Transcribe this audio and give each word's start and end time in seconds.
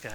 go. 0.00 0.10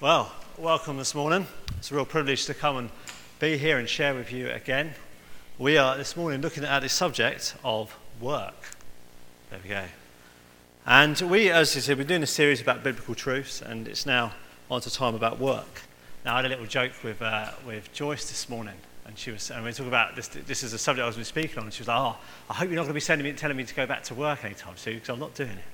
Well, 0.00 0.32
welcome 0.56 0.96
this 0.96 1.14
morning. 1.14 1.46
It's 1.76 1.90
a 1.90 1.94
real 1.94 2.06
privilege 2.06 2.46
to 2.46 2.54
come 2.54 2.78
and 2.78 2.90
be 3.38 3.58
here 3.58 3.78
and 3.78 3.86
share 3.86 4.14
with 4.14 4.32
you 4.32 4.48
again. 4.48 4.94
We 5.58 5.76
are 5.76 5.98
this 5.98 6.16
morning 6.16 6.40
looking 6.40 6.64
at 6.64 6.80
the 6.80 6.88
subject 6.88 7.54
of 7.62 7.94
work. 8.22 8.54
There 9.50 9.60
we 9.62 9.68
go. 9.68 9.84
And 10.86 11.20
we, 11.20 11.50
as 11.50 11.76
I 11.76 11.80
said, 11.80 11.98
we're 11.98 12.04
doing 12.04 12.22
a 12.22 12.26
series 12.26 12.62
about 12.62 12.82
biblical 12.82 13.14
truths, 13.14 13.60
and 13.60 13.86
it's 13.86 14.06
now 14.06 14.32
on 14.70 14.80
to 14.80 14.90
time 14.90 15.14
about 15.14 15.38
work. 15.38 15.82
Now, 16.24 16.32
I 16.32 16.36
had 16.36 16.46
a 16.46 16.48
little 16.48 16.64
joke 16.64 16.92
with, 17.04 17.20
uh, 17.20 17.50
with 17.66 17.92
Joyce 17.92 18.30
this 18.30 18.48
morning, 18.48 18.76
and 19.04 19.18
she 19.18 19.30
was, 19.30 19.50
and 19.50 19.62
we 19.62 19.68
were 19.68 19.72
talking 19.72 19.88
about 19.88 20.16
this. 20.16 20.28
This 20.28 20.62
is 20.62 20.72
a 20.72 20.78
subject 20.78 21.04
I 21.04 21.18
was 21.18 21.28
speaking 21.28 21.58
on, 21.58 21.64
and 21.64 21.72
she 21.74 21.82
was 21.82 21.88
like, 21.88 21.98
"Oh, 21.98 22.16
I 22.48 22.54
hope 22.54 22.70
you're 22.70 22.76
not 22.76 22.84
going 22.84 22.88
to 22.88 22.94
be 22.94 23.00
sending 23.00 23.26
me, 23.26 23.34
telling 23.34 23.58
me 23.58 23.64
to 23.64 23.74
go 23.74 23.84
back 23.84 24.04
to 24.04 24.14
work 24.14 24.42
anytime 24.42 24.78
soon, 24.78 24.94
because 24.94 25.10
I'm 25.10 25.20
not 25.20 25.34
doing 25.34 25.50
it." 25.50 25.64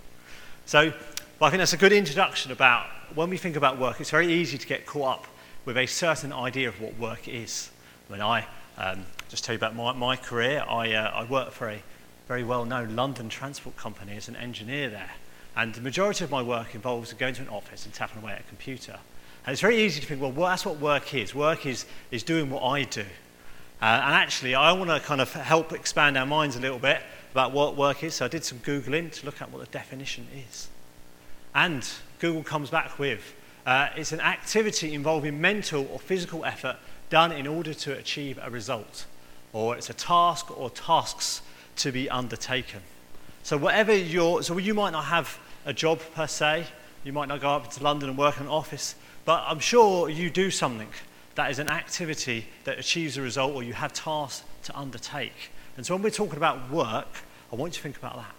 So 0.67 0.93
but 1.39 1.47
I 1.47 1.51
think 1.51 1.59
that's 1.59 1.73
a 1.73 1.79
good 1.79 1.93
introduction 1.93 2.51
about 2.51 2.87
when 3.15 3.31
we 3.31 3.37
think 3.37 3.57
about 3.57 3.79
work, 3.79 4.01
it's 4.01 4.11
very 4.11 4.33
easy 4.33 4.59
to 4.59 4.67
get 4.67 4.87
caught 4.87 5.21
up 5.21 5.27
with 5.65 5.77
a 5.77 5.87
certain 5.87 6.33
idea 6.33 6.69
of 6.69 6.81
what 6.81 6.99
work 6.99 7.29
is. 7.29 7.71
When 8.09 8.21
I 8.21 8.47
um, 8.77 9.05
just 9.29 9.45
tell 9.45 9.53
you 9.53 9.59
about 9.59 9.77
my, 9.77 9.93
my 9.93 10.17
career, 10.17 10.65
I, 10.69 10.93
uh, 10.95 11.11
I 11.11 11.25
worked 11.25 11.53
for 11.53 11.69
a 11.69 11.83
very 12.27 12.43
well 12.43 12.65
known 12.65 12.97
London 12.97 13.29
transport 13.29 13.77
company 13.77 14.17
as 14.17 14.29
an 14.29 14.37
engineer 14.37 14.91
there. 14.91 15.11
And 15.57 15.75
the 15.75 15.81
majority 15.81 16.25
of 16.25 16.31
my 16.31 16.43
work 16.43 16.75
involves 16.75 17.13
going 17.13 17.35
to 17.35 17.43
an 17.43 17.49
office 17.49 17.85
and 17.85 17.95
tapping 17.95 18.23
away 18.23 18.33
at 18.33 18.41
a 18.41 18.45
computer. 18.45 18.99
And 19.47 19.53
it's 19.53 19.61
very 19.61 19.83
easy 19.83 20.01
to 20.01 20.07
think, 20.07 20.21
well, 20.21 20.33
well 20.33 20.49
that's 20.49 20.67
what 20.67 20.79
work 20.79 21.15
is. 21.15 21.35
Work 21.35 21.67
is, 21.67 21.87
is 22.11 22.23
doing 22.23 22.51
what 22.51 22.63
I 22.63 22.83
do. 22.85 23.05
Uh, 23.81 23.85
and 23.85 24.15
actually, 24.15 24.55
I 24.55 24.73
want 24.73 24.91
to 24.91 25.01
kind 25.01 25.21
of 25.21 25.33
help 25.33 25.73
expand 25.73 26.19
our 26.19 26.27
minds 26.27 26.57
a 26.57 26.61
little 26.61 26.79
bit 26.79 27.01
about 27.31 27.53
what 27.53 27.77
work 27.77 28.03
is. 28.03 28.15
So 28.15 28.25
I 28.25 28.29
did 28.29 28.45
some 28.45 28.59
Googling 28.59 29.13
to 29.13 29.27
look 29.27 29.41
at 29.41 29.51
what 29.51 29.65
the 29.65 29.71
definition 29.71 30.27
is. 30.49 30.69
And 31.59 31.85
Google 32.21 32.45
comes 32.45 32.71
back 32.71 33.01
with 33.01 33.35
uh, 33.67 33.89
it's 33.97 34.13
an 34.13 34.21
activity 34.21 34.95
involving 34.95 35.41
mental 35.41 35.89
or 35.91 35.99
physical 35.99 36.45
effort 36.45 36.77
done 37.11 37.33
in 37.33 37.49
order 37.49 37.75
to 37.75 37.99
achieve 37.99 38.39
a 38.41 38.49
result, 38.49 39.07
or 39.53 39.77
it's 39.77 39.91
a 39.91 39.95
task 39.95 40.57
or 40.57 40.71
tasks 40.71 41.43
to 41.75 41.91
be 41.91 42.09
undertaken. 42.09 42.83
So, 43.43 43.57
whatever 43.57 43.93
your, 43.93 44.45
so 44.45 44.57
you 44.59 44.73
might 44.73 44.91
not 44.91 45.07
have 45.07 45.37
a 45.67 45.73
job 45.73 45.99
per 46.15 46.29
se, 46.29 46.65
you 47.03 47.13
might 47.13 47.27
not 47.27 47.41
go 47.41 47.51
up 47.51 47.73
to 47.73 47.83
London 47.83 48.11
and 48.11 48.17
work 48.17 48.37
in 48.37 48.45
an 48.45 48.53
office, 48.53 48.95
but 49.25 49.43
I'm 49.45 49.59
sure 49.59 50.09
you 50.09 50.31
do 50.31 50.53
something 50.53 50.91
that 51.35 51.51
is 51.51 51.59
an 51.59 51.69
activity 51.69 52.47
that 52.63 52.79
achieves 52.79 53.17
a 53.17 53.23
result 53.23 53.53
or 53.57 53.65
you 53.65 53.73
have 53.73 53.93
tasks 53.93 54.45
to 54.63 54.79
undertake. 54.79 55.51
And 55.77 55.85
so, 55.85 55.97
when 55.97 56.05
we're 56.05 56.11
talking 56.11 56.37
about 56.37 56.71
work, 56.71 57.09
I 57.53 57.57
want 57.57 57.73
you 57.73 57.79
to 57.79 57.83
think 57.83 57.97
about 57.97 58.15
that 58.15 58.33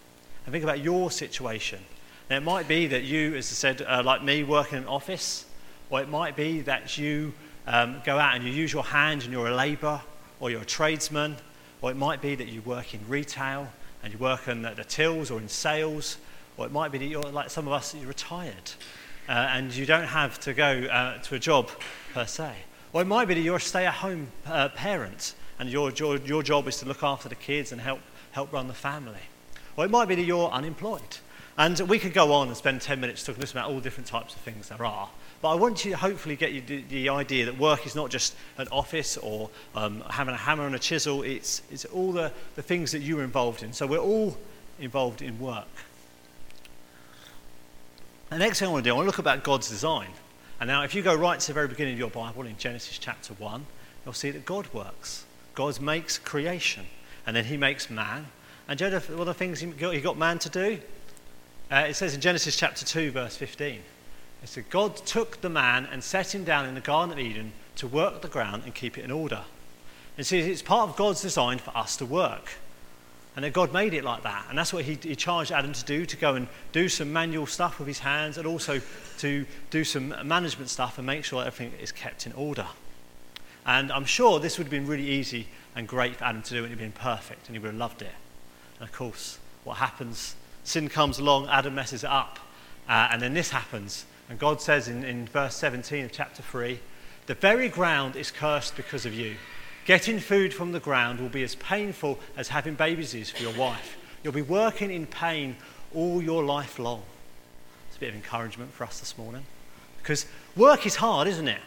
and 0.45 0.54
think 0.54 0.64
about 0.64 0.80
your 0.80 1.11
situation 1.11 1.81
now, 2.30 2.38
it 2.38 2.44
might 2.44 2.67
be 2.67 2.85
that 2.85 3.03
you, 3.03 3.33
as 3.35 3.49
I 3.52 3.55
said, 3.55 3.81
uh, 3.81 4.03
like 4.05 4.23
me, 4.23 4.44
work 4.44 4.72
in 4.72 4.77
an 4.77 4.88
office, 4.88 5.45
or 5.89 5.99
it 5.99 6.09
might 6.09 6.36
be 6.36 6.61
that 6.61 6.95
you 6.95 7.33
um, 7.66 8.02
go 8.05 8.19
out 8.19 8.36
and 8.36 8.44
you 8.44 8.52
use 8.52 8.71
your 8.71 8.83
hands 8.83 9.23
and 9.23 9.33
you're 9.33 9.47
a 9.47 9.55
labourer, 9.55 9.99
or 10.39 10.52
you're 10.52 10.61
a 10.61 10.66
tradesman, 10.66 11.38
or 11.81 11.89
it 11.89 11.97
might 11.97 12.21
be 12.21 12.36
that 12.36 12.47
you 12.47 12.61
work 12.61 12.94
in 12.94 12.99
retail 13.08 13.67
and 14.03 14.13
you 14.13 14.19
work 14.19 14.47
in 14.47 14.61
the, 14.61 14.69
the 14.75 14.83
tills 14.83 15.31
or 15.31 15.39
in 15.39 15.49
sales, 15.49 16.17
or 16.55 16.67
it 16.67 16.71
might 16.71 16.91
be 16.91 16.99
that 16.99 17.05
you're 17.05 17.23
like 17.23 17.49
some 17.49 17.66
of 17.66 17.73
us, 17.73 17.95
you're 17.95 18.08
retired 18.08 18.71
uh, 19.27 19.31
and 19.31 19.73
you 19.75 19.88
don't 19.88 20.08
have 20.08 20.39
to 20.41 20.53
go 20.53 20.83
uh, 20.91 21.17
to 21.19 21.33
a 21.33 21.39
job 21.39 21.69
per 22.14 22.27
se. 22.27 22.53
Or 22.93 23.02
it 23.02 23.05
might 23.05 23.27
be 23.27 23.33
that 23.33 23.41
you're 23.41 23.58
a 23.58 23.61
stay 23.61 23.88
at 23.88 23.95
home 23.95 24.27
uh, 24.45 24.69
parent 24.69 25.33
and 25.58 25.67
your, 25.67 25.89
your, 25.91 26.17
your 26.17 26.43
job 26.43 26.67
is 26.67 26.77
to 26.77 26.86
look 26.86 27.02
after 27.02 27.27
the 27.27 27.36
kids 27.36 27.71
and 27.71 27.81
help, 27.81 28.02
help 28.33 28.53
run 28.53 28.67
the 28.67 28.73
family. 28.75 29.21
Or 29.77 29.86
it 29.86 29.89
might 29.89 30.08
be 30.08 30.14
that 30.14 30.25
you're 30.25 30.49
unemployed 30.52 31.17
and 31.59 31.77
we 31.81 31.99
could 31.99 32.13
go 32.13 32.31
on 32.31 32.47
and 32.47 32.55
spend 32.55 32.81
10 32.81 33.02
minutes 33.02 33.25
talking 33.25 33.43
about 33.43 33.69
all 33.69 33.81
different 33.81 34.07
types 34.07 34.33
of 34.33 34.39
things 34.39 34.69
there 34.69 34.85
are. 34.85 35.09
But 35.41 35.49
I 35.49 35.55
want 35.55 35.83
you 35.83 35.91
to 35.91 35.97
hopefully 35.97 36.38
get 36.38 36.53
you 36.53 36.61
the, 36.61 37.09
idea 37.09 37.45
that 37.47 37.59
work 37.59 37.85
is 37.85 37.95
not 37.95 38.09
just 38.09 38.33
an 38.57 38.69
office 38.71 39.17
or 39.17 39.49
um, 39.75 40.02
having 40.09 40.33
a 40.33 40.37
hammer 40.37 40.65
and 40.65 40.73
a 40.73 40.80
chisel, 40.80 41.21
it's, 41.21 41.61
it's 41.69 41.83
all 41.83 42.14
the, 42.14 42.31
the 42.55 42.61
things 42.61 42.93
that 42.93 42.99
you're 42.99 43.23
involved 43.23 43.61
in. 43.61 43.73
So 43.73 43.86
we're 43.86 43.98
all 43.98 44.37
involved 44.80 45.21
in 45.21 45.37
work. 45.37 45.67
The 48.30 48.37
next 48.37 48.59
thing 48.59 48.69
I 48.69 48.71
want 48.71 48.86
to 48.86 48.89
do, 48.89 48.93
I 48.93 48.95
want 48.95 49.08
to 49.08 49.09
look 49.09 49.19
about 49.19 49.43
God's 49.43 49.67
design. 49.67 50.11
And 50.61 50.69
now, 50.69 50.83
if 50.83 50.95
you 50.95 51.02
go 51.02 51.14
right 51.14 51.42
to 51.42 51.48
the 51.48 51.53
very 51.53 51.67
beginning 51.67 51.93
of 51.93 51.99
your 51.99 52.09
Bible 52.09 52.43
in 52.43 52.58
Genesis 52.58 52.98
chapter 52.98 53.33
1, 53.33 53.65
you'll 54.05 54.14
see 54.14 54.31
that 54.31 54.45
God 54.45 54.73
works. 54.73 55.25
God 55.55 55.81
makes 55.81 56.17
creation, 56.17 56.86
and 57.27 57.36
then 57.36 57.45
he 57.45 57.58
makes 57.58 57.89
man. 57.89 58.27
And 58.69 58.80
you 58.80 58.89
know 58.89 58.99
one 58.99 59.21
of 59.21 59.25
the 59.25 59.33
things 59.33 59.59
he 59.59 59.67
got 59.99 60.17
man 60.17 60.39
to 60.39 60.49
do? 60.49 60.80
Uh, 61.71 61.85
it 61.87 61.93
says 61.93 62.15
in 62.15 62.21
Genesis 62.21 62.55
chapter 62.55 62.83
2, 62.83 63.11
verse 63.11 63.35
15, 63.35 63.81
it 64.41 64.49
said, 64.49 64.69
God 64.69 64.95
took 64.95 65.41
the 65.41 65.49
man 65.49 65.87
and 65.91 66.03
set 66.03 66.33
him 66.33 66.43
down 66.43 66.65
in 66.65 66.73
the 66.73 66.81
Garden 66.81 67.13
of 67.13 67.19
Eden 67.19 67.52
to 67.75 67.87
work 67.87 68.21
the 68.21 68.27
ground 68.27 68.63
and 68.65 68.73
keep 68.73 68.97
it 68.97 69.03
in 69.03 69.11
order. 69.11 69.41
And 70.17 70.25
see, 70.25 70.39
it's 70.39 70.63
part 70.63 70.89
of 70.89 70.95
God's 70.95 71.21
design 71.21 71.59
for 71.59 71.75
us 71.77 71.95
to 71.97 72.05
work. 72.05 72.49
And 73.35 73.45
that 73.45 73.53
God 73.53 73.71
made 73.71 73.93
it 73.93 74.03
like 74.03 74.23
that. 74.23 74.47
And 74.49 74.57
that's 74.57 74.73
what 74.73 74.83
he, 74.83 74.95
he 74.95 75.15
charged 75.15 75.52
Adam 75.52 75.71
to 75.71 75.85
do 75.85 76.05
to 76.07 76.17
go 76.17 76.33
and 76.33 76.47
do 76.71 76.89
some 76.89 77.13
manual 77.13 77.45
stuff 77.45 77.77
with 77.77 77.87
his 77.87 77.99
hands 77.99 78.37
and 78.37 78.47
also 78.47 78.81
to 79.19 79.45
do 79.69 79.83
some 79.83 80.13
management 80.27 80.69
stuff 80.69 80.97
and 80.97 81.05
make 81.05 81.23
sure 81.23 81.45
everything 81.45 81.71
is 81.80 81.91
kept 81.91 82.25
in 82.25 82.33
order. 82.33 82.65
And 83.65 83.91
I'm 83.91 84.05
sure 84.05 84.39
this 84.39 84.57
would 84.57 84.65
have 84.65 84.71
been 84.71 84.87
really 84.87 85.07
easy 85.07 85.47
and 85.75 85.87
great 85.87 86.15
for 86.15 86.23
Adam 86.23 86.41
to 86.41 86.49
do 86.49 86.57
and 86.57 86.65
it 86.65 86.69
would 86.69 86.80
have 86.81 86.93
been 86.93 87.01
perfect 87.01 87.47
and 87.47 87.55
he 87.55 87.59
would 87.59 87.67
have 87.67 87.80
loved 87.80 88.01
it. 88.01 88.11
And 88.80 88.89
of 88.89 88.93
course, 88.93 89.37
what 89.63 89.77
happens 89.77 90.36
sin 90.64 90.89
comes 90.89 91.20
along, 91.20 91.47
Adam 91.47 91.75
messes 91.75 92.03
it 92.03 92.09
up. 92.09 92.39
Uh, 92.87 93.09
and 93.11 93.21
then 93.21 93.33
this 93.33 93.52
happens. 93.52 94.05
And 94.30 94.39
God 94.39 94.61
says 94.61 94.87
in, 94.87 95.03
in 95.03 95.27
verse 95.27 95.55
17 95.55 96.05
of 96.05 96.11
chapter 96.11 96.42
3 96.42 96.80
The 97.27 97.36
very 97.36 97.70
ground 97.70 98.15
is 98.15 98.31
cursed 98.31 98.75
because 98.75 99.05
of 99.05 99.14
you. 99.14 99.36
Getting 99.86 100.19
food 100.19 100.53
from 100.53 100.71
the 100.71 100.80
ground 100.80 101.19
will 101.19 101.30
be 101.30 101.43
as 101.43 101.55
painful 101.55 102.19
as 102.37 102.49
having 102.49 102.75
babies 102.75 103.14
is 103.14 103.31
for 103.31 103.42
your 103.42 103.53
wife. 103.53 103.98
You'll 104.23 104.33
be 104.33 104.42
working 104.42 104.92
in 104.92 105.08
pain 105.08 105.55
all 105.93 106.21
your 106.21 106.43
life 106.43 106.77
long. 106.77 107.03
It's 107.87 107.98
a 107.98 107.99
bit 107.99 108.09
of 108.09 108.15
encouragement 108.15 108.71
for 108.73 108.83
us 108.83 108.99
this 108.99 109.17
morning. 109.17 109.45
Because 109.98 110.25
work 110.55 110.86
is 110.86 110.98
hard, 110.98 111.27
isn't 111.27 111.48
it? 111.48 111.61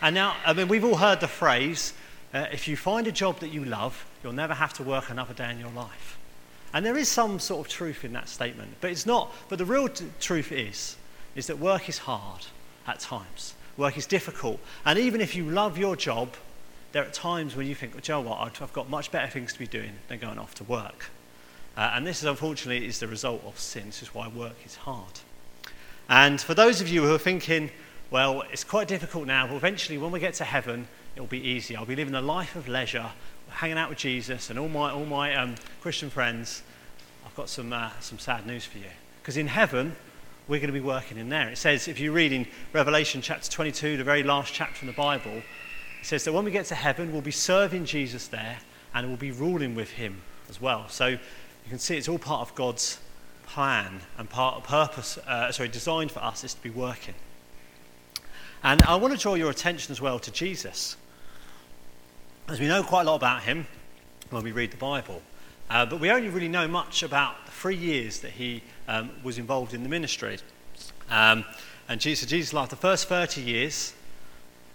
And 0.00 0.14
now, 0.14 0.36
I 0.44 0.52
mean, 0.52 0.68
we've 0.68 0.84
all 0.84 0.96
heard 0.96 1.20
the 1.20 1.28
phrase 1.28 1.92
uh, 2.34 2.46
if 2.52 2.68
you 2.68 2.76
find 2.76 3.06
a 3.06 3.12
job 3.12 3.40
that 3.40 3.48
you 3.48 3.64
love, 3.64 4.04
you'll 4.22 4.32
never 4.32 4.54
have 4.54 4.72
to 4.74 4.82
work 4.82 5.10
another 5.10 5.32
day 5.32 5.50
in 5.50 5.58
your 5.58 5.70
life. 5.70 6.18
And 6.76 6.84
there 6.84 6.98
is 6.98 7.08
some 7.08 7.38
sort 7.38 7.66
of 7.66 7.72
truth 7.72 8.04
in 8.04 8.12
that 8.12 8.28
statement, 8.28 8.70
but 8.82 8.90
it's 8.90 9.06
not. 9.06 9.32
But 9.48 9.56
the 9.56 9.64
real 9.64 9.88
t- 9.88 10.04
truth 10.20 10.52
is, 10.52 10.98
is 11.34 11.46
that 11.46 11.58
work 11.58 11.88
is 11.88 11.96
hard 11.96 12.44
at 12.86 13.00
times. 13.00 13.54
Work 13.78 13.96
is 13.96 14.04
difficult. 14.04 14.60
And 14.84 14.98
even 14.98 15.22
if 15.22 15.34
you 15.34 15.48
love 15.48 15.78
your 15.78 15.96
job, 15.96 16.34
there 16.92 17.02
are 17.02 17.08
times 17.08 17.56
when 17.56 17.66
you 17.66 17.74
think, 17.74 17.94
well, 17.94 18.02
you 18.04 18.12
know 18.12 18.28
what, 18.28 18.60
I've 18.60 18.72
got 18.74 18.90
much 18.90 19.10
better 19.10 19.26
things 19.26 19.54
to 19.54 19.58
be 19.58 19.66
doing 19.66 19.92
than 20.08 20.18
going 20.18 20.38
off 20.38 20.54
to 20.56 20.64
work. 20.64 21.06
Uh, 21.78 21.92
and 21.94 22.06
this 22.06 22.18
is 22.18 22.24
unfortunately 22.24 22.86
is 22.86 22.98
the 22.98 23.08
result 23.08 23.42
of 23.46 23.58
sin. 23.58 23.86
This 23.86 24.02
is 24.02 24.14
why 24.14 24.28
work 24.28 24.56
is 24.66 24.74
hard. 24.76 25.20
And 26.10 26.38
for 26.38 26.52
those 26.52 26.82
of 26.82 26.88
you 26.88 27.04
who 27.04 27.14
are 27.14 27.18
thinking, 27.18 27.70
well, 28.10 28.42
it's 28.52 28.64
quite 28.64 28.86
difficult 28.86 29.26
now, 29.26 29.46
but 29.46 29.54
eventually 29.54 29.96
when 29.96 30.12
we 30.12 30.20
get 30.20 30.34
to 30.34 30.44
heaven, 30.44 30.88
it'll 31.14 31.26
be 31.26 31.40
easy. 31.40 31.74
I'll 31.74 31.86
be 31.86 31.96
living 31.96 32.14
a 32.14 32.20
life 32.20 32.54
of 32.54 32.68
leisure 32.68 33.12
hanging 33.48 33.78
out 33.78 33.88
with 33.88 33.98
Jesus 33.98 34.50
and 34.50 34.58
all 34.58 34.68
my, 34.68 34.90
all 34.90 35.06
my 35.06 35.34
um, 35.34 35.54
Christian 35.80 36.10
friends, 36.10 36.62
I've 37.36 37.40
got 37.40 37.50
some, 37.50 37.70
uh, 37.70 37.90
some 38.00 38.18
sad 38.18 38.46
news 38.46 38.64
for 38.64 38.78
you. 38.78 38.88
Because 39.20 39.36
in 39.36 39.46
heaven, 39.46 39.94
we're 40.48 40.58
going 40.58 40.72
to 40.72 40.72
be 40.72 40.80
working 40.80 41.18
in 41.18 41.28
there. 41.28 41.50
It 41.50 41.58
says, 41.58 41.86
if 41.86 42.00
you 42.00 42.10
read 42.10 42.32
in 42.32 42.46
Revelation 42.72 43.20
chapter 43.20 43.50
22, 43.50 43.98
the 43.98 44.04
very 44.04 44.22
last 44.22 44.54
chapter 44.54 44.80
in 44.80 44.86
the 44.86 44.94
Bible, 44.94 45.32
it 45.34 45.44
says 46.00 46.24
that 46.24 46.32
when 46.32 46.46
we 46.46 46.50
get 46.50 46.64
to 46.66 46.74
heaven, 46.74 47.12
we'll 47.12 47.20
be 47.20 47.30
serving 47.30 47.84
Jesus 47.84 48.26
there 48.28 48.56
and 48.94 49.06
we'll 49.06 49.18
be 49.18 49.32
ruling 49.32 49.74
with 49.74 49.90
him 49.90 50.22
as 50.48 50.62
well. 50.62 50.88
So 50.88 51.08
you 51.08 51.18
can 51.68 51.78
see 51.78 51.98
it's 51.98 52.08
all 52.08 52.18
part 52.18 52.40
of 52.40 52.54
God's 52.54 53.00
plan 53.46 54.00
and 54.16 54.30
part 54.30 54.56
of 54.56 54.64
purpose, 54.64 55.18
uh, 55.18 55.52
sorry, 55.52 55.68
designed 55.68 56.12
for 56.12 56.20
us 56.20 56.42
is 56.42 56.54
to 56.54 56.62
be 56.62 56.70
working. 56.70 57.16
And 58.62 58.80
I 58.84 58.96
want 58.96 59.12
to 59.12 59.20
draw 59.20 59.34
your 59.34 59.50
attention 59.50 59.92
as 59.92 60.00
well 60.00 60.18
to 60.20 60.30
Jesus. 60.30 60.96
As 62.48 62.58
we 62.58 62.66
know 62.66 62.82
quite 62.82 63.02
a 63.02 63.10
lot 63.10 63.16
about 63.16 63.42
him 63.42 63.66
when 64.30 64.42
we 64.42 64.52
read 64.52 64.70
the 64.70 64.78
Bible, 64.78 65.20
uh, 65.70 65.86
but 65.86 66.00
we 66.00 66.10
only 66.10 66.28
really 66.28 66.48
know 66.48 66.68
much 66.68 67.02
about 67.02 67.44
the 67.46 67.52
three 67.52 67.76
years 67.76 68.20
that 68.20 68.32
he 68.32 68.62
um, 68.88 69.10
was 69.22 69.38
involved 69.38 69.74
in 69.74 69.82
the 69.82 69.88
ministry. 69.88 70.38
Um, 71.10 71.44
and 71.88 72.00
Jesus, 72.00 72.28
Jesus' 72.28 72.52
life, 72.52 72.68
the 72.68 72.76
first 72.76 73.08
30 73.08 73.40
years, 73.40 73.94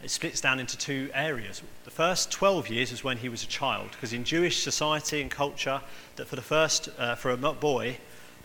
it 0.03 0.09
splits 0.09 0.41
down 0.41 0.59
into 0.59 0.77
two 0.77 1.09
areas. 1.13 1.61
The 1.83 1.91
first 1.91 2.31
12 2.31 2.69
years 2.69 2.91
is 2.91 3.03
when 3.03 3.17
he 3.17 3.29
was 3.29 3.43
a 3.43 3.47
child, 3.47 3.91
because 3.91 4.13
in 4.13 4.23
Jewish 4.23 4.63
society 4.63 5.21
and 5.21 5.29
culture, 5.29 5.81
that 6.15 6.27
for 6.27 6.35
the 6.35 6.41
first, 6.41 6.89
uh, 6.97 7.15
for 7.15 7.31
a 7.31 7.37
boy, 7.37 7.97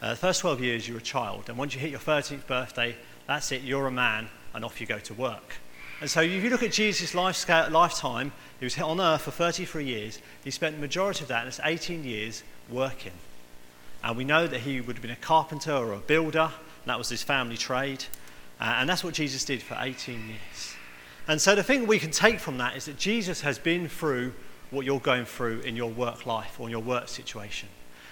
uh, 0.03 0.11
the 0.11 0.17
first 0.17 0.41
12 0.41 0.61
years 0.61 0.89
you're 0.89 0.99
a 0.99 1.03
child, 1.03 1.49
and 1.49 1.57
once 1.57 1.75
you 1.75 1.81
hit 1.81 1.91
your 1.91 2.01
13th 2.01 2.47
birthday, 2.47 2.95
that's 3.27 3.51
it, 3.53 3.63
you're 3.63 3.87
a 3.87 3.93
man, 3.93 4.29
and 4.55 4.65
off 4.65 4.81
you 4.81 4.87
go 4.87 4.99
to 4.99 5.15
work. 5.15 5.57
And 6.01 6.11
so 6.11 6.21
if 6.21 6.45
you 6.45 6.51
look 6.51 6.63
at 6.63 6.73
Jesus' 6.73 7.15
life, 7.15 7.49
lifetime, 7.49 8.33
he 8.61 8.67
was 8.67 8.79
on 8.79 9.01
earth 9.01 9.23
for 9.23 9.31
33 9.31 9.85
years. 9.85 10.21
He 10.45 10.51
spent 10.51 10.77
the 10.77 10.81
majority 10.81 11.23
of 11.23 11.29
that, 11.29 11.45
that's 11.45 11.61
18 11.65 12.05
years, 12.05 12.43
working. 12.69 13.13
And 14.05 14.17
we 14.17 14.25
know 14.25 14.47
that 14.47 14.61
he 14.61 14.81
would 14.81 14.97
have 14.97 15.03
been 15.03 15.11
a 15.11 15.17
carpenter 15.17 15.73
or 15.73 15.95
a 15.95 15.99
builder, 15.99 16.51
that 16.87 16.99
was 16.99 17.09
his 17.09 17.23
family 17.23 17.57
trade. 17.57 18.05
Uh, 18.61 18.77
and 18.79 18.89
that's 18.89 19.05
what 19.05 19.15
Jesus 19.15 19.45
did 19.45 19.63
for 19.63 19.77
18 19.79 20.29
years. 20.29 20.75
And 21.29 21.41
so 21.41 21.55
the 21.55 21.63
thing 21.63 21.87
we 21.87 21.99
can 21.99 22.11
take 22.11 22.39
from 22.39 22.59
that 22.59 22.77
is 22.77 22.87
that 22.87 22.97
Jesus 22.99 23.41
has 23.41 23.59
been 23.59 23.89
through 23.89 24.33
what 24.71 24.87
you're 24.87 25.01
going 25.01 25.25
through 25.25 25.61
in 25.61 25.77
your 25.77 25.91
work 25.91 26.27
life 26.27 26.59
or 26.59 26.67
in 26.67 26.71
your 26.71 26.83
work 26.83 27.09
situation. 27.09 27.69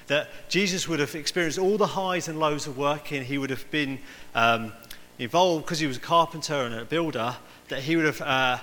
That 0.08 0.28
Jesus 0.48 0.88
would 0.88 1.00
have 1.00 1.14
experienced 1.14 1.58
all 1.58 1.78
the 1.78 1.86
highs 1.86 2.28
and 2.28 2.38
lows 2.38 2.66
of 2.66 2.76
working. 2.76 3.24
He 3.24 3.38
would 3.38 3.50
have 3.50 3.68
been 3.70 4.00
um, 4.34 4.72
involved 5.18 5.64
because 5.64 5.78
he 5.78 5.86
was 5.86 5.96
a 5.96 6.00
carpenter 6.00 6.54
and 6.54 6.74
a 6.74 6.84
builder, 6.84 7.36
that 7.68 7.82
he 7.82 7.96
would 7.96 8.04
have 8.04 8.20
uh, 8.20 8.58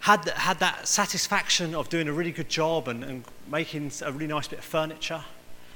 had, 0.00 0.28
had 0.30 0.58
that 0.58 0.86
satisfaction 0.86 1.74
of 1.74 1.88
doing 1.88 2.08
a 2.08 2.12
really 2.12 2.32
good 2.32 2.48
job 2.48 2.88
and, 2.88 3.04
and 3.04 3.24
making 3.50 3.90
a 4.04 4.12
really 4.12 4.26
nice 4.26 4.48
bit 4.48 4.58
of 4.58 4.64
furniture. 4.64 5.22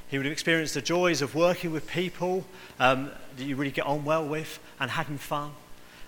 He 0.09 0.19
would 0.19 0.27
have 0.27 0.33
experienced 0.33 0.75
the 0.75 0.83
joys 0.83 1.23
of 1.23 1.35
working 1.35 1.73
with 1.73 1.87
people 1.87 2.45
um, 2.79 3.11
that 3.37 3.45
you 3.45 3.57
really 3.57 3.73
get 3.73 3.87
on 3.87 4.05
well 4.05 4.27
with 4.27 4.59
and 4.79 4.91
having 4.91 5.19
fun. 5.19 5.53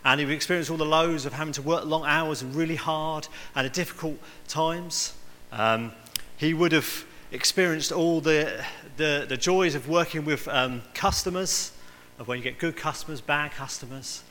And 0.05 0.21
he 0.21 0.27
would 0.27 0.35
experience 0.35 0.71
all 0.71 0.77
the 0.77 0.85
lows 0.85 1.27
of 1.27 1.33
having 1.33 1.53
to 1.55 1.63
work 1.63 1.85
long 1.85 2.05
hours 2.05 2.43
and 2.43 2.55
really 2.55 2.77
hard 2.77 3.27
and 3.55 3.71
difficult 3.73 4.19
times. 4.47 5.15
Um, 5.51 5.93
he 6.37 6.55
would 6.55 6.73
have 6.73 7.05
experienced 7.33 7.91
all 7.91 8.21
the, 8.21 8.65
the, 8.97 9.27
the 9.29 9.37
joys 9.37 9.75
of 9.75 9.89
working 9.89 10.25
with 10.25 10.47
um, 10.49 10.83
customers, 10.95 11.73
of 12.19 12.29
when 12.29 12.39
you 12.39 12.45
get 12.45 12.59
good 12.59 12.77
customers, 12.77 13.21
bad 13.21 13.53
customers, 13.53 14.23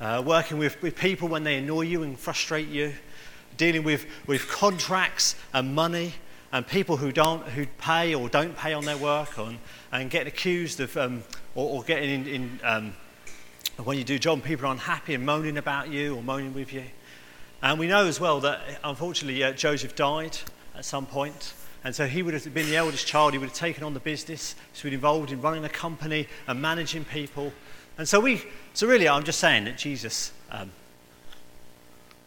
uh, 0.00 0.22
working 0.24 0.58
with, 0.58 0.80
with 0.82 0.96
people 0.96 1.28
when 1.28 1.44
they 1.44 1.56
annoy 1.56 1.82
you 1.82 2.02
and 2.02 2.18
frustrate 2.18 2.68
you, 2.68 2.92
dealing 3.56 3.84
with, 3.84 4.06
with 4.26 4.48
contracts 4.48 5.34
and 5.52 5.74
money 5.74 6.14
and 6.52 6.66
people 6.66 6.96
who 6.96 7.12
don't 7.12 7.42
who 7.48 7.66
pay 7.78 8.14
or 8.14 8.28
don't 8.28 8.56
pay 8.56 8.72
on 8.72 8.84
their 8.84 8.96
work 8.96 9.36
and, 9.38 9.58
and 9.92 10.10
getting 10.10 10.28
accused 10.28 10.80
of 10.80 10.96
um, 10.96 11.22
or, 11.54 11.78
or, 11.78 11.82
getting 11.82 12.10
in, 12.10 12.26
in 12.26 12.60
um, 12.62 12.94
when 13.84 13.98
you 13.98 14.04
do 14.04 14.18
job 14.18 14.42
people 14.42 14.66
are 14.66 14.72
unhappy 14.72 15.14
and 15.14 15.26
moaning 15.26 15.58
about 15.58 15.88
you 15.88 16.16
or 16.16 16.22
moaning 16.22 16.54
with 16.54 16.72
you. 16.72 16.84
And 17.62 17.78
we 17.78 17.88
know 17.88 18.06
as 18.06 18.20
well 18.20 18.40
that 18.40 18.60
unfortunately 18.84 19.42
uh, 19.42 19.52
joseph 19.52 19.96
died 19.96 20.38
at 20.74 20.84
some 20.84 21.06
point. 21.06 21.54
And 21.84 21.94
so 21.94 22.06
he 22.06 22.22
would 22.22 22.34
have 22.34 22.52
been 22.52 22.66
the 22.66 22.76
eldest 22.76 23.06
child. 23.06 23.32
He 23.32 23.38
would 23.38 23.48
have 23.48 23.56
taken 23.56 23.84
on 23.84 23.94
the 23.94 24.00
business. 24.00 24.56
So 24.72 24.82
he 24.82 24.88
would 24.88 24.94
involved 24.94 25.30
in 25.30 25.40
running 25.40 25.64
a 25.64 25.68
company 25.68 26.26
and 26.48 26.60
managing 26.60 27.04
people 27.04 27.52
and 27.98 28.08
so 28.08 28.20
we 28.20 28.42
so 28.74 28.86
really 28.86 29.08
i'm 29.08 29.24
just 29.24 29.38
saying 29.38 29.64
that 29.64 29.76
jesus 29.76 30.32
um, 30.50 30.70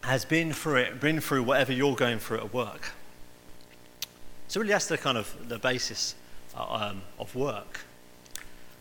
has 0.04 0.25
been 0.25 0.54
through 0.54 0.77
it 0.77 1.00
been 1.00 1.19
through 1.19 1.44
whatever 1.44 1.74
you're 1.74 1.95
going 1.95 2.19
through 2.19 2.38
at 2.38 2.54
work 2.54 2.94
so 4.50 4.60
really 4.60 4.71
that's 4.71 4.88
the 4.88 4.98
kind 4.98 5.18
of 5.18 5.48
the 5.48 5.60
basis 5.60 6.16
uh, 6.56 6.89
um, 6.89 7.04
of 7.19 7.36
work. 7.36 7.81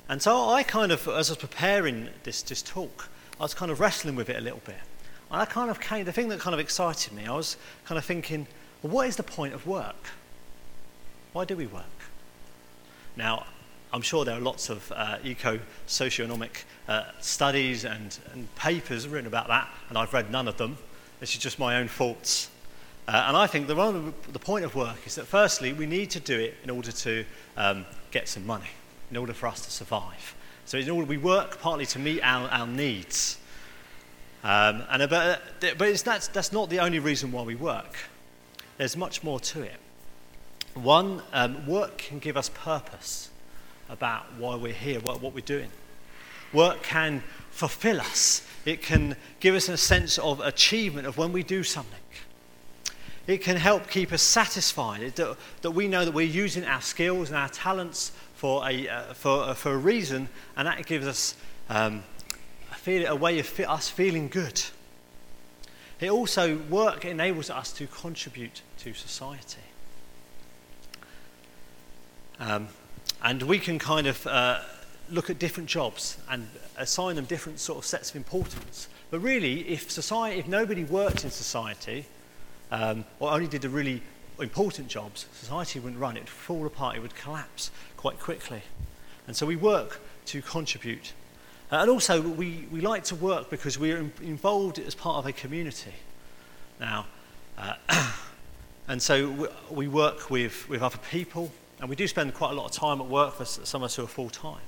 And 0.08 0.22
so 0.22 0.48
I 0.48 0.62
kind 0.62 0.90
of, 0.90 1.06
as 1.08 1.28
I 1.28 1.32
was 1.32 1.36
preparing 1.38 2.08
this, 2.22 2.40
this 2.40 2.62
talk, 2.62 3.10
I 3.38 3.42
was 3.42 3.52
kind 3.52 3.70
of 3.70 3.78
wrestling 3.78 4.16
with 4.16 4.30
it 4.30 4.36
a 4.36 4.40
little 4.40 4.62
bit. 4.64 4.80
And 5.30 5.42
I 5.42 5.44
kind 5.44 5.70
of 5.70 5.78
came, 5.78 6.06
the 6.06 6.12
thing 6.12 6.28
that 6.28 6.40
kind 6.40 6.54
of 6.54 6.60
excited 6.60 7.12
me, 7.12 7.26
I 7.26 7.36
was 7.36 7.58
kind 7.84 7.98
of 7.98 8.04
thinking, 8.06 8.46
well, 8.82 8.92
what 8.92 9.08
is 9.08 9.16
the 9.16 9.22
point 9.22 9.52
of 9.52 9.66
work? 9.66 10.08
Why 11.34 11.44
do 11.44 11.54
we 11.54 11.66
work? 11.66 11.84
Now, 13.14 13.44
I'm 13.92 14.02
sure 14.02 14.24
there 14.24 14.36
are 14.36 14.40
lots 14.40 14.68
of 14.68 14.92
uh, 14.94 15.16
eco-socioeconomic 15.24 16.64
uh, 16.88 17.04
studies 17.20 17.84
and, 17.84 18.18
and 18.32 18.54
papers 18.54 19.08
written 19.08 19.26
about 19.26 19.48
that, 19.48 19.68
and 19.88 19.96
I've 19.96 20.12
read 20.12 20.30
none 20.30 20.46
of 20.46 20.58
them. 20.58 20.76
This 21.20 21.32
is 21.32 21.38
just 21.38 21.58
my 21.58 21.78
own 21.78 21.88
thoughts. 21.88 22.50
Uh, 23.06 23.24
and 23.28 23.36
I 23.36 23.46
think 23.46 23.66
the, 23.66 24.12
the 24.30 24.38
point 24.38 24.66
of 24.66 24.74
work 24.74 25.06
is 25.06 25.14
that 25.14 25.26
firstly, 25.26 25.72
we 25.72 25.86
need 25.86 26.10
to 26.10 26.20
do 26.20 26.38
it 26.38 26.56
in 26.62 26.68
order 26.68 26.92
to 26.92 27.24
um, 27.56 27.86
get 28.10 28.28
some 28.28 28.46
money, 28.46 28.68
in 29.10 29.16
order 29.16 29.32
for 29.32 29.46
us 29.46 29.64
to 29.64 29.70
survive. 29.70 30.34
So 30.66 30.76
in 30.76 30.90
order 30.90 31.06
we 31.06 31.16
work 31.16 31.58
partly 31.60 31.86
to 31.86 31.98
meet 31.98 32.20
our, 32.22 32.46
our 32.50 32.66
needs. 32.66 33.38
Um, 34.44 34.84
and, 34.90 35.08
but 35.08 35.40
but 35.60 35.88
it's, 35.88 36.02
that's, 36.02 36.28
that's 36.28 36.52
not 36.52 36.68
the 36.68 36.80
only 36.80 36.98
reason 36.98 37.32
why 37.32 37.42
we 37.42 37.54
work. 37.54 37.96
There's 38.76 38.96
much 38.98 39.24
more 39.24 39.40
to 39.40 39.62
it. 39.62 39.76
One, 40.74 41.22
um, 41.32 41.66
work 41.66 41.96
can 41.96 42.18
give 42.18 42.36
us 42.36 42.50
purpose 42.50 43.27
about 43.88 44.24
why 44.38 44.56
we're 44.56 44.72
here, 44.72 45.00
what, 45.00 45.20
what 45.20 45.34
we're 45.34 45.40
doing. 45.40 45.70
Work 46.52 46.82
can 46.82 47.22
fulfill 47.50 48.00
us. 48.00 48.46
It 48.64 48.82
can 48.82 49.16
give 49.40 49.54
us 49.54 49.68
a 49.68 49.76
sense 49.76 50.18
of 50.18 50.40
achievement 50.40 51.06
of 51.06 51.18
when 51.18 51.32
we 51.32 51.42
do 51.42 51.62
something. 51.62 51.98
It 53.26 53.42
can 53.42 53.56
help 53.56 53.90
keep 53.90 54.12
us 54.12 54.22
satisfied, 54.22 55.16
that, 55.16 55.36
that 55.60 55.70
we 55.72 55.86
know 55.86 56.04
that 56.04 56.14
we're 56.14 56.26
using 56.26 56.64
our 56.64 56.80
skills 56.80 57.28
and 57.28 57.36
our 57.36 57.50
talents 57.50 58.12
for 58.34 58.66
a, 58.66 58.88
uh, 58.88 59.02
for, 59.12 59.42
uh, 59.42 59.54
for 59.54 59.72
a 59.72 59.76
reason, 59.76 60.28
and 60.56 60.66
that 60.66 60.86
gives 60.86 61.06
us 61.06 61.34
um, 61.68 62.02
a, 62.70 62.74
feel, 62.74 63.06
a 63.06 63.14
way 63.14 63.38
of 63.38 63.60
us 63.60 63.90
feeling 63.90 64.28
good. 64.28 64.62
It 66.00 66.10
also, 66.10 66.56
work 66.70 67.04
enables 67.04 67.50
us 67.50 67.72
to 67.72 67.86
contribute 67.86 68.62
to 68.78 68.94
society. 68.94 69.60
Um, 72.40 72.68
and 73.22 73.42
we 73.42 73.58
can 73.58 73.78
kind 73.78 74.06
of 74.06 74.26
uh, 74.26 74.60
look 75.10 75.30
at 75.30 75.38
different 75.38 75.68
jobs 75.68 76.18
and 76.30 76.48
assign 76.76 77.16
them 77.16 77.24
different 77.24 77.58
sort 77.58 77.78
of 77.78 77.84
sets 77.84 78.10
of 78.10 78.16
importance. 78.16 78.88
But 79.10 79.20
really, 79.20 79.68
if 79.68 79.90
society, 79.90 80.38
if 80.38 80.46
nobody 80.46 80.84
worked 80.84 81.24
in 81.24 81.30
society, 81.30 82.04
um, 82.70 83.04
or 83.18 83.32
only 83.32 83.48
did 83.48 83.62
the 83.62 83.68
really 83.68 84.02
important 84.40 84.88
jobs, 84.88 85.26
society 85.32 85.80
wouldn't 85.80 86.00
run. 86.00 86.16
It 86.16 86.20
would 86.20 86.28
fall 86.28 86.66
apart, 86.66 86.96
it 86.96 87.00
would 87.00 87.14
collapse 87.14 87.70
quite 87.96 88.20
quickly. 88.20 88.62
And 89.26 89.36
so 89.36 89.46
we 89.46 89.56
work 89.56 90.00
to 90.26 90.42
contribute. 90.42 91.12
Uh, 91.70 91.76
and 91.76 91.90
also, 91.90 92.20
we, 92.20 92.66
we 92.70 92.80
like 92.80 93.04
to 93.04 93.14
work 93.14 93.50
because 93.50 93.78
we 93.78 93.92
are 93.92 93.98
involved 94.22 94.78
as 94.78 94.94
part 94.94 95.16
of 95.16 95.26
a 95.26 95.32
community. 95.32 95.92
Now, 96.80 97.06
uh, 97.58 97.74
and 98.88 99.02
so 99.02 99.28
we, 99.30 99.48
we 99.70 99.88
work 99.88 100.30
with, 100.30 100.68
with 100.68 100.82
other 100.82 100.98
people, 101.10 101.50
and 101.80 101.88
we 101.88 101.96
do 101.96 102.08
spend 102.08 102.34
quite 102.34 102.50
a 102.50 102.54
lot 102.54 102.66
of 102.66 102.72
time 102.72 103.00
at 103.00 103.06
work 103.06 103.34
for 103.34 103.44
some 103.44 103.82
of 103.82 103.86
us 103.86 103.96
who 103.96 104.04
are 104.04 104.08
full 104.08 104.30
time. 104.30 104.60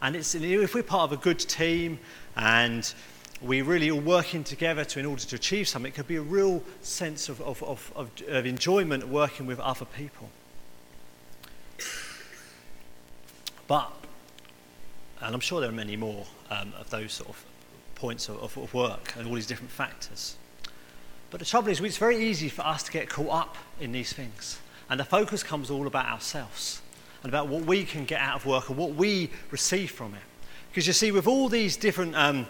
And 0.00 0.16
it's, 0.16 0.34
if 0.34 0.74
we're 0.74 0.82
part 0.82 1.10
of 1.10 1.18
a 1.18 1.22
good 1.22 1.38
team 1.38 1.98
and 2.36 2.92
we 3.40 3.62
really 3.62 3.90
are 3.90 3.94
working 3.94 4.42
together 4.44 4.84
to, 4.84 4.98
in 4.98 5.06
order 5.06 5.22
to 5.22 5.36
achieve 5.36 5.68
something, 5.68 5.92
it 5.92 5.94
could 5.94 6.08
be 6.08 6.16
a 6.16 6.22
real 6.22 6.62
sense 6.82 7.28
of, 7.28 7.40
of, 7.40 7.62
of, 7.62 7.92
of, 7.94 8.10
of 8.28 8.46
enjoyment 8.46 9.06
working 9.08 9.46
with 9.46 9.60
other 9.60 9.84
people. 9.84 10.30
But, 13.66 13.92
and 15.20 15.34
I'm 15.34 15.40
sure 15.40 15.60
there 15.60 15.68
are 15.68 15.72
many 15.72 15.96
more 15.96 16.26
um, 16.50 16.72
of 16.78 16.90
those 16.90 17.12
sort 17.12 17.28
of 17.28 17.44
points 17.94 18.28
of, 18.28 18.56
of, 18.56 18.74
work 18.74 19.14
and 19.16 19.28
all 19.28 19.34
these 19.34 19.46
different 19.46 19.70
factors. 19.70 20.36
But 21.30 21.40
the 21.40 21.46
trouble 21.46 21.68
is, 21.68 21.80
it's 21.80 21.98
very 21.98 22.16
easy 22.16 22.48
for 22.48 22.62
us 22.62 22.82
to 22.84 22.92
get 22.92 23.08
caught 23.08 23.30
up 23.30 23.56
in 23.80 23.92
these 23.92 24.12
things. 24.12 24.58
And 24.90 24.98
the 24.98 25.04
focus 25.04 25.42
comes 25.42 25.70
all 25.70 25.86
about 25.86 26.06
ourselves 26.06 26.80
and 27.22 27.30
about 27.30 27.48
what 27.48 27.64
we 27.64 27.84
can 27.84 28.04
get 28.04 28.20
out 28.20 28.36
of 28.36 28.46
work 28.46 28.68
and 28.68 28.78
what 28.78 28.94
we 28.94 29.30
receive 29.50 29.90
from 29.90 30.14
it. 30.14 30.22
Because 30.70 30.86
you 30.86 30.92
see, 30.92 31.10
with 31.10 31.26
all 31.26 31.48
these 31.48 31.76
different 31.76 32.14
um, 32.16 32.46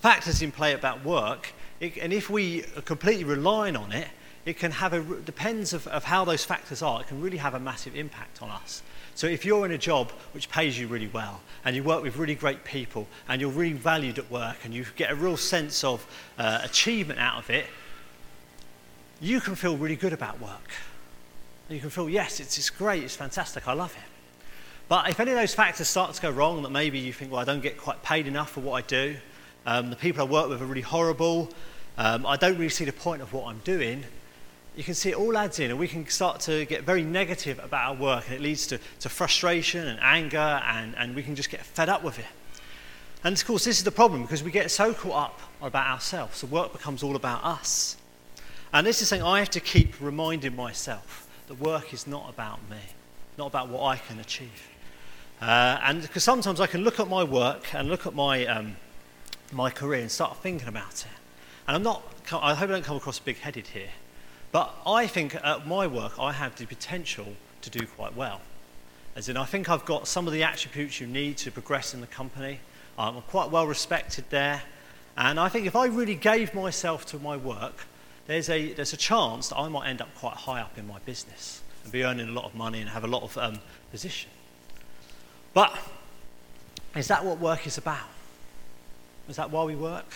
factors 0.00 0.42
in 0.42 0.52
play 0.52 0.72
about 0.72 1.04
work, 1.04 1.52
it, 1.80 1.96
and 1.98 2.12
if 2.12 2.30
we 2.30 2.64
are 2.76 2.82
completely 2.82 3.24
relying 3.24 3.76
on 3.76 3.92
it, 3.92 4.08
it 4.44 4.58
can 4.58 4.72
have 4.72 4.92
a, 4.92 5.02
depends 5.02 5.72
of, 5.72 5.86
of 5.88 6.04
how 6.04 6.24
those 6.24 6.44
factors 6.44 6.82
are, 6.82 7.00
it 7.00 7.06
can 7.06 7.20
really 7.20 7.36
have 7.36 7.54
a 7.54 7.60
massive 7.60 7.94
impact 7.94 8.42
on 8.42 8.50
us. 8.50 8.82
So 9.14 9.26
if 9.26 9.44
you're 9.44 9.66
in 9.66 9.72
a 9.72 9.78
job 9.78 10.10
which 10.32 10.48
pays 10.48 10.78
you 10.78 10.88
really 10.88 11.10
well, 11.12 11.40
and 11.64 11.76
you 11.76 11.82
work 11.82 12.02
with 12.02 12.16
really 12.16 12.34
great 12.34 12.64
people, 12.64 13.06
and 13.28 13.40
you're 13.40 13.50
really 13.50 13.74
valued 13.74 14.18
at 14.18 14.30
work, 14.30 14.56
and 14.64 14.72
you 14.72 14.86
get 14.96 15.10
a 15.10 15.14
real 15.14 15.36
sense 15.36 15.84
of 15.84 16.06
uh, 16.38 16.60
achievement 16.64 17.20
out 17.20 17.38
of 17.38 17.50
it, 17.50 17.66
you 19.20 19.40
can 19.40 19.54
feel 19.54 19.76
really 19.76 19.96
good 19.96 20.12
about 20.12 20.40
work. 20.40 20.70
You 21.72 21.80
can 21.80 21.88
feel, 21.88 22.10
yes, 22.10 22.38
it's, 22.38 22.58
it's 22.58 22.68
great, 22.68 23.02
it's 23.02 23.16
fantastic, 23.16 23.66
I 23.66 23.72
love 23.72 23.94
it. 23.96 24.44
But 24.88 25.08
if 25.08 25.18
any 25.20 25.30
of 25.30 25.38
those 25.38 25.54
factors 25.54 25.88
start 25.88 26.12
to 26.12 26.20
go 26.20 26.30
wrong, 26.30 26.62
that 26.64 26.70
maybe 26.70 26.98
you 26.98 27.14
think, 27.14 27.32
well, 27.32 27.40
I 27.40 27.44
don't 27.44 27.62
get 27.62 27.78
quite 27.78 28.02
paid 28.02 28.26
enough 28.26 28.50
for 28.50 28.60
what 28.60 28.84
I 28.84 28.86
do, 28.86 29.16
um, 29.64 29.88
the 29.88 29.96
people 29.96 30.20
I 30.20 30.24
work 30.24 30.50
with 30.50 30.60
are 30.60 30.66
really 30.66 30.82
horrible. 30.82 31.48
Um, 31.96 32.26
I 32.26 32.36
don't 32.36 32.58
really 32.58 32.68
see 32.68 32.84
the 32.84 32.92
point 32.92 33.22
of 33.22 33.32
what 33.32 33.46
I'm 33.46 33.60
doing. 33.60 34.04
You 34.76 34.84
can 34.84 34.92
see 34.92 35.10
it 35.10 35.16
all 35.16 35.38
adds 35.38 35.60
in, 35.60 35.70
and 35.70 35.80
we 35.80 35.88
can 35.88 36.06
start 36.08 36.40
to 36.40 36.66
get 36.66 36.82
very 36.82 37.02
negative 37.02 37.58
about 37.58 37.90
our 37.90 37.94
work, 37.94 38.26
and 38.26 38.34
it 38.34 38.42
leads 38.42 38.66
to, 38.66 38.78
to 39.00 39.08
frustration 39.08 39.86
and 39.86 39.98
anger, 40.02 40.36
and, 40.36 40.94
and 40.96 41.14
we 41.14 41.22
can 41.22 41.34
just 41.36 41.48
get 41.48 41.64
fed 41.64 41.88
up 41.88 42.02
with 42.02 42.18
it. 42.18 42.26
And 43.24 43.34
of 43.34 43.46
course, 43.46 43.64
this 43.64 43.78
is 43.78 43.84
the 43.84 43.92
problem 43.92 44.22
because 44.22 44.42
we 44.42 44.50
get 44.50 44.70
so 44.70 44.92
caught 44.92 45.26
up 45.26 45.40
about 45.62 45.86
ourselves. 45.86 46.40
The 46.42 46.48
work 46.48 46.72
becomes 46.72 47.02
all 47.02 47.16
about 47.16 47.42
us. 47.44 47.96
And 48.74 48.86
this 48.86 49.00
is 49.00 49.08
something 49.08 49.26
I 49.26 49.38
have 49.38 49.50
to 49.50 49.60
keep 49.60 50.00
reminding 50.00 50.56
myself 50.56 51.21
that 51.52 51.60
work 51.60 51.92
is 51.92 52.06
not 52.06 52.30
about 52.30 52.58
me, 52.70 52.78
not 53.36 53.46
about 53.46 53.68
what 53.68 53.82
I 53.82 53.96
can 53.96 54.18
achieve. 54.18 54.70
Uh, 55.38 55.78
and 55.82 56.00
because 56.00 56.24
sometimes 56.24 56.60
I 56.60 56.66
can 56.66 56.82
look 56.82 56.98
at 56.98 57.08
my 57.08 57.22
work 57.22 57.74
and 57.74 57.88
look 57.88 58.06
at 58.06 58.14
my, 58.14 58.46
um, 58.46 58.76
my 59.52 59.68
career 59.68 60.00
and 60.00 60.10
start 60.10 60.38
thinking 60.38 60.66
about 60.66 61.02
it. 61.02 61.12
And 61.68 61.76
I'm 61.76 61.82
not, 61.82 62.02
I 62.32 62.54
hope 62.54 62.70
I 62.70 62.72
don't 62.72 62.84
come 62.84 62.96
across 62.96 63.18
big 63.18 63.38
headed 63.38 63.66
here, 63.66 63.90
but 64.50 64.74
I 64.86 65.06
think 65.06 65.34
at 65.34 65.66
my 65.66 65.86
work 65.86 66.18
I 66.18 66.32
have 66.32 66.56
the 66.56 66.64
potential 66.64 67.34
to 67.60 67.68
do 67.68 67.86
quite 67.86 68.16
well. 68.16 68.40
As 69.14 69.28
in, 69.28 69.36
I 69.36 69.44
think 69.44 69.68
I've 69.68 69.84
got 69.84 70.08
some 70.08 70.26
of 70.26 70.32
the 70.32 70.44
attributes 70.44 71.00
you 71.02 71.06
need 71.06 71.36
to 71.38 71.50
progress 71.50 71.92
in 71.92 72.00
the 72.00 72.06
company. 72.06 72.60
I'm 72.96 73.20
quite 73.22 73.50
well 73.50 73.66
respected 73.66 74.24
there, 74.30 74.62
And 75.18 75.38
I 75.38 75.50
think 75.50 75.66
if 75.66 75.76
I 75.76 75.86
really 75.86 76.14
gave 76.14 76.54
myself 76.54 77.04
to 77.06 77.18
my 77.18 77.36
work, 77.36 77.84
there's 78.26 78.48
a, 78.48 78.72
there's 78.72 78.92
a 78.92 78.96
chance 78.96 79.48
that 79.48 79.56
I 79.56 79.68
might 79.68 79.88
end 79.88 80.00
up 80.00 80.14
quite 80.16 80.34
high 80.34 80.60
up 80.60 80.78
in 80.78 80.86
my 80.86 80.98
business 81.00 81.62
and 81.82 81.92
be 81.92 82.04
earning 82.04 82.28
a 82.28 82.32
lot 82.32 82.44
of 82.44 82.54
money 82.54 82.80
and 82.80 82.88
have 82.88 83.04
a 83.04 83.08
lot 83.08 83.22
of 83.22 83.36
um, 83.38 83.58
position. 83.90 84.30
But 85.54 85.76
is 86.96 87.08
that 87.08 87.24
what 87.24 87.38
work 87.38 87.66
is 87.66 87.78
about? 87.78 88.08
Is 89.28 89.36
that 89.36 89.50
why 89.50 89.64
we 89.64 89.74
work? 89.74 90.06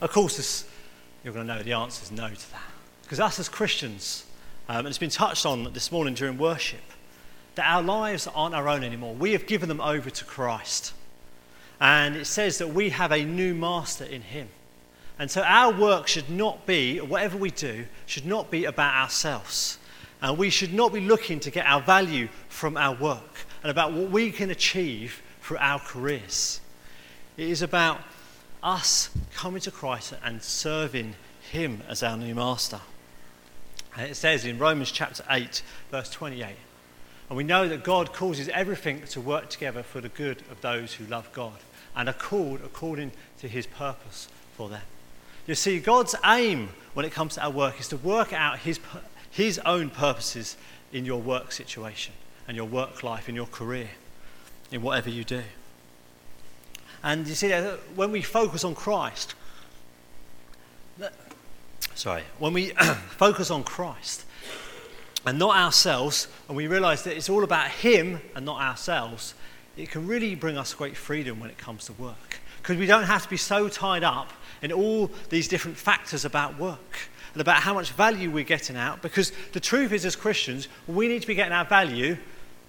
Of 0.00 0.10
course, 0.10 0.66
you're 1.22 1.32
going 1.32 1.46
to 1.46 1.54
know 1.54 1.62
the 1.62 1.74
answer 1.74 2.02
is 2.02 2.10
no 2.10 2.28
to 2.28 2.52
that. 2.52 2.62
Because 3.02 3.20
us 3.20 3.38
as 3.38 3.48
Christians, 3.48 4.24
um, 4.68 4.78
and 4.78 4.88
it's 4.88 4.98
been 4.98 5.10
touched 5.10 5.46
on 5.46 5.72
this 5.72 5.92
morning 5.92 6.14
during 6.14 6.38
worship, 6.38 6.80
that 7.54 7.66
our 7.66 7.82
lives 7.82 8.26
aren't 8.34 8.54
our 8.54 8.68
own 8.68 8.82
anymore. 8.82 9.14
We 9.14 9.32
have 9.32 9.46
given 9.46 9.68
them 9.68 9.80
over 9.80 10.10
to 10.10 10.24
Christ. 10.24 10.94
And 11.80 12.16
it 12.16 12.26
says 12.26 12.58
that 12.58 12.68
we 12.68 12.90
have 12.90 13.12
a 13.12 13.24
new 13.24 13.54
master 13.54 14.04
in 14.04 14.22
him. 14.22 14.48
And 15.18 15.30
so 15.30 15.42
our 15.42 15.72
work 15.72 16.08
should 16.08 16.30
not 16.30 16.66
be, 16.66 16.98
whatever 17.00 17.36
we 17.36 17.50
do, 17.50 17.86
should 18.06 18.26
not 18.26 18.50
be 18.50 18.64
about 18.64 18.94
ourselves. 18.94 19.78
And 20.20 20.38
we 20.38 20.50
should 20.50 20.72
not 20.72 20.92
be 20.92 21.00
looking 21.00 21.40
to 21.40 21.50
get 21.50 21.66
our 21.66 21.80
value 21.80 22.28
from 22.48 22.76
our 22.76 22.94
work 22.94 23.46
and 23.62 23.70
about 23.70 23.92
what 23.92 24.10
we 24.10 24.30
can 24.30 24.50
achieve 24.50 25.22
through 25.40 25.58
our 25.58 25.78
careers. 25.78 26.60
It 27.36 27.48
is 27.48 27.62
about 27.62 28.00
us 28.62 29.10
coming 29.34 29.60
to 29.62 29.70
Christ 29.70 30.14
and 30.24 30.42
serving 30.42 31.14
Him 31.50 31.82
as 31.88 32.02
our 32.02 32.16
new 32.16 32.34
master. 32.34 32.80
And 33.96 34.10
it 34.10 34.14
says 34.14 34.44
in 34.44 34.58
Romans 34.58 34.90
chapter 34.90 35.24
8, 35.28 35.62
verse 35.90 36.10
28, 36.10 36.56
and 37.28 37.36
we 37.36 37.44
know 37.44 37.66
that 37.68 37.84
God 37.84 38.12
causes 38.12 38.48
everything 38.48 39.02
to 39.06 39.20
work 39.20 39.48
together 39.48 39.82
for 39.82 40.00
the 40.00 40.08
good 40.08 40.42
of 40.50 40.60
those 40.60 40.94
who 40.94 41.06
love 41.06 41.32
God 41.32 41.58
and 41.96 42.08
are 42.08 42.14
called 42.14 42.60
according 42.64 43.12
to 43.38 43.48
His 43.48 43.66
purpose 43.66 44.28
for 44.54 44.68
them. 44.68 44.82
You 45.46 45.54
see, 45.54 45.80
God's 45.80 46.14
aim 46.24 46.68
when 46.94 47.04
it 47.04 47.12
comes 47.12 47.34
to 47.34 47.44
our 47.44 47.50
work 47.50 47.80
is 47.80 47.88
to 47.88 47.96
work 47.96 48.32
out 48.32 48.60
His, 48.60 48.78
his 49.30 49.58
own 49.60 49.90
purposes 49.90 50.56
in 50.92 51.04
your 51.04 51.20
work 51.20 51.52
situation 51.52 52.14
and 52.46 52.56
your 52.56 52.66
work 52.66 53.02
life, 53.02 53.28
in 53.28 53.34
your 53.34 53.46
career, 53.46 53.88
in 54.70 54.82
whatever 54.82 55.10
you 55.10 55.24
do. 55.24 55.42
And 57.02 57.26
you 57.26 57.34
see, 57.34 57.52
uh, 57.52 57.76
when 57.96 58.12
we 58.12 58.22
focus 58.22 58.62
on 58.62 58.74
Christ, 58.74 59.34
sorry, 61.94 62.22
when 62.38 62.52
we 62.52 62.68
focus 63.16 63.50
on 63.50 63.64
Christ 63.64 64.24
and 65.26 65.38
not 65.38 65.56
ourselves, 65.56 66.28
and 66.46 66.56
we 66.56 66.66
realize 66.68 67.02
that 67.04 67.16
it's 67.16 67.28
all 67.28 67.42
about 67.42 67.68
Him 67.68 68.20
and 68.36 68.44
not 68.44 68.60
ourselves, 68.60 69.34
it 69.76 69.90
can 69.90 70.06
really 70.06 70.34
bring 70.34 70.56
us 70.56 70.74
great 70.74 70.96
freedom 70.96 71.40
when 71.40 71.50
it 71.50 71.58
comes 71.58 71.86
to 71.86 71.92
work. 71.94 72.40
Because 72.62 72.76
we 72.76 72.86
don't 72.86 73.04
have 73.04 73.24
to 73.24 73.28
be 73.28 73.36
so 73.36 73.68
tied 73.68 74.04
up 74.04 74.30
in 74.62 74.72
all 74.72 75.10
these 75.28 75.48
different 75.48 75.76
factors 75.76 76.24
about 76.24 76.58
work 76.58 77.08
and 77.32 77.40
about 77.40 77.56
how 77.56 77.74
much 77.74 77.90
value 77.90 78.30
we're 78.30 78.44
getting 78.44 78.76
out. 78.76 79.02
Because 79.02 79.32
the 79.52 79.60
truth 79.60 79.92
is, 79.92 80.06
as 80.06 80.14
Christians, 80.14 80.68
we 80.86 81.08
need 81.08 81.22
to 81.22 81.26
be 81.26 81.34
getting 81.34 81.52
our 81.52 81.64
value 81.64 82.16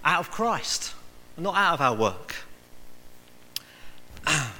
out 0.04 0.20
of 0.20 0.30
Christ, 0.30 0.94
not 1.36 1.54
out 1.54 1.74
of 1.74 1.80
our 1.80 1.94
work. 1.94 2.34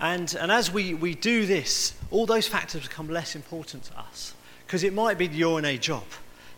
And, 0.00 0.34
and 0.38 0.52
as 0.52 0.70
we, 0.70 0.92
we 0.92 1.14
do 1.14 1.46
this, 1.46 1.94
all 2.10 2.26
those 2.26 2.46
factors 2.46 2.82
become 2.82 3.08
less 3.08 3.34
important 3.34 3.84
to 3.84 3.98
us. 3.98 4.34
Because 4.66 4.84
it 4.84 4.92
might 4.92 5.16
be 5.16 5.26
you're 5.26 5.58
in 5.58 5.64
a 5.64 5.78
job 5.78 6.04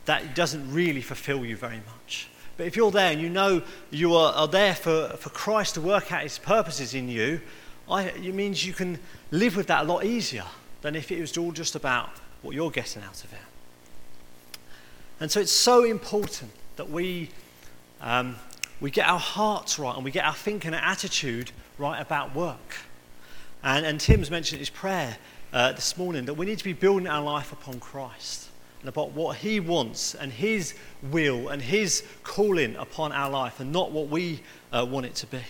that 0.06 0.34
doesn't 0.34 0.72
really 0.72 1.00
fulfill 1.00 1.44
you 1.44 1.56
very 1.56 1.80
much. 1.86 2.28
But 2.56 2.66
if 2.66 2.76
you're 2.76 2.90
there 2.90 3.12
and 3.12 3.20
you 3.20 3.28
know 3.28 3.62
you 3.90 4.14
are, 4.14 4.32
are 4.32 4.48
there 4.48 4.74
for, 4.74 5.10
for 5.18 5.30
Christ 5.30 5.74
to 5.74 5.80
work 5.80 6.12
out 6.12 6.22
his 6.22 6.38
purposes 6.38 6.94
in 6.94 7.08
you, 7.08 7.40
I, 7.90 8.04
it 8.04 8.34
means 8.34 8.66
you 8.66 8.72
can 8.72 8.98
live 9.30 9.56
with 9.56 9.68
that 9.68 9.82
a 9.82 9.84
lot 9.84 10.04
easier 10.04 10.44
than 10.82 10.96
if 10.96 11.10
it 11.10 11.20
was 11.20 11.36
all 11.36 11.52
just 11.52 11.74
about 11.74 12.10
what 12.42 12.54
you're 12.54 12.70
getting 12.70 13.02
out 13.02 13.24
of 13.24 13.32
it. 13.32 13.38
And 15.20 15.30
so 15.30 15.40
it's 15.40 15.52
so 15.52 15.84
important 15.84 16.50
that 16.76 16.90
we, 16.90 17.30
um, 18.00 18.36
we 18.80 18.90
get 18.90 19.08
our 19.08 19.18
hearts 19.18 19.78
right 19.78 19.94
and 19.94 20.04
we 20.04 20.10
get 20.10 20.24
our 20.24 20.34
thinking 20.34 20.74
and 20.74 20.84
attitude 20.84 21.52
right 21.78 22.00
about 22.00 22.34
work. 22.34 22.76
And, 23.62 23.86
and 23.86 23.98
Tim's 23.98 24.30
mentioned 24.30 24.58
his 24.58 24.70
prayer 24.70 25.16
uh, 25.52 25.72
this 25.72 25.96
morning 25.96 26.26
that 26.26 26.34
we 26.34 26.44
need 26.44 26.58
to 26.58 26.64
be 26.64 26.74
building 26.74 27.06
our 27.06 27.22
life 27.22 27.52
upon 27.52 27.80
Christ 27.80 28.48
and 28.80 28.88
about 28.88 29.12
what 29.12 29.38
he 29.38 29.58
wants 29.58 30.14
and 30.14 30.30
his 30.30 30.74
will 31.02 31.48
and 31.48 31.62
his 31.62 32.04
calling 32.22 32.76
upon 32.76 33.12
our 33.12 33.30
life 33.30 33.58
and 33.58 33.72
not 33.72 33.90
what 33.90 34.08
we 34.08 34.42
uh, 34.72 34.86
want 34.88 35.06
it 35.06 35.14
to 35.16 35.26
be. 35.26 35.40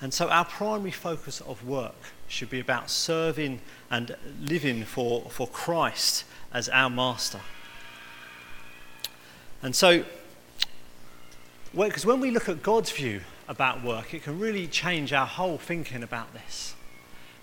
And 0.00 0.12
so 0.12 0.28
our 0.28 0.44
primary 0.44 0.90
focus 0.90 1.40
of 1.40 1.66
work 1.66 1.94
should 2.28 2.50
be 2.50 2.60
about 2.60 2.90
serving 2.90 3.60
and 3.90 4.16
living 4.40 4.84
for, 4.84 5.22
for 5.30 5.46
Christ 5.46 6.24
as 6.52 6.68
our 6.68 6.90
master. 6.90 7.40
And 9.62 9.74
so, 9.74 10.04
because 11.74 12.04
when 12.04 12.20
we 12.20 12.30
look 12.30 12.48
at 12.48 12.62
God's 12.62 12.90
view 12.90 13.22
about 13.48 13.82
work, 13.82 14.12
it 14.14 14.22
can 14.22 14.38
really 14.38 14.66
change 14.66 15.12
our 15.12 15.26
whole 15.26 15.58
thinking 15.58 16.02
about 16.02 16.32
this. 16.34 16.74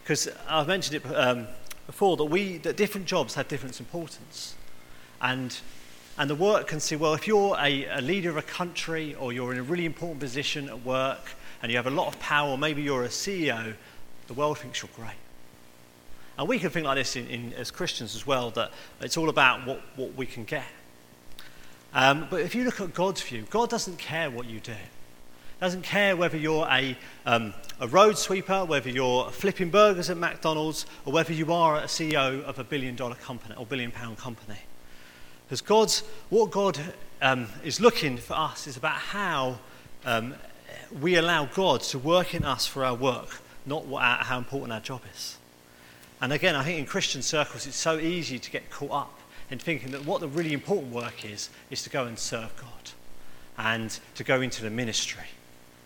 Because 0.04 0.30
I've 0.48 0.68
mentioned 0.68 1.04
it 1.04 1.16
um, 1.16 1.48
before 1.88 2.18
that 2.18 2.26
we 2.26 2.58
that 2.60 2.78
different 2.78 3.08
jobs 3.08 3.36
have 3.36 3.48
different 3.48 3.80
importance, 3.80 4.56
and 5.22 5.58
and 6.18 6.30
the 6.30 6.36
work 6.36 6.68
can 6.68 6.80
see 6.80 6.96
well 6.96 7.14
if 7.14 7.28
you're 7.28 7.56
a, 7.60 7.86
a 7.86 8.02
leader 8.02 8.30
of 8.30 8.38
a 8.38 8.42
country 8.42 9.16
or 9.16 9.34
you're 9.34 9.52
in 9.52 9.60
a 9.60 9.64
really 9.64 9.86
important 9.86 10.20
position 10.20 10.70
at 10.70 10.86
work 10.86 11.36
and 11.62 11.72
you 11.72 11.78
have 11.78 11.88
a 11.88 11.92
lot 11.92 12.08
of 12.08 12.20
power, 12.20 12.58
maybe 12.58 12.82
you're 12.82 13.04
a 13.04 13.10
CEO, 13.10 13.74
the 14.28 14.34
world 14.34 14.58
thinks 14.58 14.82
you're 14.82 14.90
great. 14.96 15.16
And 16.38 16.48
we 16.48 16.60
can 16.60 16.70
think 16.70 16.86
like 16.86 16.98
this 16.98 17.16
in, 17.16 17.28
in, 17.28 17.54
as 17.54 17.72
Christians 17.72 18.16
as 18.16 18.26
well, 18.26 18.50
that 18.52 18.72
it's 19.02 19.18
all 19.18 19.30
about 19.30 19.68
what, 19.68 19.82
what 19.96 20.16
we 20.16 20.26
can 20.26 20.44
get. 20.44 20.66
Um, 21.94 22.28
but 22.30 22.42
if 22.42 22.56
you 22.56 22.64
look 22.64 22.80
at 22.80 22.94
God's 22.94 23.22
view, 23.22 23.46
God 23.50 23.70
doesn't 23.70 23.98
care 23.98 24.30
what 24.32 24.46
you 24.46 24.60
do 24.60 24.74
doesn't 25.62 25.84
care 25.84 26.18
whether 26.18 26.38
you're 26.38 26.68
a, 26.72 26.98
um, 27.28 27.54
a 27.80 27.88
road 27.88 28.18
sweeper, 28.18 28.66
whether 28.66 28.90
you're 28.90 29.30
flipping 29.30 29.70
burgers 29.70 30.10
at 30.10 30.18
McDonald's, 30.18 30.88
or 31.06 31.14
whether 31.14 31.32
you 31.32 31.54
are 31.54 31.78
a 31.78 31.84
CEO 31.84 32.44
of 32.46 32.58
a 32.58 32.64
billion 32.64 32.96
dollar 32.96 33.14
company 33.14 33.54
or 33.56 33.64
billion 33.68 33.92
pound 33.92 34.18
company. 34.18 34.58
Because 35.46 35.62
God's, 35.62 36.00
what 36.30 36.50
God 36.50 36.80
um, 37.22 37.46
is 37.64 37.80
looking 37.80 38.18
for 38.18 38.34
us 38.34 38.66
is 38.66 38.76
about 38.76 38.96
how 38.96 39.60
um, 40.04 40.34
we 41.00 41.16
allow 41.16 41.46
God 41.46 41.82
to 41.82 42.00
work 42.00 42.34
in 42.34 42.44
us 42.44 42.66
for 42.66 42.84
our 42.84 42.96
work, 42.96 43.42
not 43.66 43.86
our, 43.92 44.18
how 44.18 44.38
important 44.38 44.74
our 44.74 44.80
job 44.80 45.02
is. 45.14 45.38
And 46.22 46.34
again, 46.34 46.56
I 46.56 46.64
think 46.64 46.80
in 46.80 46.86
Christian 46.86 47.22
circles, 47.22 47.66
it's 47.66 47.78
so 47.78 47.98
easy 47.98 48.38
to 48.38 48.52
get 48.52 48.70
caught 48.70 48.92
up 48.92 49.20
in 49.50 49.60
thinking 49.60 49.92
that 49.92 50.06
what 50.06 50.22
the 50.22 50.28
really 50.28 50.54
important 50.54 50.94
work 50.94 51.26
is, 51.26 51.50
is 51.70 51.84
to 51.84 51.90
go 51.90 52.06
and 52.06 52.18
serve 52.18 52.56
God 52.58 52.92
and 53.58 54.00
to 54.16 54.24
go 54.24 54.42
into 54.42 54.64
the 54.64 54.70
ministry 54.70 55.26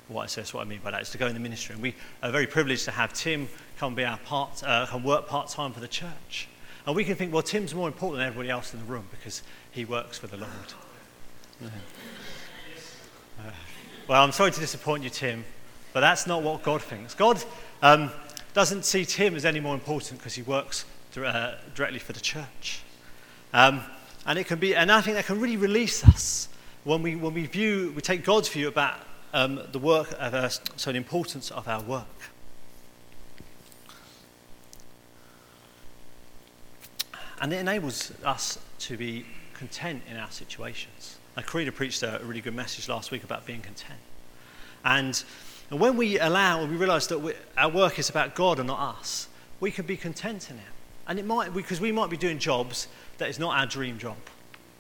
what 0.08 0.24
I 0.24 0.28
say, 0.28 0.44
what 0.56 0.66
I 0.66 0.70
mean 0.70 0.80
by 0.84 0.92
that 0.92 1.02
is 1.02 1.10
to 1.12 1.18
go 1.18 1.28
in 1.28 1.34
the 1.34 1.40
ministry. 1.40 1.74
And 1.74 1.82
we 1.82 1.96
are 2.22 2.32
very 2.32 2.48
privileged 2.48 2.86
to 2.86 2.92
have 2.92 3.14
Tim 3.14 3.50
come 3.78 3.96
be 3.96 4.04
our 4.04 4.18
part, 4.20 4.64
uh, 4.64 4.86
come 4.86 5.04
work 5.04 5.28
part 5.28 5.50
time 5.50 5.72
for 5.72 5.80
the 5.80 5.88
church. 5.88 6.48
And 6.86 6.96
we 6.96 7.04
can 7.04 7.16
think, 7.16 7.34
well, 7.34 7.42
Tim's 7.42 7.74
more 7.74 7.88
important 7.88 8.20
than 8.20 8.28
everybody 8.28 8.50
else 8.50 8.74
in 8.74 8.80
the 8.80 8.86
room 8.86 9.08
because 9.10 9.42
he 9.72 9.86
works 9.86 10.18
for 10.20 10.28
the 10.28 10.38
Lord. 10.38 10.74
Uh, 11.64 11.70
well, 14.08 14.24
I'm 14.24 14.32
sorry 14.32 14.52
to 14.52 14.60
disappoint 14.60 15.04
you, 15.04 15.10
Tim, 15.10 15.44
but 15.92 16.02
that's 16.02 16.28
not 16.28 16.44
what 16.44 16.62
God 16.62 16.82
thinks. 16.82 17.16
God 17.16 17.44
um, 17.82 18.12
doesn't 18.54 18.86
see 18.86 19.04
Tim 19.04 19.36
as 19.36 19.46
any 19.46 19.60
more 19.60 19.74
important 19.74 20.20
because 20.20 20.36
he 20.36 20.44
works 20.44 20.86
uh, 21.18 21.56
directly 21.74 21.98
for 21.98 22.14
the 22.14 22.20
church. 22.20 22.82
Um, 23.52 23.82
and 24.28 24.38
it 24.38 24.46
can 24.46 24.60
be, 24.60 24.76
and 24.76 24.92
I 24.92 25.02
think 25.02 25.16
that 25.16 25.26
can 25.26 25.40
really 25.40 25.58
release 25.58 26.04
us 26.04 26.50
when 26.84 27.02
we, 27.02 27.16
when 27.16 27.34
we 27.34 27.48
view, 27.48 27.94
we 27.96 28.02
take 28.02 28.24
God's 28.24 28.48
view 28.48 28.68
about 28.68 29.00
um, 29.34 29.60
the 29.72 29.80
work 29.80 30.14
of 30.20 30.36
our, 30.36 30.50
so 30.50 30.92
the 30.92 30.98
importance 30.98 31.50
of 31.50 31.68
our 31.68 31.82
work. 31.82 32.06
And 37.42 37.52
it 37.52 37.58
enables 37.58 38.12
us 38.24 38.60
to 38.80 38.98
be 38.98 39.26
content 39.54 40.04
in 40.10 40.18
our 40.18 40.32
situations. 40.32 41.18
And 41.36 41.46
Karina 41.46 41.72
preached 41.72 42.02
a, 42.04 42.22
really 42.24 42.42
good 42.42 42.56
message 42.56 42.88
last 42.88 43.12
week 43.12 43.24
about 43.24 43.46
being 43.46 43.62
content. 43.62 44.00
And, 44.84 45.22
and 45.70 45.80
when 45.80 45.98
we 45.98 46.20
allow, 46.20 46.66
we 46.66 46.76
realize 46.76 47.08
that 47.08 47.20
we, 47.20 47.34
our 47.58 47.70
work 47.70 48.00
is 48.00 48.10
about 48.10 48.36
God 48.36 48.60
and 48.60 48.68
not 48.68 48.98
us, 48.98 49.28
we 49.60 49.72
can 49.72 49.86
be 49.86 49.98
content 49.98 50.50
in 50.50 50.58
it. 50.58 50.64
And 51.08 51.20
it 51.20 51.26
might, 51.26 51.54
be 51.54 51.62
because 51.62 51.82
we 51.82 51.92
might 51.92 52.10
be 52.10 52.18
doing 52.18 52.40
jobs 52.40 52.88
that 53.18 53.30
is 53.30 53.40
not 53.40 53.58
our 53.58 53.66
dream 53.66 53.98
job. 53.98 54.18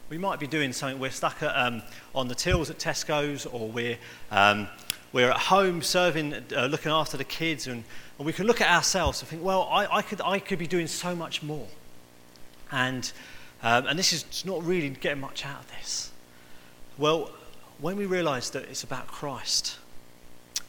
We 0.09 0.17
might 0.17 0.39
be 0.39 0.47
doing 0.47 0.71
something, 0.71 0.99
we're 0.99 1.11
stuck 1.11 1.41
at, 1.43 1.55
um, 1.55 1.81
on 2.13 2.27
the 2.27 2.35
tills 2.35 2.69
at 2.69 2.77
Tesco's, 2.77 3.45
or 3.45 3.67
we're, 3.67 3.97
um, 4.31 4.67
we're 5.11 5.31
at 5.31 5.37
home 5.37 5.81
serving, 5.81 6.33
uh, 6.55 6.67
looking 6.67 6.91
after 6.91 7.17
the 7.17 7.23
kids, 7.23 7.67
and, 7.67 7.83
and, 8.17 8.25
we 8.25 8.31
can 8.31 8.45
look 8.45 8.61
at 8.61 8.69
ourselves 8.69 9.21
and 9.21 9.29
think, 9.29 9.43
well, 9.43 9.67
I, 9.71 9.97
I, 9.97 10.01
could, 10.03 10.21
I 10.23 10.39
could 10.39 10.59
be 10.59 10.67
doing 10.67 10.87
so 10.87 11.15
much 11.15 11.41
more. 11.41 11.67
And, 12.71 13.11
um, 13.63 13.87
and 13.87 13.97
this 13.97 14.13
is 14.13 14.45
not 14.45 14.63
really 14.63 14.89
getting 14.89 15.21
much 15.21 15.45
out 15.45 15.61
of 15.61 15.71
this. 15.79 16.11
Well, 16.97 17.29
when 17.79 17.97
we 17.97 18.05
realize 18.05 18.49
that 18.51 18.63
it's 18.69 18.83
about 18.83 19.07
Christ, 19.07 19.79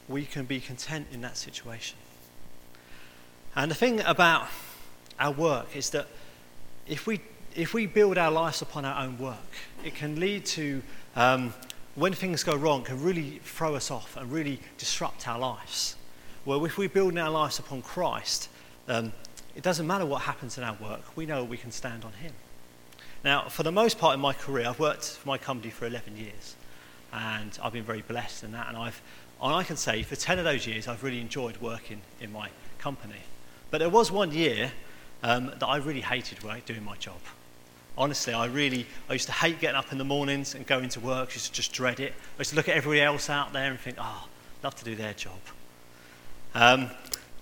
we 0.09 0.25
can 0.25 0.45
be 0.45 0.59
content 0.59 1.06
in 1.12 1.21
that 1.21 1.37
situation. 1.37 1.97
And 3.54 3.71
the 3.71 3.76
thing 3.76 4.00
about 4.00 4.49
our 5.21 5.30
work 5.30 5.76
is 5.76 5.90
that 5.90 6.09
if 6.88 7.06
we, 7.06 7.21
if 7.54 7.75
we 7.75 7.87
build 7.87 8.18
our 8.18 8.33
lives 8.33 8.61
upon 8.61 8.85
our 8.85 9.04
own 9.04 9.18
work, 9.18 9.37
it 9.85 9.95
can 9.95 10.18
lead 10.18 10.45
to, 10.47 10.83
um, 11.14 11.54
when 11.95 12.12
things 12.12 12.42
go 12.42 12.56
wrong, 12.56 12.83
can 12.83 13.00
really 13.02 13.40
throw 13.45 13.76
us 13.76 13.92
off 13.92 14.16
and 14.16 14.33
really 14.33 14.59
disrupt 14.78 15.28
our 15.28 15.38
lives. 15.38 15.95
Well, 16.45 16.64
if 16.64 16.76
we 16.76 16.88
build 16.88 17.16
our 17.16 17.30
lives 17.30 17.61
upon 17.61 17.83
Christ, 17.83 18.49
um, 18.88 19.12
it 19.54 19.62
doesn't 19.62 19.87
matter 19.87 20.04
what 20.04 20.23
happens 20.23 20.59
in 20.59 20.64
our 20.64 20.76
work, 20.83 21.16
we 21.16 21.25
know 21.25 21.45
we 21.45 21.56
can 21.56 21.71
stand 21.71 22.04
on 22.04 22.12
Him. 22.14 22.33
Now, 23.26 23.49
for 23.49 23.64
the 23.64 23.73
most 23.73 23.99
part 23.99 24.14
in 24.14 24.21
my 24.21 24.33
career, 24.33 24.68
I've 24.68 24.78
worked 24.78 25.04
for 25.04 25.26
my 25.26 25.37
company 25.37 25.73
for 25.73 25.85
11 25.85 26.16
years, 26.16 26.54
and 27.12 27.59
I've 27.61 27.73
been 27.73 27.83
very 27.83 28.02
blessed 28.02 28.45
in 28.45 28.52
that. 28.52 28.68
And 28.68 28.76
I've, 28.76 29.02
and 29.42 29.52
I 29.52 29.64
can 29.64 29.76
say, 29.76 30.04
for 30.04 30.14
10 30.14 30.38
of 30.38 30.45
those 30.45 30.64
years, 30.64 30.87
I've 30.87 31.02
really 31.02 31.21
enjoyed 31.21 31.56
working 31.56 32.02
in 32.21 32.30
my 32.30 32.50
company. 32.78 33.18
But 33.73 33.78
there 33.78 33.88
was 33.88 34.12
one 34.12 34.30
year 34.30 34.71
um, 35.25 35.47
that 35.59 35.66
I 35.66 35.78
really 35.78 36.02
hated 36.02 36.45
work, 36.45 36.66
doing 36.66 36.85
my 36.85 36.95
job. 36.99 37.18
Honestly, 37.99 38.33
I 38.33 38.47
really, 38.47 38.87
I 39.09 39.14
used 39.14 39.26
to 39.26 39.33
hate 39.33 39.59
getting 39.59 39.76
up 39.76 39.90
in 39.90 39.99
the 39.99 40.04
mornings 40.04 40.54
and 40.54 40.64
going 40.64 40.88
to 40.90 41.00
work. 41.00 41.30
I 41.30 41.33
used 41.33 41.47
to 41.47 41.52
just 41.52 41.73
dread 41.73 41.99
it. 41.99 42.12
I 42.37 42.38
used 42.42 42.50
to 42.50 42.56
look 42.56 42.68
at 42.68 42.76
everybody 42.76 43.02
else 43.02 43.28
out 43.28 43.52
there 43.52 43.73
and 43.73 43.80
think, 43.80 43.97
oh, 43.99 44.28
I'd 44.61 44.62
love 44.64 44.76
to 44.76 44.85
do 44.85 44.95
their 44.95 45.14
job. 45.14 45.40
Um, 46.54 46.90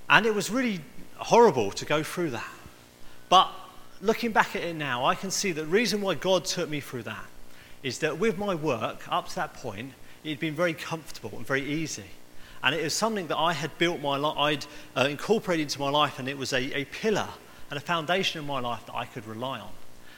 and 0.08 0.24
it 0.24 0.34
was 0.34 0.48
really 0.48 0.80
horrible 1.18 1.72
to 1.72 1.84
go 1.84 2.02
through 2.02 2.30
that. 2.30 2.48
But 3.28 3.52
looking 4.04 4.32
back 4.32 4.54
at 4.54 4.62
it 4.62 4.76
now, 4.76 5.06
I 5.06 5.14
can 5.14 5.30
see 5.30 5.52
that 5.52 5.62
the 5.62 5.66
reason 5.66 6.02
why 6.02 6.14
God 6.14 6.44
took 6.44 6.68
me 6.68 6.80
through 6.80 7.04
that 7.04 7.24
is 7.82 8.00
that 8.00 8.18
with 8.18 8.36
my 8.36 8.54
work, 8.54 9.02
up 9.10 9.28
to 9.28 9.34
that 9.36 9.54
point, 9.54 9.92
it 10.22 10.28
had 10.28 10.40
been 10.40 10.54
very 10.54 10.74
comfortable 10.74 11.30
and 11.36 11.46
very 11.46 11.64
easy. 11.64 12.04
And 12.62 12.74
it 12.74 12.82
was 12.82 12.92
something 12.92 13.28
that 13.28 13.38
I 13.38 13.54
had 13.54 13.76
built 13.78 14.00
my 14.00 14.16
life, 14.16 14.36
I'd 14.38 14.66
uh, 14.96 15.08
incorporated 15.08 15.64
into 15.64 15.80
my 15.80 15.88
life, 15.88 16.18
and 16.18 16.28
it 16.28 16.36
was 16.36 16.52
a, 16.52 16.78
a 16.78 16.84
pillar 16.84 17.28
and 17.70 17.78
a 17.78 17.80
foundation 17.80 18.40
in 18.40 18.46
my 18.46 18.60
life 18.60 18.84
that 18.86 18.94
I 18.94 19.06
could 19.06 19.26
rely 19.26 19.60
on. 19.60 19.70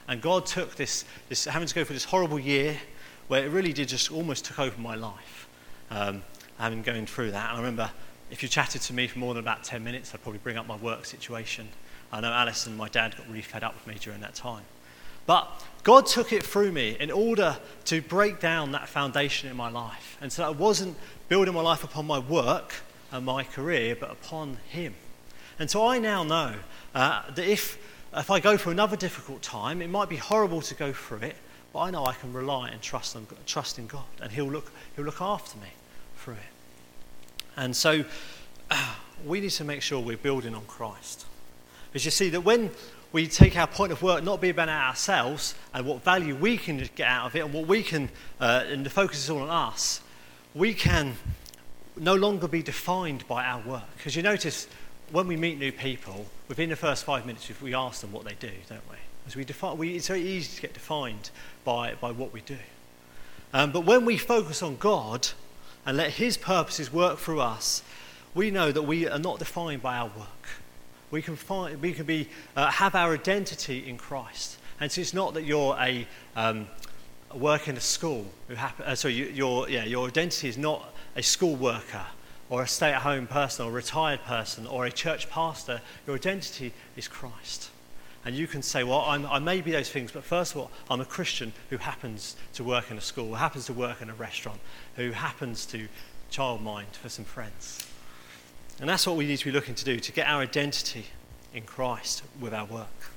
And 0.09 0.21
God 0.21 0.47
took 0.47 0.75
this, 0.75 1.05
this 1.29 1.45
having 1.45 1.69
to 1.69 1.75
go 1.75 1.85
through 1.85 1.95
this 1.95 2.05
horrible 2.05 2.39
year 2.41 2.77
where 3.29 3.45
it 3.45 3.51
really 3.51 3.73
did 3.73 3.89
just 3.89 4.11
almost 4.11 4.45
took 4.45 4.59
over 4.59 4.81
my 4.81 4.97
life, 4.97 5.49
um, 5.91 6.23
having 6.59 6.83
going 6.83 7.07
through 7.07 7.33
that. 7.33 7.51
And 7.51 7.57
I 7.57 7.61
remember 7.61 7.91
if 8.31 8.43
you 8.43 8.49
chatted 8.49 8.83
to 8.83 8.93
me 8.93 9.07
for 9.07 9.21
more 9.21 9.35
than 9.35 9.43
about 9.43 9.63
10 9.63 9.83
minutes, 9.83 10.13
I'd 10.13 10.23
probably 10.23 10.39
bring 10.39 10.57
up 10.57 10.67
my 10.67 10.77
work 10.77 11.05
situation. 11.05 11.69
I 12.13 12.21
know 12.21 12.33
Alice 12.33 12.67
and 12.67 12.77
my 12.77 12.89
dad 12.89 13.17
got 13.17 13.29
really 13.29 13.43
fed 13.43 13.65
up 13.65 13.75
with 13.75 13.87
me 13.87 14.01
during 14.01 14.21
that 14.21 14.35
time. 14.35 14.63
But 15.27 15.49
God 15.83 16.07
took 16.07 16.33
it 16.33 16.43
through 16.43 16.73
me 16.73 16.97
in 16.99 17.11
order 17.11 17.57
to 17.87 18.01
break 18.01 18.41
down 18.41 18.73
that 18.73 18.89
foundation 18.89 19.51
in 19.51 19.57
my 19.57 19.71
life. 19.71 20.17
And 20.21 20.33
so 20.33 20.45
I 20.45 20.51
wasn't 20.51 20.97
building 21.29 21.55
my 21.55 21.63
life 21.63 21.83
upon 21.83 22.07
my 22.07 22.19
work 22.19 22.75
and 23.11 23.25
my 23.25 23.43
career, 23.43 23.97
but 23.99 24.11
upon 24.11 24.59
Him. 24.69 24.95
And 25.59 25.71
so 25.71 25.87
I 25.87 25.99
now 25.99 26.23
know 26.23 26.55
uh, 26.95 27.23
that 27.31 27.47
if, 27.47 27.79
if 28.15 28.31
I 28.31 28.41
go 28.41 28.57
through 28.57 28.73
another 28.73 28.97
difficult 28.97 29.43
time, 29.43 29.83
it 29.83 29.89
might 29.89 30.09
be 30.09 30.17
horrible 30.17 30.61
to 30.63 30.75
go 30.75 30.93
through 30.93 31.23
it, 31.23 31.37
but 31.73 31.81
I 31.81 31.91
know 31.91 32.07
I 32.07 32.15
can 32.15 32.33
rely 32.33 32.69
and 32.69 32.81
trust, 32.81 33.17
on, 33.17 33.27
trust 33.47 33.79
in 33.79 33.87
God, 33.87 34.05
and 34.21 34.31
He'll 34.31 34.51
look, 34.51 34.71
he'll 34.95 35.05
look 35.05 35.21
after 35.21 35.59
me 35.59 35.69
through 36.17 36.35
it. 36.35 37.57
And 37.57 37.75
so 37.75 38.05
we 39.25 39.41
need 39.41 39.51
to 39.51 39.65
make 39.65 39.83
sure 39.83 40.01
we're 40.01 40.17
building 40.17 40.55
on 40.55 40.65
Christ. 40.67 41.27
Because 41.97 42.05
you 42.05 42.11
see 42.11 42.29
that 42.29 42.43
when 42.43 42.71
we 43.13 43.27
take 43.27 43.57
our 43.57 43.67
point 43.67 43.91
of 43.91 44.03
work 44.03 44.23
not 44.23 44.39
be 44.39 44.51
about 44.51 44.69
ourselves 44.69 45.55
and 45.73 45.87
what 45.87 46.05
value 46.05 46.37
we 46.37 46.59
can 46.59 46.77
get 46.95 47.09
out 47.09 47.25
of 47.25 47.35
it 47.35 47.39
and 47.43 47.55
what 47.55 47.67
we 47.67 47.83
can, 47.83 48.11
uh, 48.39 48.65
and 48.69 48.85
the 48.85 48.91
focus 48.91 49.25
is 49.25 49.31
all 49.31 49.41
on 49.41 49.49
us, 49.49 50.03
we 50.55 50.75
can 50.75 51.15
no 51.97 52.15
longer 52.15 52.49
be 52.49 52.63
defined 52.63 53.27
by 53.27 53.47
our 53.47 53.63
work. 53.63 53.85
Because 53.97 54.15
you 54.15 54.23
notice 54.23 54.69
when 55.11 55.27
we 55.27 55.39
meet 55.39 55.59
new 55.59 55.73
people, 55.73 56.27
within 56.49 56.69
the 56.69 56.77
first 56.77 57.05
five 57.05 57.25
minutes, 57.25 57.51
we 57.63 57.75
ask 57.75 58.03
them 58.03 58.13
what 58.13 58.27
they 58.27 58.37
do, 58.41 58.53
don't 58.69 58.91
we? 58.91 58.97
As 59.27 59.35
we 59.35 59.47
define, 59.47 59.79
we, 59.79 59.97
it's 59.97 60.09
very 60.09 60.21
easy 60.21 60.55
to 60.55 60.61
get 60.61 60.75
defined 60.75 61.31
by, 61.65 61.95
by 61.95 62.11
what 62.11 62.31
we 62.31 62.43
do. 62.43 62.59
Um, 63.55 63.73
but 63.73 63.87
when 63.87 64.05
we 64.05 64.19
focus 64.19 64.63
on 64.63 64.77
God, 64.77 65.29
and 65.87 65.97
let 65.97 66.11
His 66.11 66.37
purposes 66.37 66.93
work 66.93 67.19
through 67.19 67.41
us, 67.41 67.83
we 68.35 68.51
know 68.51 68.71
that 68.71 68.83
we 68.83 69.09
are 69.09 69.19
not 69.19 69.39
defined 69.39 69.81
by 69.81 69.97
our 69.97 70.09
work. 70.09 70.61
We 71.11 71.23
can, 71.23 71.37
find, 71.37 71.81
we 71.81 71.93
can 71.93 72.07
be, 72.07 72.29
uh, 72.57 72.71
have 72.71 72.95
our 72.95 73.15
identity 73.15 73.89
in 73.89 73.97
Christ. 73.97 74.59
And 74.81 74.91
so 74.91 75.01
it's 75.01 75.15
not 75.15 75.35
that 75.35 75.45
you're 75.45 75.77
a, 75.81 76.07
um, 76.35 76.67
in 77.35 77.77
a 77.77 77.81
school. 77.81 78.27
Who 78.49 78.55
uh, 78.55 78.95
so 78.95 79.09
you, 79.09 79.27
your, 79.27 79.69
yeah, 79.69 79.85
your 79.85 80.09
identity 80.09 80.49
is 80.49 80.59
not 80.59 80.95
a 81.15 81.23
school 81.23 81.57
worker 81.57 82.05
or 82.49 82.63
a 82.63 82.69
stay 82.69 82.93
at 82.93 83.03
home 83.03 83.27
person 83.27 83.67
or 83.67 83.71
a 83.71 83.75
retired 83.75 84.23
person 84.25 84.67
or 84.67 84.87
a 84.87 84.93
church 84.93 85.31
pastor. 85.31 85.81
Your 86.07 86.17
identity 86.17 86.73
is 86.97 87.09
Christ. 87.09 87.71
And 88.25 88.35
you 88.35 88.49
can 88.49 88.61
say, 88.61 88.83
well, 88.83 89.03
I'm, 89.03 89.25
i 89.27 89.39
may 89.39 89.61
be 89.61 89.71
those 89.71 89.89
things, 89.89 90.11
but 90.11 90.25
first 90.25 90.55
of 90.55 90.61
all, 90.61 90.71
I'm 90.91 91.01
a 91.01 91.05
Christian 91.05 91.53
who 91.71 91.77
happens 91.77 92.37
to 92.55 92.65
work 92.65 92.91
in 92.91 92.99
a 92.99 93.01
school, 93.01 93.29
who 93.29 93.35
happens 93.35 93.67
to 93.67 93.73
work 93.73 94.03
in 94.03 94.11
a 94.11 94.15
restaurant, 94.15 94.59
who 94.97 95.13
happens 95.13 95.65
to 95.67 95.87
childmind 96.31 96.93
for 97.01 97.09
some 97.09 97.25
friends. 97.25 97.87
And 98.81 98.89
that's 98.89 99.07
what 99.07 99.17
we 99.17 99.27
need 99.27 99.39
to 99.39 99.45
be 99.45 99.53
looking 99.53 99.75
to 99.75 99.85
do, 99.85 99.99
to 99.99 100.13
get 100.13 100.27
our 100.27 100.43
identity 100.43 101.07
in 101.55 101.63
Christ 101.63 102.23
with 102.39 102.53
our 102.53 102.67
work. 102.67 103.13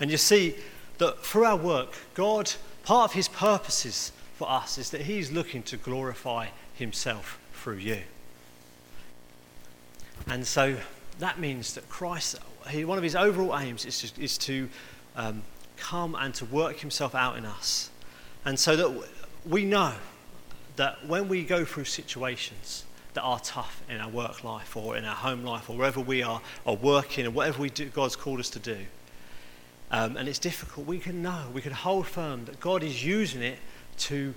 And 0.00 0.10
you 0.10 0.16
see 0.16 0.56
that 0.98 1.24
through 1.24 1.44
our 1.44 1.56
work, 1.56 1.92
God, 2.14 2.52
part 2.82 3.10
of 3.10 3.14
his 3.14 3.28
purposes 3.28 4.12
for 4.36 4.50
us 4.50 4.78
is 4.78 4.90
that 4.90 5.02
he's 5.02 5.30
looking 5.30 5.62
to 5.64 5.76
glorify 5.76 6.48
himself 6.74 7.38
through 7.52 7.76
you. 7.76 8.02
And 10.26 10.46
so 10.46 10.76
that 11.18 11.38
means 11.38 11.74
that 11.74 11.88
Christ 11.88 12.36
he, 12.68 12.84
one 12.84 12.98
of 12.98 13.04
his 13.04 13.14
overall 13.14 13.56
aims 13.56 13.84
is 13.84 14.10
to, 14.10 14.22
is 14.22 14.38
to 14.38 14.68
um, 15.14 15.42
come 15.76 16.14
and 16.14 16.34
to 16.34 16.44
work 16.44 16.78
himself 16.78 17.14
out 17.14 17.36
in 17.36 17.44
us. 17.44 17.90
And 18.44 18.58
so 18.58 18.76
that 18.76 19.08
we 19.44 19.64
know 19.64 19.92
that 20.76 21.06
when 21.06 21.28
we 21.28 21.44
go 21.44 21.64
through 21.64 21.84
situations 21.84 22.84
that 23.16 23.22
are 23.22 23.40
tough 23.40 23.82
in 23.90 23.98
our 23.98 24.08
work 24.08 24.44
life 24.44 24.76
or 24.76 24.96
in 24.96 25.04
our 25.04 25.14
home 25.14 25.42
life 25.42 25.68
or 25.68 25.76
wherever 25.76 26.00
we 26.00 26.22
are 26.22 26.40
or 26.64 26.76
working 26.76 27.26
or 27.26 27.30
whatever 27.30 27.60
we 27.60 27.70
do, 27.70 27.86
God's 27.86 28.14
called 28.14 28.40
us 28.40 28.50
to 28.50 28.58
do, 28.58 28.78
um, 29.90 30.16
and 30.16 30.28
it's 30.28 30.38
difficult, 30.38 30.86
we 30.86 30.98
can 30.98 31.22
know, 31.22 31.44
we 31.52 31.60
can 31.60 31.72
hold 31.72 32.06
firm 32.06 32.44
that 32.44 32.60
God 32.60 32.82
is 32.82 33.04
using 33.04 33.42
it 33.42 33.58
to 33.98 34.34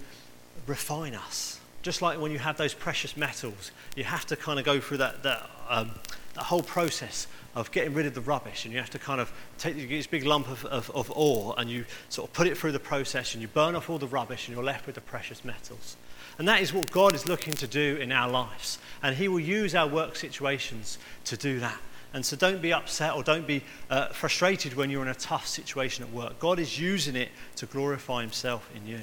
refine 0.65 1.13
us. 1.13 1.59
Just 1.81 2.01
like 2.01 2.19
when 2.19 2.31
you 2.31 2.39
have 2.39 2.57
those 2.57 2.73
precious 2.73 3.17
metals, 3.17 3.71
you 3.95 4.03
have 4.03 4.25
to 4.27 4.35
kind 4.35 4.59
of 4.59 4.65
go 4.65 4.79
through 4.79 4.97
that, 4.97 5.23
that, 5.23 5.49
um, 5.69 5.91
that 6.35 6.43
whole 6.43 6.63
process 6.63 7.27
of 7.55 7.71
getting 7.71 7.93
rid 7.93 8.05
of 8.05 8.13
the 8.13 8.21
rubbish, 8.21 8.65
and 8.65 8.73
you 8.73 8.79
have 8.79 8.91
to 8.91 8.99
kind 8.99 9.19
of 9.19 9.31
take 9.57 9.75
this 9.89 10.07
big 10.07 10.23
lump 10.23 10.47
of, 10.49 10.63
of, 10.65 10.91
of 10.91 11.11
ore 11.15 11.55
and 11.57 11.69
you 11.69 11.83
sort 12.09 12.29
of 12.29 12.33
put 12.33 12.47
it 12.47 12.57
through 12.57 12.71
the 12.71 12.79
process 12.79 13.33
and 13.33 13.41
you 13.41 13.47
burn 13.47 13.75
off 13.75 13.89
all 13.89 13.97
the 13.97 14.07
rubbish 14.07 14.47
and 14.47 14.55
you're 14.55 14.63
left 14.63 14.85
with 14.85 14.95
the 14.95 15.01
precious 15.01 15.43
metals. 15.43 15.97
And 16.39 16.47
that 16.47 16.61
is 16.61 16.73
what 16.73 16.89
God 16.89 17.13
is 17.13 17.27
looking 17.27 17.53
to 17.53 17.67
do 17.67 17.97
in 17.97 18.11
our 18.11 18.27
lives. 18.27 18.79
And 19.03 19.15
He 19.15 19.27
will 19.27 19.39
use 19.39 19.75
our 19.75 19.87
work 19.87 20.15
situations 20.15 20.97
to 21.25 21.37
do 21.37 21.59
that. 21.59 21.77
And 22.11 22.25
so 22.25 22.35
don't 22.35 22.59
be 22.59 22.73
upset 22.73 23.13
or 23.13 23.21
don't 23.21 23.45
be 23.45 23.63
uh, 23.91 24.07
frustrated 24.07 24.73
when 24.73 24.89
you're 24.89 25.03
in 25.03 25.09
a 25.09 25.13
tough 25.13 25.45
situation 25.45 26.03
at 26.03 26.11
work. 26.11 26.39
God 26.39 26.57
is 26.57 26.79
using 26.79 27.15
it 27.15 27.29
to 27.57 27.67
glorify 27.67 28.21
Himself 28.21 28.67
in 28.75 28.87
you. 28.87 29.01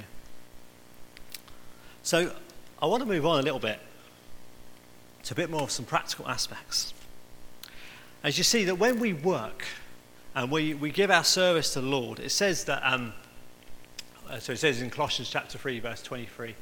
So 2.03 2.35
I 2.83 2.87
want 2.87 3.03
to 3.03 3.09
move 3.09 3.25
on 3.25 3.38
a 3.38 3.42
little 3.42 3.61
bit 3.61 3.79
to 5.22 5.35
a 5.35 5.37
bit 5.37 5.49
more 5.51 5.62
of 5.62 5.70
some 5.70 5.85
practical 5.85 6.27
aspects 6.27 6.92
as 8.27 8.37
you 8.37 8.42
see 8.42 8.64
that 8.64 8.75
when 8.75 8.99
we 8.99 9.12
work 9.12 9.64
and 10.35 10.51
we, 10.51 10.75
we 10.75 10.90
give 10.90 11.12
our 11.12 11.22
service 11.22 11.72
to 11.75 11.81
the 11.81 11.87
Lord, 11.87 12.18
it 12.18 12.31
says 12.31 12.64
that, 12.64 12.83
um, 12.83 13.12
uh, 14.29 14.40
so 14.40 14.53
it 14.53 14.59
says 14.59 14.83
in 14.83 14.90
Colossians 14.90 15.31
chapter 15.31 15.57
3, 15.59 15.79
verse 15.79 16.03
23, 16.03 16.57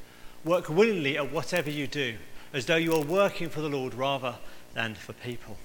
work 0.45 0.69
willingly 0.69 1.17
at 1.17 1.31
whatever 1.31 1.69
you 1.69 1.87
do, 1.87 2.15
as 2.53 2.67
though 2.67 2.75
you 2.75 2.93
are 2.93 3.01
working 3.03 3.49
for 3.49 3.61
the 3.61 3.69
Lord 3.69 3.93
rather 3.95 4.35
than 4.75 4.93
for 4.93 5.13
people. 5.13 5.57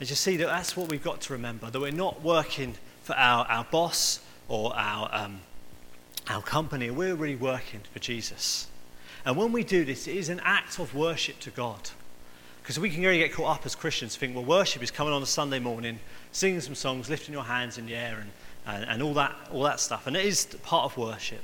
As 0.00 0.10
you 0.10 0.16
see 0.16 0.36
that 0.38 0.46
that's 0.46 0.76
what 0.76 0.88
we've 0.88 1.02
got 1.02 1.20
to 1.22 1.34
remember, 1.34 1.70
that 1.70 1.78
we're 1.78 1.92
not 1.92 2.22
working 2.22 2.74
for 3.02 3.14
our, 3.16 3.44
our 3.46 3.64
boss 3.64 4.20
or 4.48 4.74
our, 4.76 5.10
um, 5.12 5.40
our 6.28 6.40
company, 6.40 6.90
we're 6.90 7.14
really 7.14 7.36
working 7.36 7.80
for 7.92 7.98
Jesus. 7.98 8.68
And 9.24 9.36
when 9.36 9.52
we 9.52 9.62
do 9.62 9.84
this, 9.84 10.08
it 10.08 10.16
is 10.16 10.28
an 10.28 10.40
act 10.42 10.78
of 10.78 10.94
worship 10.94 11.38
to 11.40 11.50
God. 11.50 11.90
Because 12.62 12.78
we 12.78 12.90
can 12.90 13.02
really 13.02 13.18
get 13.18 13.32
caught 13.32 13.58
up 13.58 13.66
as 13.66 13.74
Christians, 13.74 14.16
think, 14.16 14.34
well, 14.34 14.44
worship 14.44 14.82
is 14.82 14.90
coming 14.90 15.12
on 15.12 15.22
a 15.22 15.26
Sunday 15.26 15.58
morning, 15.58 15.98
singing 16.32 16.60
some 16.60 16.74
songs, 16.74 17.10
lifting 17.10 17.34
your 17.34 17.44
hands 17.44 17.76
in 17.78 17.86
the 17.86 17.94
air, 17.94 18.18
and, 18.20 18.30
and, 18.66 18.90
and 18.90 19.02
all, 19.02 19.14
that, 19.14 19.34
all 19.50 19.62
that 19.64 19.80
stuff. 19.80 20.06
And 20.06 20.16
it 20.16 20.24
is 20.24 20.46
part 20.62 20.84
of 20.84 20.96
worship. 20.96 21.42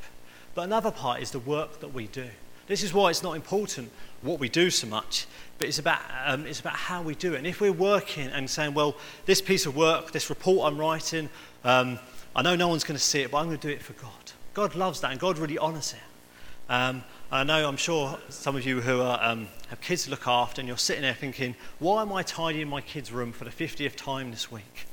But 0.54 0.62
another 0.62 0.90
part 0.90 1.20
is 1.20 1.30
the 1.30 1.38
work 1.38 1.80
that 1.80 1.92
we 1.92 2.06
do. 2.06 2.28
This 2.66 2.82
is 2.82 2.94
why 2.94 3.10
it's 3.10 3.22
not 3.22 3.34
important 3.34 3.90
what 4.22 4.40
we 4.40 4.48
do 4.48 4.70
so 4.70 4.86
much, 4.86 5.26
but 5.58 5.68
it's 5.68 5.78
about, 5.78 6.00
um, 6.24 6.46
it's 6.46 6.60
about 6.60 6.74
how 6.74 7.02
we 7.02 7.14
do 7.14 7.34
it. 7.34 7.38
And 7.38 7.46
if 7.46 7.60
we're 7.60 7.72
working 7.72 8.28
and 8.28 8.48
saying, 8.48 8.72
well, 8.72 8.96
this 9.26 9.42
piece 9.42 9.66
of 9.66 9.76
work, 9.76 10.12
this 10.12 10.30
report 10.30 10.72
I'm 10.72 10.78
writing, 10.78 11.28
um, 11.62 11.98
I 12.34 12.42
know 12.42 12.56
no 12.56 12.68
one's 12.68 12.84
going 12.84 12.96
to 12.96 13.02
see 13.02 13.20
it, 13.20 13.30
but 13.30 13.38
I'm 13.38 13.46
going 13.46 13.58
to 13.58 13.68
do 13.68 13.72
it 13.72 13.82
for 13.82 13.92
God. 13.94 14.32
God 14.54 14.74
loves 14.74 15.00
that, 15.00 15.10
and 15.10 15.20
God 15.20 15.36
really 15.36 15.58
honours 15.58 15.92
it. 15.92 16.72
Um, 16.72 17.04
I 17.30 17.44
know, 17.44 17.68
I'm 17.68 17.76
sure 17.76 18.18
some 18.30 18.56
of 18.56 18.64
you 18.64 18.80
who 18.80 19.02
are, 19.02 19.18
um, 19.22 19.48
have 19.68 19.80
kids 19.80 20.04
to 20.04 20.10
look 20.10 20.26
after, 20.26 20.60
and 20.60 20.68
you're 20.68 20.78
sitting 20.78 21.02
there 21.02 21.14
thinking, 21.14 21.56
why 21.80 22.00
am 22.02 22.12
I 22.12 22.22
tidying 22.22 22.68
my 22.68 22.80
kids' 22.80 23.12
room 23.12 23.32
for 23.32 23.44
the 23.44 23.50
50th 23.50 23.96
time 23.96 24.30
this 24.30 24.50
week? 24.50 24.86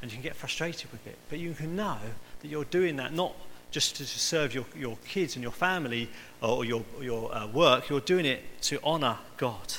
And 0.00 0.10
you 0.10 0.16
can 0.16 0.22
get 0.22 0.36
frustrated 0.36 0.90
with 0.90 1.06
it. 1.06 1.18
But 1.28 1.38
you 1.38 1.52
can 1.52 1.76
know 1.76 1.98
that 2.40 2.48
you're 2.48 2.64
doing 2.64 2.96
that 2.96 3.12
not 3.12 3.34
just 3.74 3.96
to 3.96 4.06
serve 4.06 4.54
your, 4.54 4.64
your 4.76 4.96
kids 5.04 5.34
and 5.34 5.42
your 5.42 5.50
family 5.50 6.08
or 6.40 6.64
your, 6.64 6.84
your 7.02 7.34
uh, 7.34 7.44
work, 7.48 7.88
you're 7.88 7.98
doing 7.98 8.24
it 8.24 8.40
to 8.62 8.80
honour 8.84 9.18
God. 9.36 9.74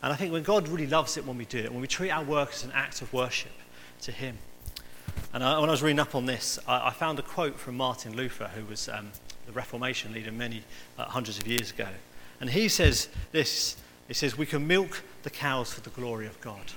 And 0.00 0.12
I 0.12 0.14
think 0.14 0.32
when 0.32 0.44
God 0.44 0.68
really 0.68 0.86
loves 0.86 1.16
it 1.16 1.26
when 1.26 1.36
we 1.36 1.44
do 1.44 1.58
it, 1.58 1.72
when 1.72 1.80
we 1.80 1.88
treat 1.88 2.12
our 2.12 2.22
work 2.22 2.50
as 2.52 2.62
an 2.62 2.70
act 2.72 3.02
of 3.02 3.12
worship 3.12 3.50
to 4.02 4.12
Him. 4.12 4.38
And 5.34 5.42
I, 5.42 5.58
when 5.58 5.68
I 5.68 5.72
was 5.72 5.82
reading 5.82 5.98
up 5.98 6.14
on 6.14 6.26
this, 6.26 6.60
I, 6.68 6.90
I, 6.90 6.90
found 6.92 7.18
a 7.18 7.22
quote 7.22 7.58
from 7.58 7.76
Martin 7.76 8.14
Luther, 8.14 8.46
who 8.54 8.64
was 8.66 8.88
um, 8.88 9.10
the 9.46 9.52
Reformation 9.52 10.12
leader 10.12 10.30
many 10.30 10.62
uh, 10.96 11.06
hundreds 11.06 11.40
of 11.40 11.48
years 11.48 11.72
ago. 11.72 11.88
And 12.40 12.50
he 12.50 12.68
says 12.68 13.08
this 13.32 13.76
He 14.06 14.14
says, 14.14 14.38
We 14.38 14.46
can 14.46 14.64
milk 14.68 15.02
the 15.24 15.30
cows 15.30 15.72
for 15.72 15.80
the 15.80 15.90
glory 15.90 16.28
of 16.28 16.40
God. 16.40 16.72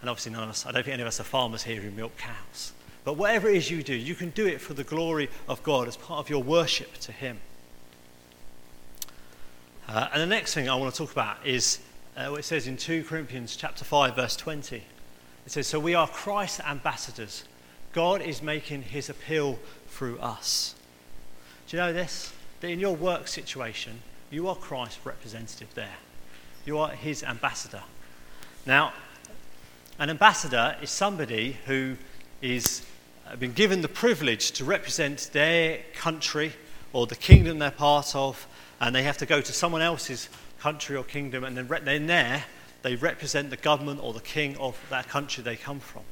And 0.00 0.10
obviously, 0.10 0.32
none 0.32 0.42
of 0.42 0.50
us, 0.50 0.66
I 0.66 0.72
don't 0.72 0.82
think 0.82 0.94
any 0.94 1.02
of 1.02 1.08
us 1.08 1.20
are 1.20 1.24
farmers 1.24 1.62
here 1.62 1.80
who 1.80 1.92
milk 1.92 2.16
cows. 2.16 2.72
But 3.06 3.16
whatever 3.16 3.48
it 3.48 3.54
is 3.54 3.70
you 3.70 3.84
do, 3.84 3.94
you 3.94 4.16
can 4.16 4.30
do 4.30 4.48
it 4.48 4.60
for 4.60 4.74
the 4.74 4.82
glory 4.82 5.30
of 5.48 5.62
God 5.62 5.86
as 5.86 5.96
part 5.96 6.18
of 6.18 6.28
your 6.28 6.42
worship 6.42 6.92
to 7.02 7.12
Him. 7.12 7.38
Uh, 9.86 10.08
and 10.12 10.20
the 10.20 10.26
next 10.26 10.54
thing 10.54 10.68
I 10.68 10.74
want 10.74 10.92
to 10.92 10.98
talk 10.98 11.12
about 11.12 11.36
is 11.46 11.78
uh, 12.16 12.26
what 12.26 12.40
it 12.40 12.42
says 12.42 12.66
in 12.66 12.76
2 12.76 13.04
Corinthians 13.04 13.54
chapter 13.54 13.84
5, 13.84 14.16
verse 14.16 14.34
20. 14.34 14.78
It 14.78 14.82
says, 15.46 15.68
So 15.68 15.78
we 15.78 15.94
are 15.94 16.08
Christ's 16.08 16.58
ambassadors. 16.58 17.44
God 17.92 18.22
is 18.22 18.42
making 18.42 18.82
his 18.82 19.08
appeal 19.08 19.60
through 19.86 20.18
us. 20.18 20.74
Do 21.68 21.76
you 21.76 21.82
know 21.84 21.92
this? 21.92 22.32
That 22.60 22.70
in 22.70 22.80
your 22.80 22.96
work 22.96 23.28
situation, 23.28 24.00
you 24.32 24.48
are 24.48 24.56
Christ's 24.56 25.06
representative 25.06 25.72
there. 25.74 25.94
You 26.64 26.78
are 26.78 26.90
his 26.90 27.22
ambassador. 27.22 27.84
Now, 28.66 28.94
an 29.96 30.10
ambassador 30.10 30.74
is 30.82 30.90
somebody 30.90 31.58
who 31.66 31.98
is 32.42 32.84
uh, 33.28 33.36
been 33.36 33.52
given 33.52 33.80
the 33.80 33.88
privilege 33.88 34.52
to 34.52 34.64
represent 34.64 35.30
their 35.32 35.80
country 35.94 36.52
or 36.92 37.06
the 37.06 37.16
kingdom 37.16 37.58
they're 37.58 37.70
part 37.70 38.14
of, 38.14 38.46
and 38.80 38.94
they 38.94 39.02
have 39.02 39.18
to 39.18 39.26
go 39.26 39.40
to 39.40 39.52
someone 39.52 39.82
else's 39.82 40.28
country 40.60 40.96
or 40.96 41.04
kingdom, 41.04 41.44
and 41.44 41.56
then, 41.56 41.84
then 41.84 42.06
there 42.06 42.44
they 42.82 42.94
represent 42.94 43.50
the 43.50 43.56
government 43.56 44.00
or 44.02 44.12
the 44.12 44.20
king 44.20 44.56
of 44.58 44.78
that 44.90 45.08
country 45.08 45.42
they 45.42 45.56
come 45.56 45.80
from. 45.80 46.02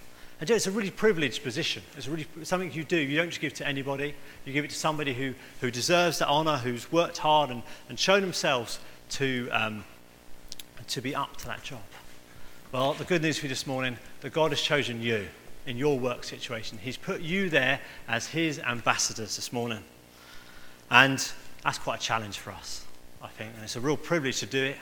And 0.40 0.50
it's 0.50 0.66
a 0.66 0.70
really 0.72 0.90
privileged 0.90 1.44
position. 1.44 1.82
It's 1.96 2.08
really 2.08 2.26
something 2.42 2.72
you 2.72 2.82
do. 2.82 2.96
You 2.96 3.16
don't 3.16 3.28
just 3.28 3.40
give 3.40 3.54
to 3.54 3.66
anybody. 3.66 4.14
You 4.44 4.52
give 4.52 4.64
it 4.64 4.70
to 4.70 4.76
somebody 4.76 5.14
who, 5.14 5.34
who 5.60 5.70
deserves 5.70 6.18
the 6.18 6.28
honour, 6.28 6.56
who's 6.56 6.90
worked 6.90 7.18
hard 7.18 7.50
and, 7.50 7.62
and 7.88 7.98
shown 7.98 8.20
themselves 8.20 8.80
to, 9.10 9.48
um, 9.52 9.84
to 10.88 11.00
be 11.00 11.14
up 11.14 11.36
to 11.38 11.46
that 11.46 11.62
job. 11.62 11.82
Well, 12.72 12.94
the 12.94 13.04
good 13.04 13.22
news 13.22 13.38
for 13.38 13.46
you 13.46 13.50
this 13.50 13.68
morning, 13.68 13.96
that 14.22 14.32
God 14.32 14.50
has 14.50 14.60
chosen 14.60 15.00
you 15.00 15.28
in 15.66 15.76
your 15.76 15.98
work 15.98 16.24
situation. 16.24 16.78
He's 16.78 16.96
put 16.96 17.20
you 17.20 17.48
there 17.48 17.80
as 18.08 18.26
his 18.26 18.58
ambassadors 18.58 19.36
this 19.36 19.52
morning. 19.52 19.82
And 20.90 21.26
that's 21.62 21.78
quite 21.78 22.00
a 22.00 22.02
challenge 22.02 22.38
for 22.38 22.50
us, 22.50 22.84
I 23.22 23.28
think. 23.28 23.52
And 23.54 23.64
it's 23.64 23.76
a 23.76 23.80
real 23.80 23.96
privilege 23.96 24.40
to 24.40 24.46
do 24.46 24.64
it. 24.64 24.76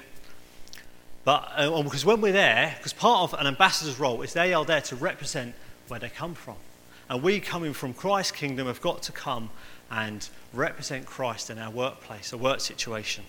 But 1.25 1.53
uh, 1.57 1.83
because 1.83 2.05
when 2.05 2.21
we're 2.21 2.33
there, 2.33 2.75
because 2.77 2.93
part 2.93 3.33
of 3.33 3.39
an 3.39 3.47
ambassador's 3.47 4.01
role 4.01 4.23
is 4.23 4.33
they 4.33 4.53
are 4.55 4.65
there 4.65 4.81
to 4.83 4.97
represent 4.97 5.55
where 5.89 6.01
they 6.01 6.09
come 6.09 6.35
from. 6.35 6.57
And 7.09 7.23
we, 7.23 7.41
coming 7.41 7.73
from 7.73 7.95
Christ's 7.95 8.33
kingdom, 8.33 8.67
have 8.67 8.81
got 8.81 9.03
to 9.05 9.13
come 9.13 9.51
and 9.91 10.29
represent 10.53 11.07
Christ 11.07 11.51
in 11.51 11.59
our 11.59 11.71
workplace, 11.71 12.33
a 12.33 12.39
work 12.39 12.61
situation. 12.61 13.25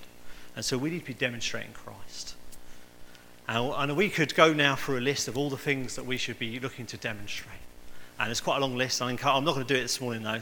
And 0.55 0.63
so 0.63 0.77
we 0.77 0.89
need 0.89 1.01
to 1.01 1.05
be 1.05 1.13
demonstrating 1.13 1.73
Christ. 1.73 2.35
And, 3.47 3.95
we 3.97 4.09
could 4.09 4.33
go 4.35 4.53
now 4.53 4.75
through 4.75 4.99
a 4.99 5.01
list 5.01 5.27
of 5.27 5.37
all 5.37 5.49
the 5.49 5.57
things 5.57 5.95
that 5.95 6.05
we 6.05 6.17
should 6.17 6.39
be 6.39 6.59
looking 6.59 6.85
to 6.87 6.97
demonstrate. 6.97 7.57
And 8.19 8.31
it's 8.31 8.41
quite 8.41 8.57
a 8.57 8.59
long 8.61 8.77
list. 8.77 9.01
I'm 9.01 9.15
not 9.15 9.43
going 9.43 9.65
to 9.65 9.73
do 9.73 9.77
it 9.77 9.83
this 9.83 9.99
morning, 9.99 10.23
though. 10.23 10.41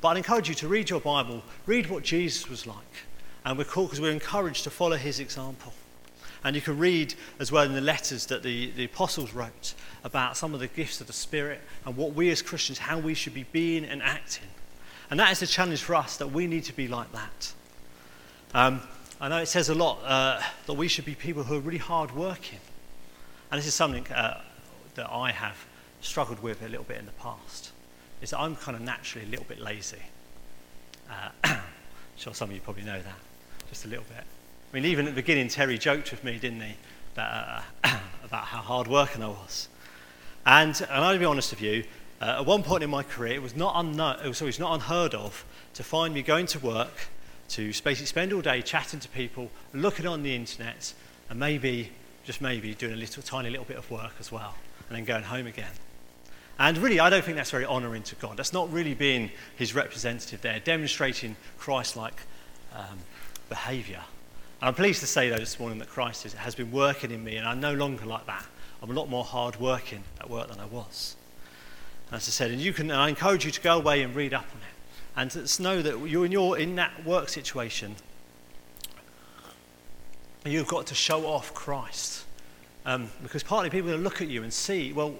But 0.00 0.08
I'd 0.08 0.16
encourage 0.16 0.48
you 0.48 0.54
to 0.56 0.68
read 0.68 0.90
your 0.90 1.00
Bible, 1.00 1.42
read 1.66 1.88
what 1.88 2.02
Jesus 2.02 2.48
was 2.48 2.66
like. 2.66 2.76
And 3.44 3.56
we're 3.56 3.64
called 3.64 3.88
because 3.88 4.00
we're 4.00 4.12
encouraged 4.12 4.64
to 4.64 4.70
follow 4.70 4.96
his 4.96 5.20
example. 5.20 5.72
And 6.44 6.56
you 6.56 6.62
can 6.62 6.78
read 6.78 7.14
as 7.38 7.52
well 7.52 7.64
in 7.64 7.72
the 7.72 7.80
letters 7.80 8.26
that 8.26 8.42
the, 8.42 8.72
the 8.72 8.84
apostles 8.84 9.32
wrote 9.32 9.74
about 10.02 10.36
some 10.36 10.54
of 10.54 10.60
the 10.60 10.66
gifts 10.66 11.00
of 11.00 11.06
the 11.06 11.12
Spirit 11.12 11.60
and 11.86 11.96
what 11.96 12.14
we 12.14 12.30
as 12.30 12.42
Christians, 12.42 12.78
how 12.78 12.98
we 12.98 13.14
should 13.14 13.34
be 13.34 13.46
being 13.52 13.84
and 13.84 14.02
acting. 14.02 14.48
And 15.10 15.20
that 15.20 15.30
is 15.30 15.42
a 15.42 15.46
challenge 15.46 15.82
for 15.82 15.94
us 15.94 16.16
that 16.16 16.32
we 16.32 16.46
need 16.48 16.64
to 16.64 16.72
be 16.72 16.88
like 16.88 17.12
that. 17.12 17.52
Um, 18.54 18.80
I 19.22 19.28
know 19.28 19.38
it 19.38 19.46
says 19.46 19.68
a 19.68 19.74
lot 19.76 20.00
uh, 20.02 20.42
that 20.66 20.72
we 20.72 20.88
should 20.88 21.04
be 21.04 21.14
people 21.14 21.44
who 21.44 21.54
are 21.54 21.60
really 21.60 21.78
hard 21.78 22.10
working. 22.10 22.58
And 23.52 23.58
this 23.58 23.68
is 23.68 23.72
something 23.72 24.04
uh, 24.08 24.40
that 24.96 25.08
I 25.12 25.30
have 25.30 25.64
struggled 26.00 26.42
with 26.42 26.60
a 26.60 26.68
little 26.68 26.82
bit 26.82 26.98
in 26.98 27.06
the 27.06 27.12
past. 27.12 27.70
Is 28.20 28.30
that 28.30 28.40
I'm 28.40 28.56
kind 28.56 28.76
of 28.76 28.82
naturally 28.82 29.24
a 29.24 29.30
little 29.30 29.44
bit 29.44 29.60
lazy. 29.60 30.02
Uh, 31.08 31.60
sure 32.16 32.34
some 32.34 32.50
of 32.50 32.56
you 32.56 32.60
probably 32.60 32.82
know 32.82 33.00
that, 33.00 33.14
just 33.68 33.84
a 33.84 33.88
little 33.88 34.04
bit. 34.08 34.24
I 34.24 34.74
mean, 34.74 34.86
even 34.86 35.06
at 35.06 35.14
the 35.14 35.22
beginning, 35.22 35.46
Terry 35.46 35.78
joked 35.78 36.10
with 36.10 36.24
me, 36.24 36.36
didn't 36.40 36.62
he, 36.62 36.74
uh, 37.16 37.62
about 38.24 38.46
how 38.46 38.58
hard 38.58 38.88
working 38.88 39.22
I 39.22 39.28
was. 39.28 39.68
And, 40.44 40.80
and 40.90 41.04
I'll 41.04 41.16
be 41.16 41.24
honest 41.24 41.52
with 41.52 41.62
you, 41.62 41.84
uh, 42.20 42.38
at 42.40 42.46
one 42.46 42.64
point 42.64 42.82
in 42.82 42.90
my 42.90 43.04
career, 43.04 43.34
it 43.34 43.42
was 43.42 43.54
not, 43.54 43.74
unknown, 43.76 44.16
it 44.24 44.26
was, 44.26 44.42
it 44.42 44.46
was 44.46 44.58
not 44.58 44.74
unheard 44.74 45.14
of 45.14 45.44
to 45.74 45.84
find 45.84 46.12
me 46.12 46.22
going 46.22 46.46
to 46.46 46.58
work, 46.58 47.08
to 47.50 47.66
basically 47.66 48.06
spend 48.06 48.32
all 48.32 48.40
day 48.40 48.62
chatting 48.62 49.00
to 49.00 49.08
people, 49.08 49.50
looking 49.72 50.06
on 50.06 50.22
the 50.22 50.34
internet, 50.34 50.94
and 51.28 51.38
maybe, 51.38 51.90
just 52.24 52.40
maybe, 52.40 52.74
doing 52.74 52.92
a 52.92 52.96
little, 52.96 53.22
tiny 53.22 53.50
little 53.50 53.64
bit 53.64 53.76
of 53.76 53.90
work 53.90 54.14
as 54.20 54.32
well, 54.32 54.54
and 54.88 54.96
then 54.96 55.04
going 55.04 55.24
home 55.24 55.46
again. 55.46 55.72
And 56.58 56.78
really, 56.78 57.00
I 57.00 57.10
don't 57.10 57.24
think 57.24 57.36
that's 57.36 57.50
very 57.50 57.64
honouring 57.64 58.02
to 58.04 58.14
God. 58.16 58.36
That's 58.36 58.52
not 58.52 58.72
really 58.72 58.94
being 58.94 59.30
his 59.56 59.74
representative 59.74 60.42
there, 60.42 60.60
demonstrating 60.60 61.36
Christ 61.58 61.96
like 61.96 62.14
um, 62.74 62.98
behaviour. 63.48 64.00
And 64.60 64.68
I'm 64.68 64.74
pleased 64.74 65.00
to 65.00 65.06
say, 65.06 65.28
though, 65.28 65.38
this 65.38 65.58
morning 65.58 65.78
that 65.80 65.88
Christ 65.88 66.24
is, 66.24 66.34
has 66.34 66.54
been 66.54 66.70
working 66.70 67.10
in 67.10 67.24
me, 67.24 67.36
and 67.36 67.48
I'm 67.48 67.60
no 67.60 67.74
longer 67.74 68.06
like 68.06 68.26
that. 68.26 68.46
I'm 68.82 68.90
a 68.90 68.94
lot 68.94 69.08
more 69.08 69.24
hard 69.24 69.56
working 69.56 70.04
at 70.20 70.30
work 70.30 70.48
than 70.48 70.60
I 70.60 70.66
was. 70.66 71.16
As 72.12 72.28
I 72.28 72.30
said, 72.30 72.50
and 72.50 72.60
you 72.60 72.72
can, 72.72 72.90
and 72.90 73.00
I 73.00 73.08
encourage 73.08 73.44
you 73.44 73.50
to 73.50 73.60
go 73.60 73.78
away 73.78 74.02
and 74.02 74.14
read 74.14 74.34
up 74.34 74.44
on 74.54 74.60
it, 74.60 74.71
and 75.16 75.30
to 75.30 75.62
know 75.62 75.82
that 75.82 76.08
you're 76.08 76.24
in, 76.24 76.32
your, 76.32 76.58
in 76.58 76.76
that 76.76 77.04
work 77.04 77.28
situation, 77.28 77.96
you've 80.44 80.68
got 80.68 80.86
to 80.86 80.94
show 80.94 81.26
off 81.26 81.52
Christ. 81.54 82.24
Um, 82.84 83.10
because 83.22 83.42
partly 83.42 83.70
people 83.70 83.90
will 83.90 83.98
look 83.98 84.22
at 84.22 84.28
you 84.28 84.42
and 84.42 84.52
see, 84.52 84.92
well, 84.92 85.14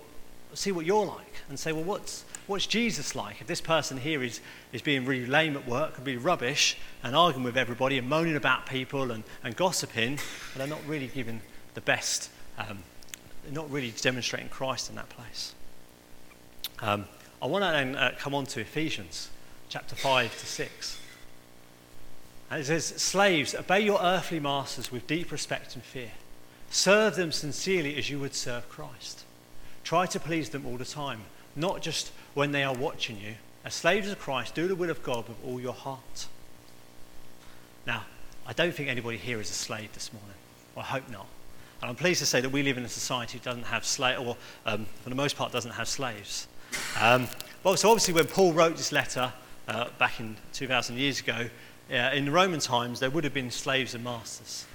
see 0.55 0.73
what 0.73 0.85
you're 0.85 1.07
like, 1.07 1.35
and 1.49 1.59
say, 1.59 1.73
well, 1.73 1.85
what's, 1.85 2.25
what's 2.47 2.67
Jesus 2.67 3.15
like? 3.15 3.41
If 3.41 3.47
this 3.47 3.61
person 3.61 3.99
here 3.99 4.23
is, 4.23 4.41
is 4.73 4.83
being 4.83 5.05
really 5.05 5.27
lame 5.27 5.57
at 5.57 5.67
work 5.69 5.97
and 5.97 6.05
being 6.05 6.23
rubbish 6.23 6.77
and 7.03 7.15
arguing 7.15 7.45
with 7.45 7.57
everybody 7.57 7.99
and 7.99 8.09
moaning 8.09 8.37
about 8.37 8.67
people 8.67 9.13
and, 9.13 9.23
and 9.45 9.55
gossiping, 9.55 10.17
but 10.17 10.59
they're 10.59 10.67
not 10.67 10.85
really 10.87 11.07
giving 11.07 11.41
the 11.75 11.81
best, 11.83 12.31
um, 12.59 12.79
they're 13.45 13.53
not 13.53 13.71
really 13.71 13.93
demonstrating 14.01 14.49
Christ 14.49 14.91
in 14.91 14.97
that 14.97 15.09
place. 15.11 15.55
Um, 16.81 17.05
I 17.41 17.47
want 17.47 17.65
to 17.65 17.71
then 17.71 17.97
uh, 17.97 18.13
come 18.19 18.35
on 18.35 18.47
to 18.47 18.61
Ephesians 18.61 19.29
chapter 19.73 19.95
5 19.95 20.39
to 20.39 20.47
6. 20.47 20.99
And 22.51 22.61
it 22.61 22.67
says, 22.67 22.85
Slaves, 22.85 23.55
obey 23.55 23.81
your 23.81 24.03
earthly 24.03 24.39
masters 24.39 24.93
with 24.93 25.07
deep 25.07 25.33
respect 25.33 25.75
and 25.75 25.83
fear. 25.83 26.11
Serve 26.71 27.17
them 27.17 27.33
sincerely 27.33 27.97
as 27.97 28.11
you 28.11 28.19
would 28.19 28.35
serve 28.35 28.69
Christ. 28.69 29.25
Try 29.83 30.05
to 30.05 30.21
please 30.21 30.51
them 30.51 30.67
all 30.67 30.77
the 30.77 30.85
time, 30.85 31.23
not 31.57 31.81
just 31.81 32.13
when 32.35 32.53
they 32.53 32.63
are 32.63 32.75
watching 32.75 33.19
you. 33.19 33.37
As 33.65 33.73
slaves 33.73 34.11
of 34.11 34.19
Christ, 34.19 34.55
do 34.55 34.69
the 34.69 34.75
will 34.75 34.91
of 34.91 35.03
God 35.03 35.27
with 35.27 35.39
all 35.43 35.59
your 35.59 35.73
heart. 35.73 36.27
Now, 37.87 38.05
I 38.47 38.53
don't 38.53 38.75
think 38.75 38.91
anybody 38.91 39.17
here 39.17 39.41
is 39.41 39.49
a 39.49 39.55
slave 39.55 39.91
this 39.95 40.13
morning. 40.13 40.37
I 40.77 40.83
hope 40.83 41.09
not. 41.09 41.29
And 41.81 41.89
I'm 41.89 41.97
pleased 41.97 42.21
to 42.21 42.27
say 42.27 42.43
that 42.43 42.51
we 42.51 42.63
live 42.63 42.77
in 42.77 42.85
a 42.85 42.91
society 42.91 43.39
that 43.39 43.45
doesn't 43.45 43.65
have 43.65 43.87
slaves, 43.87 44.21
or 44.21 44.37
um, 44.67 44.85
for 45.03 45.09
the 45.09 45.17
most 45.17 45.35
part, 45.35 45.51
doesn't 45.51 45.73
have 45.73 45.89
slaves. 45.89 46.47
Um, 47.01 47.27
well, 47.65 47.79
so 47.79 47.89
obviously, 47.89 48.13
when 48.13 48.27
Paul 48.27 48.53
wrote 48.53 48.77
this 48.77 48.93
letter 48.93 49.33
uh, 49.68 49.88
back 49.98 50.20
in 50.20 50.37
2,000 50.53 50.98
years 50.98 51.20
ago, 51.20 51.48
uh, 51.90 51.94
in 51.94 52.25
the 52.25 52.31
Roman 52.31 52.61
times, 52.61 53.01
there 53.01 53.11
would 53.11 53.25
have 53.25 53.35
been 53.35 53.51
slaves 53.51 53.94
and 53.94 54.05
masters. 54.05 54.66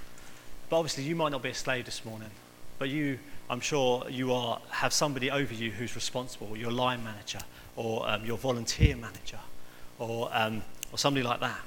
But 0.68 0.78
obviously, 0.78 1.04
you 1.04 1.16
might 1.16 1.30
not 1.30 1.42
be 1.42 1.50
a 1.50 1.54
slave 1.54 1.86
this 1.86 2.04
morning, 2.04 2.30
but 2.78 2.88
you 2.88 3.18
I'm 3.50 3.60
sure 3.60 4.04
you 4.10 4.32
are, 4.34 4.60
have 4.70 4.92
somebody 4.92 5.30
over 5.30 5.54
you 5.54 5.70
who's 5.70 5.94
responsible, 5.94 6.56
your 6.56 6.70
line 6.70 7.02
manager 7.02 7.38
or 7.76 8.08
um, 8.08 8.24
your 8.24 8.36
volunteer 8.36 8.94
manager 8.94 9.38
or, 9.98 10.28
um, 10.32 10.62
or 10.92 10.98
somebody 10.98 11.24
like 11.24 11.40
that. 11.40 11.60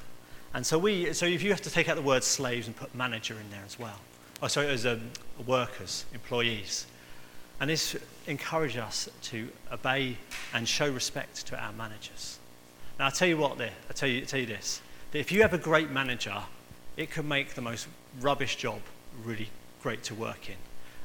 And 0.54 0.66
so, 0.66 0.78
we, 0.78 1.14
so 1.14 1.26
if 1.26 1.42
you 1.42 1.50
have 1.50 1.62
to 1.62 1.72
take 1.72 1.90
out 1.90 1.96
the 1.96 2.02
word 2.02 2.24
slaves 2.24 2.68
and 2.68 2.76
put 2.76 2.94
manager 2.94 3.34
in 3.34 3.50
there 3.50 3.64
as 3.66 3.80
well. 3.80 4.00
Oh, 4.44 4.48
sorry, 4.48 4.68
as 4.68 4.86
um, 4.86 5.10
workers, 5.48 6.06
employees. 6.14 6.86
And 7.60 7.70
this 7.70 7.96
encourages 8.28 8.78
us 8.78 9.10
to 9.24 9.50
obey 9.72 10.18
and 10.54 10.68
show 10.68 10.92
respect 10.92 11.48
to 11.48 11.60
our 11.60 11.74
managers. 11.74 12.38
Now, 13.02 13.08
I'll 13.08 13.12
tell 13.12 13.28
you 13.28 13.38
what 13.38 13.58
there, 13.58 13.74
I'll 13.90 13.96
tell 13.96 14.08
you, 14.08 14.22
tell 14.28 14.40
you 14.40 14.46
this. 14.46 14.80
that 15.10 15.18
if 15.18 15.32
you 15.32 15.42
have 15.42 15.56
a 15.56 15.58
great 15.58 15.90
manager, 15.90 16.36
it 16.98 17.10
can 17.10 17.28
make 17.28 17.56
the 17.56 17.62
most 17.62 17.88
rubbish 18.20 18.58
job 18.58 18.80
really 19.26 19.50
great 19.82 20.04
to 20.04 20.14
work 20.14 20.48
in. 20.48 20.56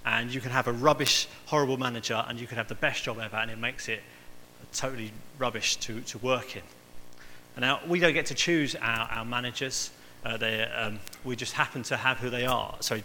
And 0.05 0.31
you 0.31 0.43
can 0.43 0.51
have 0.51 0.69
a 0.69 0.73
rubbish, 0.73 1.27
horrible 1.47 1.79
manager, 1.79 2.23
and 2.29 2.39
you 2.39 2.47
can 2.47 2.59
have 2.59 2.69
the 2.69 2.75
best 2.75 3.05
job 3.05 3.19
ever, 3.19 3.37
and 3.37 3.51
it 3.51 3.57
makes 3.57 3.89
it 3.89 4.03
totally 4.75 5.11
rubbish 5.39 5.77
to, 5.77 6.03
to 6.03 6.19
work 6.19 6.55
in. 6.55 6.63
And 7.55 7.63
now, 7.63 7.81
we 7.89 7.99
don't 7.99 8.13
get 8.13 8.27
to 8.27 8.35
choose 8.35 8.75
our, 8.75 9.09
our 9.09 9.25
managers. 9.25 9.91
Uh, 10.23 10.37
they, 10.37 10.65
um, 10.65 11.01
we 11.25 11.35
just 11.35 11.55
happen 11.55 11.83
to 11.85 11.97
have 11.97 12.19
who 12.19 12.29
they 12.29 12.45
are. 12.45 12.75
So, 12.81 13.01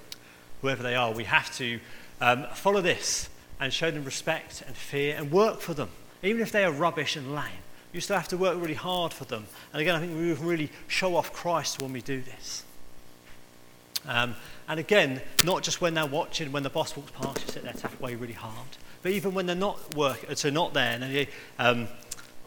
whoever 0.62 0.84
they 0.84 0.96
are, 0.96 1.14
we 1.14 1.24
have 1.24 1.50
to 1.56 1.80
um, 2.20 2.46
follow 2.56 2.82
this 2.82 3.30
and 3.58 3.72
show 3.72 3.90
them 3.90 4.04
respect 4.04 4.64
and 4.68 4.76
fear 4.76 5.16
and 5.16 5.32
work 5.32 5.62
for 5.62 5.74
them. 5.74 5.92
Even 6.24 6.42
if 6.42 6.52
they 6.52 6.66
are 6.66 6.74
rubbish 6.74 7.16
and 7.16 7.34
lame, 7.34 7.64
you 7.94 8.02
still 8.02 8.18
have 8.18 8.28
to 8.30 8.38
work 8.38 8.58
really 8.60 8.74
hard 8.74 9.14
for 9.14 9.26
them. 9.26 9.46
And 9.74 9.82
again, 9.82 9.96
I 9.96 10.00
think 10.00 10.18
we 10.18 10.34
can 10.36 10.46
really 10.46 10.70
show 10.88 11.16
off 11.16 11.34
Christ 11.34 11.82
when 11.82 11.92
we 11.94 12.02
do 12.02 12.22
this. 12.22 12.64
Um, 14.08 14.36
and 14.68 14.80
again, 14.80 15.22
not 15.44 15.64
just 15.64 15.82
when 15.82 15.94
they're 15.94 16.06
watching, 16.06 16.52
when 16.52 16.64
the 16.64 16.70
boss 16.70 16.96
walks 16.96 17.12
past, 17.12 17.42
you 17.46 17.52
sit 17.52 17.64
there 17.64 17.74
tap 17.74 18.00
away 18.00 18.16
really 18.16 18.34
hard. 18.34 18.68
But 19.02 19.12
even 19.12 19.34
when 19.34 19.46
they're 19.46 19.56
not 19.56 19.96
work, 19.96 20.26
so 20.36 20.50
not 20.50 20.74
there. 20.74 20.94
And 20.94 21.04
they, 21.04 21.28
um, 21.60 21.88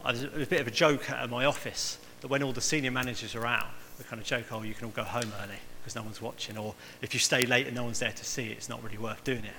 there's 0.03 0.23
a 0.23 0.45
bit 0.45 0.61
of 0.61 0.67
a 0.67 0.71
joke 0.71 1.09
at 1.09 1.29
my 1.29 1.45
office 1.45 1.97
that 2.21 2.27
when 2.27 2.43
all 2.43 2.51
the 2.51 2.61
senior 2.61 2.91
managers 2.91 3.35
are 3.35 3.45
out, 3.45 3.67
we 3.97 4.03
kind 4.05 4.21
of 4.21 4.27
joke, 4.27 4.45
oh, 4.51 4.63
you 4.63 4.73
can 4.73 4.85
all 4.85 4.91
go 4.91 5.03
home 5.03 5.31
early 5.43 5.59
because 5.81 5.95
no 5.95 6.03
one's 6.03 6.21
watching. 6.21 6.57
Or 6.57 6.73
if 7.01 7.13
you 7.13 7.19
stay 7.19 7.45
late 7.45 7.67
and 7.67 7.75
no 7.75 7.83
one's 7.83 7.99
there 7.99 8.11
to 8.11 8.25
see 8.25 8.47
it, 8.47 8.53
it's 8.53 8.69
not 8.69 8.83
really 8.83 8.97
worth 8.97 9.23
doing 9.23 9.45
it. 9.45 9.53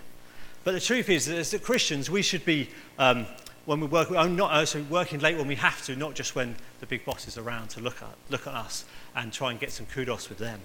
But 0.65 0.73
the 0.73 0.81
truth 0.81 1.09
is 1.09 1.29
as 1.29 1.55
Christians, 1.63 2.11
we 2.11 2.23
should 2.23 2.45
be, 2.45 2.69
um, 2.99 3.27
when 3.67 3.81
we 3.81 3.87
work, 3.87 4.11
not 4.11 4.51
also 4.51 4.83
working 4.85 5.21
late 5.21 5.37
when 5.37 5.49
we 5.49 5.57
have 5.57 5.85
to, 5.85 5.97
not 5.97 6.15
just 6.15 6.35
when 6.35 6.57
the 6.81 6.87
big 6.87 7.05
boss 7.05 7.29
is 7.29 7.37
around 7.37 7.69
to 7.69 7.81
look 7.81 8.01
at, 8.01 8.15
look 8.31 8.47
at 8.47 8.55
us 8.55 8.85
and 9.15 9.33
try 9.33 9.51
and 9.51 9.61
get 9.61 9.73
some 9.73 9.87
kudos 9.87 10.29
with 10.29 10.39
them. 10.39 10.61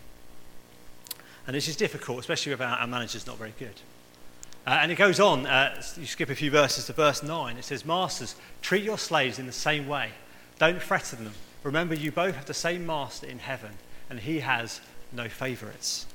And 1.47 1.55
this 1.55 1.67
is 1.67 1.75
difficult, 1.75 2.19
especially 2.19 2.53
if 2.53 2.61
our, 2.61 2.77
our 2.77 2.87
manager's 2.87 3.25
not 3.25 3.37
very 3.37 3.53
good. 3.57 3.73
Uh, 4.67 4.77
and 4.81 4.91
it 4.91 4.95
goes 4.95 5.19
on, 5.19 5.47
uh, 5.47 5.81
you 5.97 6.05
skip 6.05 6.29
a 6.29 6.35
few 6.35 6.51
verses 6.51 6.85
to 6.85 6.93
verse 6.93 7.23
9. 7.23 7.57
It 7.57 7.63
says, 7.63 7.83
Masters, 7.83 8.35
treat 8.61 8.83
your 8.83 8.99
slaves 8.99 9.39
in 9.39 9.47
the 9.47 9.51
same 9.51 9.87
way. 9.87 10.11
Don't 10.59 10.81
threaten 10.81 11.23
them. 11.23 11.33
Remember, 11.63 11.95
you 11.95 12.11
both 12.11 12.35
have 12.35 12.45
the 12.45 12.53
same 12.53 12.85
master 12.85 13.25
in 13.25 13.39
heaven, 13.39 13.71
and 14.09 14.19
he 14.19 14.41
has 14.41 14.79
no 15.11 15.27
favorites. 15.27 16.05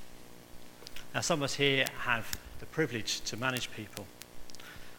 Now, 1.12 1.20
some 1.22 1.40
of 1.40 1.44
us 1.44 1.54
here 1.54 1.86
have 2.00 2.38
the 2.60 2.66
privilege 2.66 3.20
to 3.22 3.36
manage 3.36 3.72
people. 3.72 4.06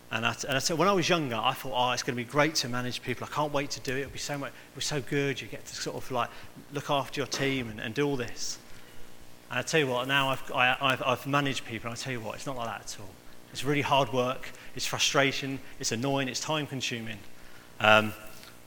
And 0.10 0.26
I, 0.26 0.36
and 0.48 0.56
I 0.56 0.60
said, 0.60 0.78
when 0.78 0.88
I 0.88 0.93
was 0.93 1.10
younger, 1.10 1.36
I 1.36 1.52
thought, 1.52 1.74
oh, 1.76 1.91
it's 1.91 2.04
going 2.04 2.15
to 2.15 2.24
be 2.24 2.30
great 2.30 2.56
to 2.56 2.70
manage 2.70 3.02
people. 3.02 3.28
I 3.30 3.34
can't 3.34 3.52
wait 3.52 3.72
to 3.72 3.82
do 3.82 3.93
it. 3.96 4.02
It'll 4.02 4.12
be 4.12 4.20
so 4.20 4.38
much, 4.38 4.54
it'll 4.72 4.80
be 4.80 4.82
so 4.82 5.02
good. 5.02 5.41
You 5.41 5.48
get 5.48 5.65
to 5.65 5.76
sort 5.76 5.98
of 5.98 6.10
like 6.12 6.30
look 6.72 6.89
after 6.89 7.20
your 7.20 7.28
team 7.28 7.70
and, 7.70 7.82
and 7.82 7.93
do 7.93 8.08
all 8.08 8.15
this. 8.15 8.58
And 9.50 9.60
I 9.60 9.62
tell 9.62 9.80
you 9.80 9.88
what, 9.88 10.08
now 10.08 10.30
I've, 10.30 10.52
I, 10.54 10.76
have 10.91 11.04
I've 11.06 11.28
managed 11.28 11.65
people, 11.65 11.89
and 11.89 11.98
I 11.98 12.02
tell 12.02 12.12
you 12.12 12.20
what, 12.20 12.36
it's 12.36 12.46
not 12.46 12.58
like 12.58 12.67
that 12.67 12.82
at 12.82 12.98
all. 13.00 13.10
It's 13.52 13.63
really 13.63 13.82
hard 13.82 14.12
work, 14.12 14.50
it's 14.76 14.86
frustration, 14.86 15.60
it's 15.80 15.91
annoying, 15.91 16.28
it's 16.28 16.41
time 16.41 16.67
consuming. 16.67 17.17
Um, 17.80 18.13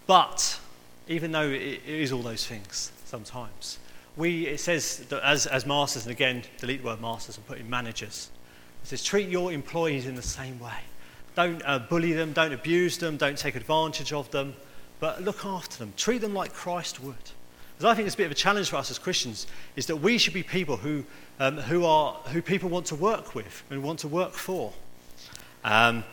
but 0.07 0.59
even 1.07 1.33
though 1.33 1.49
it, 1.49 1.61
it 1.61 1.83
is 1.87 2.13
all 2.13 2.23
those 2.23 2.47
things 2.47 2.93
sometimes, 3.05 3.79
we, 4.17 4.47
it 4.47 4.61
says 4.61 5.05
that 5.11 5.23
as, 5.23 5.47
as 5.47 5.67
masters, 5.67 6.07
and 6.07 6.13
again, 6.13 6.43
delete 6.59 6.81
the 6.81 6.87
word 6.87 7.01
masters 7.01 7.37
and 7.37 7.47
put 7.47 7.59
in 7.59 7.69
managers, 7.69 8.31
it 8.83 8.89
says 8.89 9.05
treat 9.05 9.29
your 9.29 9.53
employees 9.53 10.07
in 10.07 10.15
the 10.15 10.23
same 10.23 10.59
way. 10.61 10.73
Don't 11.35 11.63
uh, 11.65 11.79
bully 11.79 12.13
them, 12.13 12.33
don't 12.33 12.53
abuse 12.53 12.99
them, 12.99 13.17
don't 13.17 13.39
take 13.39 13.55
advantage 13.55 14.13
of 14.13 14.31
them, 14.31 14.55
but 14.99 15.23
look 15.23 15.45
after 15.45 15.79
them. 15.79 15.93
Treat 15.97 16.21
them 16.21 16.35
like 16.35 16.53
Christ 16.53 17.01
would. 17.01 17.15
Because 17.81 17.93
I 17.93 17.95
think 17.95 18.07
it's 18.07 18.15
a 18.15 18.19
bit 18.19 18.27
of 18.27 18.33
a 18.33 18.37
challenge 18.37 18.69
for 18.69 18.77
us 18.77 18.91
as 18.91 18.99
Christians 18.99 19.47
is 19.75 19.87
that 19.87 19.97
we 19.97 20.19
should 20.19 20.35
be 20.35 20.43
people 20.43 20.77
who, 20.77 21.05
um, 21.39 21.57
who, 21.57 21.87
are, 21.87 22.13
who 22.27 22.43
people 22.43 22.69
want 22.69 22.87
to 22.87 22.95
work 22.95 23.35
with 23.35 23.63
and 23.71 23.83
want 23.83 24.01
to 24.01 24.09
work 24.09 24.33
for. 24.33 24.73
Um, 25.65 26.05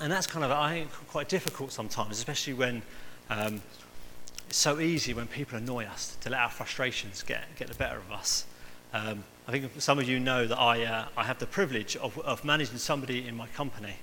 and 0.00 0.10
that's 0.10 0.26
kind 0.26 0.44
of, 0.44 0.50
I 0.50 0.74
think, 0.74 0.90
quite 1.08 1.28
difficult 1.28 1.70
sometimes, 1.70 2.16
especially 2.16 2.54
when 2.54 2.82
um, 3.30 3.60
it's 4.48 4.56
so 4.56 4.80
easy 4.80 5.12
when 5.12 5.26
people 5.26 5.58
annoy 5.58 5.84
us 5.84 6.16
to 6.22 6.30
let 6.30 6.40
our 6.40 6.50
frustrations 6.50 7.22
get, 7.22 7.44
get 7.56 7.68
the 7.68 7.74
better 7.74 7.98
of 7.98 8.10
us. 8.10 8.46
Um, 8.92 9.24
I 9.46 9.52
think 9.52 9.70
some 9.80 9.98
of 9.98 10.08
you 10.08 10.18
know 10.18 10.46
that 10.46 10.58
I, 10.58 10.84
uh, 10.84 11.06
I 11.16 11.24
have 11.24 11.38
the 11.38 11.46
privilege 11.46 11.96
of, 11.96 12.18
of 12.20 12.44
managing 12.44 12.78
somebody 12.78 13.26
in 13.26 13.36
my 13.36 13.46
company. 13.48 13.96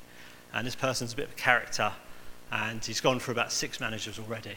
And 0.53 0.67
this 0.67 0.75
person's 0.75 1.13
a 1.13 1.15
bit 1.15 1.25
of 1.25 1.31
a 1.31 1.35
character, 1.35 1.91
and 2.51 2.83
he's 2.83 3.01
gone 3.01 3.19
for 3.19 3.31
about 3.31 3.51
six 3.51 3.79
managers 3.79 4.19
already. 4.19 4.55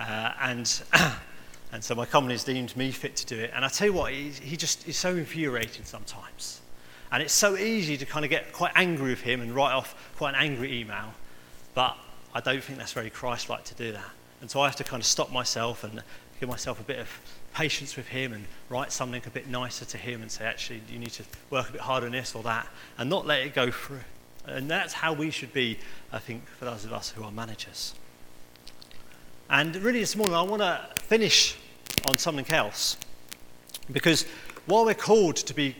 Uh, 0.00 0.32
and 0.40 0.82
And 1.74 1.82
so 1.82 1.96
my 1.96 2.06
company's 2.06 2.44
deemed 2.44 2.76
me 2.76 2.92
fit 2.92 3.16
to 3.16 3.26
do 3.26 3.36
it. 3.36 3.50
And 3.52 3.64
I 3.64 3.68
tell 3.68 3.88
you 3.88 3.92
what, 3.92 4.12
he, 4.12 4.30
he 4.30 4.56
just 4.56 4.86
is 4.86 4.96
so 4.96 5.16
infuriating 5.16 5.84
sometimes. 5.84 6.60
And 7.10 7.20
it's 7.20 7.32
so 7.32 7.56
easy 7.56 7.96
to 7.96 8.06
kind 8.06 8.24
of 8.24 8.30
get 8.30 8.52
quite 8.52 8.70
angry 8.76 9.10
with 9.10 9.22
him 9.22 9.40
and 9.40 9.52
write 9.52 9.72
off 9.72 10.12
quite 10.16 10.36
an 10.36 10.40
angry 10.40 10.80
email. 10.80 11.12
But 11.74 11.96
I 12.32 12.40
don't 12.40 12.62
think 12.62 12.78
that's 12.78 12.92
very 12.92 13.10
Christ 13.10 13.50
like 13.50 13.64
to 13.64 13.74
do 13.74 13.90
that. 13.90 14.10
And 14.40 14.48
so 14.48 14.60
I 14.60 14.66
have 14.66 14.76
to 14.76 14.84
kind 14.84 15.00
of 15.00 15.06
stop 15.06 15.32
myself 15.32 15.82
and 15.82 16.00
give 16.38 16.48
myself 16.48 16.78
a 16.78 16.84
bit 16.84 17.00
of 17.00 17.08
patience 17.54 17.96
with 17.96 18.08
him 18.08 18.32
and 18.32 18.44
write 18.68 18.92
something 18.92 19.22
a 19.24 19.30
bit 19.30 19.48
nicer 19.48 19.84
to 19.84 19.96
him 19.96 20.20
and 20.20 20.30
say, 20.30 20.44
actually, 20.44 20.82
you 20.90 20.98
need 20.98 21.12
to 21.12 21.22
work 21.50 21.68
a 21.68 21.72
bit 21.72 21.80
harder 21.80 22.06
on 22.06 22.12
this 22.12 22.34
or 22.34 22.42
that, 22.42 22.66
and 22.98 23.08
not 23.08 23.26
let 23.26 23.40
it 23.40 23.54
go 23.54 23.70
through. 23.70 24.00
And 24.46 24.70
that's 24.70 24.92
how 24.92 25.12
we 25.12 25.30
should 25.30 25.52
be, 25.52 25.78
I 26.12 26.18
think, 26.18 26.46
for 26.48 26.66
those 26.66 26.84
of 26.84 26.92
us 26.92 27.10
who 27.10 27.22
are 27.24 27.30
managers. 27.30 27.94
And 29.48 29.74
really, 29.76 30.00
this 30.00 30.16
morning, 30.16 30.34
I 30.34 30.42
want 30.42 30.62
to 30.62 30.88
finish 31.00 31.56
on 32.08 32.18
something 32.18 32.48
else. 32.50 32.96
Because 33.90 34.26
while 34.66 34.84
we're 34.84 34.94
called 34.94 35.36
to 35.36 35.54
be 35.54 35.76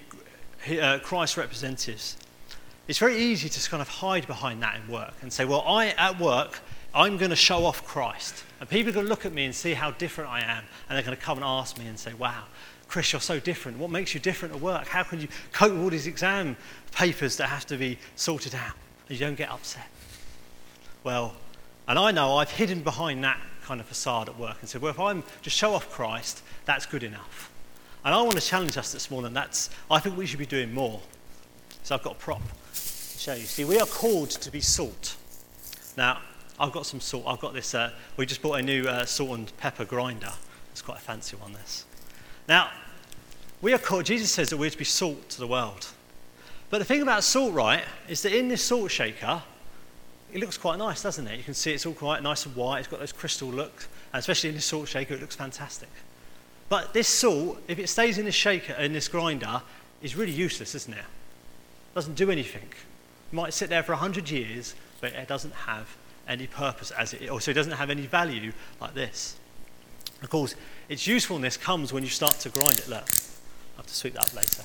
uh, 0.80 0.98
Christ 1.02 1.36
representatives, 1.36 2.16
it's 2.86 2.98
very 2.98 3.16
easy 3.16 3.48
to 3.48 3.70
kind 3.70 3.80
of 3.80 3.88
hide 3.88 4.26
behind 4.26 4.62
that 4.62 4.76
in 4.76 4.92
work 4.92 5.14
and 5.22 5.32
say, 5.32 5.44
well, 5.44 5.62
I, 5.66 5.88
at 5.88 6.20
work, 6.20 6.60
I'm 6.94 7.16
going 7.16 7.30
to 7.30 7.36
show 7.36 7.64
off 7.64 7.84
Christ. 7.84 8.44
And 8.60 8.68
people 8.68 8.90
are 8.90 8.94
going 8.94 9.06
to 9.06 9.10
look 9.10 9.26
at 9.26 9.32
me 9.32 9.44
and 9.44 9.54
see 9.54 9.74
how 9.74 9.90
different 9.90 10.30
I 10.30 10.40
am. 10.40 10.64
And 10.88 10.96
they're 10.96 11.02
going 11.02 11.16
to 11.16 11.22
come 11.22 11.38
and 11.38 11.44
ask 11.44 11.78
me 11.78 11.86
and 11.86 11.98
say, 11.98 12.14
wow, 12.14 12.44
Chris, 12.86 13.12
you're 13.12 13.20
so 13.20 13.40
different. 13.40 13.78
What 13.78 13.90
makes 13.90 14.14
you 14.14 14.20
different 14.20 14.54
at 14.54 14.60
work? 14.60 14.86
How 14.86 15.02
can 15.02 15.20
you 15.20 15.28
cope 15.52 15.72
with 15.72 15.82
all 15.82 15.90
these 15.90 16.06
exam 16.06 16.56
papers 16.92 17.36
that 17.38 17.48
have 17.48 17.66
to 17.66 17.76
be 17.76 17.98
sorted 18.14 18.54
out? 18.54 18.74
And 19.08 19.18
you 19.18 19.26
don't 19.26 19.34
get 19.34 19.50
upset. 19.50 19.88
Well, 21.02 21.34
and 21.88 21.98
I 21.98 22.12
know 22.12 22.36
I've 22.36 22.50
hidden 22.50 22.82
behind 22.82 23.24
that 23.24 23.40
kind 23.64 23.80
of 23.80 23.86
facade 23.86 24.28
at 24.28 24.38
work 24.38 24.58
and 24.60 24.68
said, 24.68 24.80
well, 24.80 24.90
if 24.90 25.00
I'm 25.00 25.24
just 25.42 25.56
show 25.56 25.74
off 25.74 25.90
Christ, 25.90 26.42
that's 26.64 26.86
good 26.86 27.02
enough. 27.02 27.50
And 28.04 28.14
I 28.14 28.22
want 28.22 28.34
to 28.34 28.40
challenge 28.40 28.76
us 28.76 28.92
this 28.92 29.10
morning. 29.10 29.32
That's, 29.32 29.70
I 29.90 29.98
think 29.98 30.16
we 30.16 30.26
should 30.26 30.38
be 30.38 30.46
doing 30.46 30.72
more. 30.72 31.00
So 31.82 31.94
I've 31.94 32.02
got 32.02 32.12
a 32.12 32.18
prop 32.18 32.42
to 32.72 33.18
show 33.18 33.34
you. 33.34 33.44
See, 33.44 33.64
we 33.64 33.78
are 33.80 33.86
called 33.86 34.30
to 34.30 34.50
be 34.50 34.60
salt. 34.60 35.16
Now, 35.96 36.20
I've 36.58 36.72
got 36.72 36.86
some 36.86 37.00
salt. 37.00 37.24
I've 37.26 37.40
got 37.40 37.54
this, 37.54 37.74
uh, 37.74 37.90
we 38.16 38.26
just 38.26 38.42
bought 38.42 38.60
a 38.60 38.62
new 38.62 38.84
uh, 38.84 39.04
salt 39.04 39.30
and 39.30 39.56
pepper 39.56 39.84
grinder. 39.84 40.32
It's 40.72 40.82
quite 40.82 40.98
a 40.98 41.00
fancy 41.00 41.36
one, 41.36 41.52
this. 41.52 41.84
Now, 42.48 42.70
we 43.60 43.72
are 43.72 43.78
called, 43.78 44.04
Jesus 44.04 44.30
says 44.30 44.50
that 44.50 44.56
we're 44.56 44.70
to 44.70 44.78
be 44.78 44.84
salt 44.84 45.28
to 45.30 45.38
the 45.38 45.46
world. 45.46 45.88
But 46.70 46.78
the 46.78 46.84
thing 46.84 47.02
about 47.02 47.24
salt, 47.24 47.54
right, 47.54 47.84
is 48.08 48.22
that 48.22 48.36
in 48.36 48.48
this 48.48 48.62
salt 48.62 48.90
shaker, 48.90 49.42
it 50.32 50.40
looks 50.40 50.58
quite 50.58 50.78
nice, 50.78 51.02
doesn't 51.02 51.26
it? 51.26 51.36
You 51.38 51.44
can 51.44 51.54
see 51.54 51.72
it's 51.72 51.86
all 51.86 51.92
quite 51.92 52.22
nice 52.22 52.44
and 52.46 52.56
white. 52.56 52.80
It's 52.80 52.88
got 52.88 53.00
those 53.00 53.12
crystal 53.12 53.48
looks, 53.48 53.88
and 54.12 54.18
especially 54.20 54.50
in 54.50 54.56
this 54.56 54.64
salt 54.64 54.88
shaker, 54.88 55.14
it 55.14 55.20
looks 55.20 55.36
fantastic. 55.36 55.88
But 56.68 56.92
this 56.92 57.08
salt, 57.08 57.62
if 57.68 57.78
it 57.78 57.88
stays 57.88 58.18
in 58.18 58.24
this 58.24 58.34
shaker, 58.34 58.72
in 58.74 58.92
this 58.92 59.08
grinder, 59.08 59.62
is 60.02 60.16
really 60.16 60.32
useless, 60.32 60.74
isn't 60.74 60.92
it? 60.92 60.98
it 60.98 61.94
doesn't 61.94 62.16
do 62.16 62.30
anything. 62.30 62.68
It 63.32 63.34
might 63.34 63.54
sit 63.54 63.70
there 63.70 63.82
for 63.82 63.92
100 63.92 64.28
years, 64.28 64.74
but 65.00 65.12
it 65.12 65.28
doesn't 65.28 65.54
have 65.54 65.96
any 66.28 66.46
purpose 66.46 66.90
as 66.92 67.14
it, 67.14 67.30
or 67.30 67.40
so 67.40 67.50
it 67.50 67.54
doesn't 67.54 67.72
have 67.72 67.90
any 67.90 68.06
value 68.06 68.52
like 68.80 68.94
this. 68.94 69.36
Of 70.22 70.30
course, 70.30 70.54
its 70.88 71.06
usefulness 71.06 71.56
comes 71.56 71.92
when 71.92 72.02
you 72.02 72.08
start 72.08 72.34
to 72.40 72.48
grind 72.48 72.78
it. 72.78 72.88
Look, 72.88 73.02
I'll 73.02 73.78
have 73.78 73.86
to 73.86 73.94
sweep 73.94 74.14
that 74.14 74.28
up 74.28 74.34
later. 74.34 74.62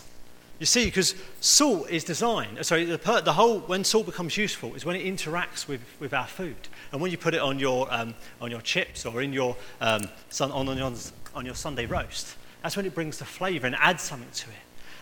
You 0.59 0.65
see, 0.65 0.85
because 0.85 1.15
salt 1.39 1.89
is 1.89 2.03
designed, 2.03 2.63
sorry, 2.65 2.83
the, 2.83 2.97
the, 3.23 3.33
whole, 3.33 3.59
when 3.59 3.85
salt 3.85 4.05
becomes 4.05 4.35
useful 4.35 4.75
is 4.75 4.85
when 4.85 4.97
it 4.97 5.05
interacts 5.05 5.69
with, 5.69 5.79
with 6.01 6.13
our 6.13 6.27
food. 6.27 6.67
And 6.91 6.99
when 6.99 7.11
you 7.11 7.17
put 7.17 7.33
it 7.33 7.39
on 7.39 7.59
your, 7.59 7.91
um, 7.93 8.13
on 8.41 8.51
your 8.51 8.59
chips 8.59 9.05
or 9.05 9.21
in 9.21 9.31
your, 9.31 9.55
um, 9.79 10.01
on, 10.41 10.51
on, 10.51 10.77
your, 10.77 10.91
on 11.33 11.45
your 11.45 11.55
Sunday 11.55 11.85
roast, 11.85 12.35
that's 12.61 12.75
when 12.75 12.85
it 12.85 12.93
brings 12.93 13.19
the 13.19 13.25
flavour 13.25 13.67
and 13.67 13.75
adds 13.77 14.03
something 14.03 14.29
to 14.31 14.49
it. 14.49 14.55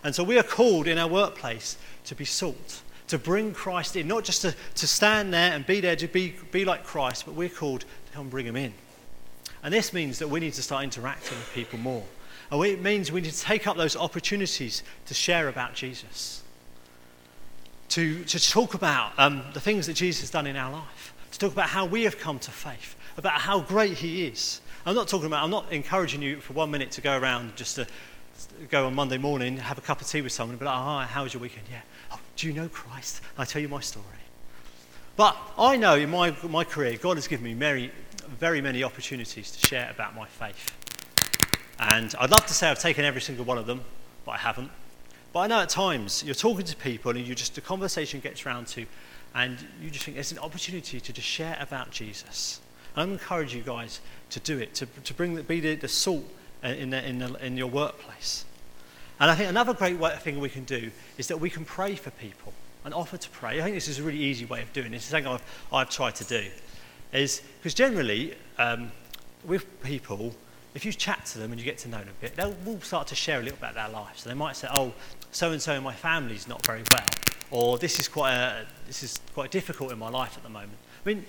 And 0.03 0.13
so 0.13 0.23
we 0.23 0.37
are 0.37 0.43
called 0.43 0.87
in 0.87 0.99
our 0.99 1.07
workplace 1.07 1.75
to 2.05 2.13
be 2.13 2.23
salt, 2.23 2.83
to 3.07 3.17
bring 3.17 3.53
Christ 3.53 3.95
in, 3.95 4.07
not 4.07 4.23
just 4.23 4.41
to, 4.41 4.55
to 4.75 4.87
stand 4.87 5.33
there 5.33 5.53
and 5.53 5.65
be 5.65 5.79
there 5.79 5.95
to 5.95 6.07
be, 6.07 6.35
be 6.51 6.65
like 6.65 6.83
Christ, 6.83 7.25
but 7.25 7.35
we're 7.35 7.49
called 7.49 7.81
to 7.81 8.13
come 8.13 8.29
bring 8.29 8.45
him 8.45 8.55
in. 8.55 8.73
And 9.63 9.73
this 9.73 9.93
means 9.93 10.19
that 10.19 10.29
we 10.29 10.39
need 10.39 10.53
to 10.53 10.63
start 10.63 10.83
interacting 10.83 11.37
with 11.37 11.51
people 11.53 11.79
more. 11.79 12.03
And 12.51 12.63
it 12.65 12.81
means 12.81 13.11
we 13.11 13.21
need 13.21 13.31
to 13.31 13.39
take 13.39 13.67
up 13.67 13.77
those 13.77 13.95
opportunities 13.95 14.83
to 15.07 15.13
share 15.13 15.47
about 15.49 15.73
Jesus, 15.73 16.43
to, 17.89 18.23
to 18.25 18.39
talk 18.39 18.73
about 18.73 19.13
um, 19.17 19.43
the 19.53 19.59
things 19.59 19.87
that 19.87 19.93
Jesus 19.93 20.21
has 20.21 20.29
done 20.29 20.47
in 20.47 20.55
our 20.55 20.71
life, 20.71 21.13
to 21.31 21.39
talk 21.39 21.51
about 21.51 21.69
how 21.69 21.85
we 21.85 22.03
have 22.03 22.17
come 22.17 22.39
to 22.39 22.51
faith, 22.51 22.95
about 23.17 23.33
how 23.33 23.59
great 23.59 23.97
he 23.97 24.27
is, 24.27 24.61
I'm 24.87 24.95
not 24.95 25.09
talking 25.09 25.25
about, 25.25 25.43
I'm 25.43 25.49
not 25.49 25.69
encouraging 25.73 26.21
you 26.21 26.39
for 26.39 26.53
one 26.53 26.71
minute 26.71 26.91
to 26.91 27.01
go 27.01 27.17
around 27.17 27.57
just 27.57 27.75
to 27.75 27.85
go 28.69 28.87
on 28.87 28.95
Monday 28.95 29.17
morning, 29.17 29.57
have 29.57 29.77
a 29.77 29.81
cup 29.81 29.99
of 29.99 30.07
tea 30.07 30.21
with 30.21 30.31
someone 30.31 30.51
and 30.51 30.59
be 30.59 30.65
like, 30.65 30.77
oh, 30.77 30.99
how 31.11 31.23
was 31.23 31.33
your 31.33 31.41
weekend? 31.41 31.65
Yeah. 31.69 31.81
Do 32.37 32.47
you 32.47 32.53
know 32.53 32.69
Christ? 32.69 33.21
I 33.37 33.45
tell 33.45 33.61
you 33.61 33.67
my 33.67 33.81
story. 33.81 34.05
But 35.15 35.35
I 35.57 35.75
know 35.75 35.95
in 35.95 36.11
my, 36.11 36.35
my 36.47 36.63
career, 36.63 36.95
God 36.95 37.17
has 37.17 37.27
given 37.27 37.43
me 37.43 37.55
very, 37.55 37.91
very 38.39 38.61
many 38.61 38.83
opportunities 38.83 39.49
to 39.51 39.67
share 39.67 39.89
about 39.89 40.15
my 40.15 40.27
faith. 40.27 40.71
And 41.79 42.13
I'd 42.19 42.29
love 42.29 42.45
to 42.45 42.53
say 42.53 42.69
I've 42.69 42.79
taken 42.79 43.03
every 43.03 43.21
single 43.21 43.43
one 43.43 43.57
of 43.57 43.65
them, 43.65 43.81
but 44.23 44.33
I 44.33 44.37
haven't. 44.37 44.69
But 45.33 45.39
I 45.39 45.47
know 45.47 45.61
at 45.61 45.69
times 45.69 46.23
you're 46.23 46.35
talking 46.35 46.65
to 46.65 46.75
people 46.75 47.11
and 47.11 47.25
you 47.25 47.33
just, 47.33 47.55
the 47.55 47.61
conversation 47.61 48.19
gets 48.19 48.45
round 48.45 48.67
to, 48.67 48.85
and 49.33 49.57
you 49.81 49.89
just 49.89 50.05
think 50.05 50.15
there's 50.15 50.31
an 50.31 50.39
opportunity 50.39 50.99
to 50.99 51.13
just 51.13 51.27
share 51.27 51.57
about 51.59 51.89
Jesus. 51.89 52.61
I 52.95 53.03
encourage 53.03 53.55
you 53.55 53.63
guys 53.63 53.99
to 54.29 54.39
do 54.39 54.59
it, 54.59 54.75
to, 54.75 54.85
to 54.85 55.13
bring 55.15 55.33
the, 55.33 55.41
be 55.41 55.59
the, 55.59 55.75
the 55.75 55.87
salt 55.87 56.23
in, 56.61 56.91
the, 56.91 57.03
in, 57.03 57.17
the, 57.17 57.33
in 57.43 57.57
your 57.57 57.67
workplace. 57.67 58.45
And 59.19 59.31
I 59.31 59.35
think 59.35 59.49
another 59.49 59.73
great 59.73 59.97
thing 60.19 60.39
we 60.39 60.49
can 60.49 60.63
do 60.63 60.91
is 61.17 61.27
that 61.27 61.39
we 61.39 61.49
can 61.49 61.65
pray 61.65 61.95
for 61.95 62.11
people 62.11 62.53
and 62.85 62.93
offer 62.93 63.17
to 63.17 63.29
pray. 63.29 63.59
I 63.59 63.63
think 63.63 63.75
this 63.75 63.87
is 63.87 63.99
a 63.99 64.03
really 64.03 64.19
easy 64.19 64.45
way 64.45 64.61
of 64.61 64.71
doing 64.73 64.91
this. 64.91 65.01
It's 65.01 65.09
something 65.09 65.27
I've, 65.27 65.43
I've 65.73 65.89
tried 65.89 66.15
to 66.15 66.23
do. 66.23 66.45
Is 67.13 67.41
because 67.59 67.73
generally, 67.73 68.35
um, 68.57 68.91
with 69.45 69.81
people, 69.81 70.35
if 70.75 70.85
you 70.85 70.93
chat 70.93 71.25
to 71.27 71.39
them 71.39 71.51
and 71.51 71.59
you 71.59 71.65
get 71.65 71.77
to 71.79 71.89
know 71.89 71.99
them 71.99 72.09
a 72.09 72.21
bit, 72.21 72.35
they'll 72.35 72.81
start 72.81 73.07
to 73.07 73.15
share 73.15 73.39
a 73.39 73.43
little 73.43 73.57
bit 73.57 73.71
about 73.71 73.75
their 73.75 73.89
life. 73.89 74.19
So 74.19 74.29
they 74.29 74.35
might 74.35 74.55
say, 74.55 74.67
"Oh, 74.71 74.93
so 75.31 75.51
and 75.51 75.61
so 75.61 75.73
in 75.73 75.83
my 75.83 75.93
family's 75.93 76.47
not 76.47 76.65
very 76.65 76.83
well," 76.91 77.07
or 77.49 77.77
"This 77.77 77.99
is 77.99 78.07
quite 78.07 78.33
a, 78.33 78.65
this 78.85 79.03
is 79.03 79.19
quite 79.33 79.51
difficult 79.51 79.91
in 79.91 79.97
my 79.97 80.09
life 80.09 80.37
at 80.37 80.43
the 80.43 80.49
moment." 80.49 80.77
I 81.05 81.09
mean, 81.09 81.25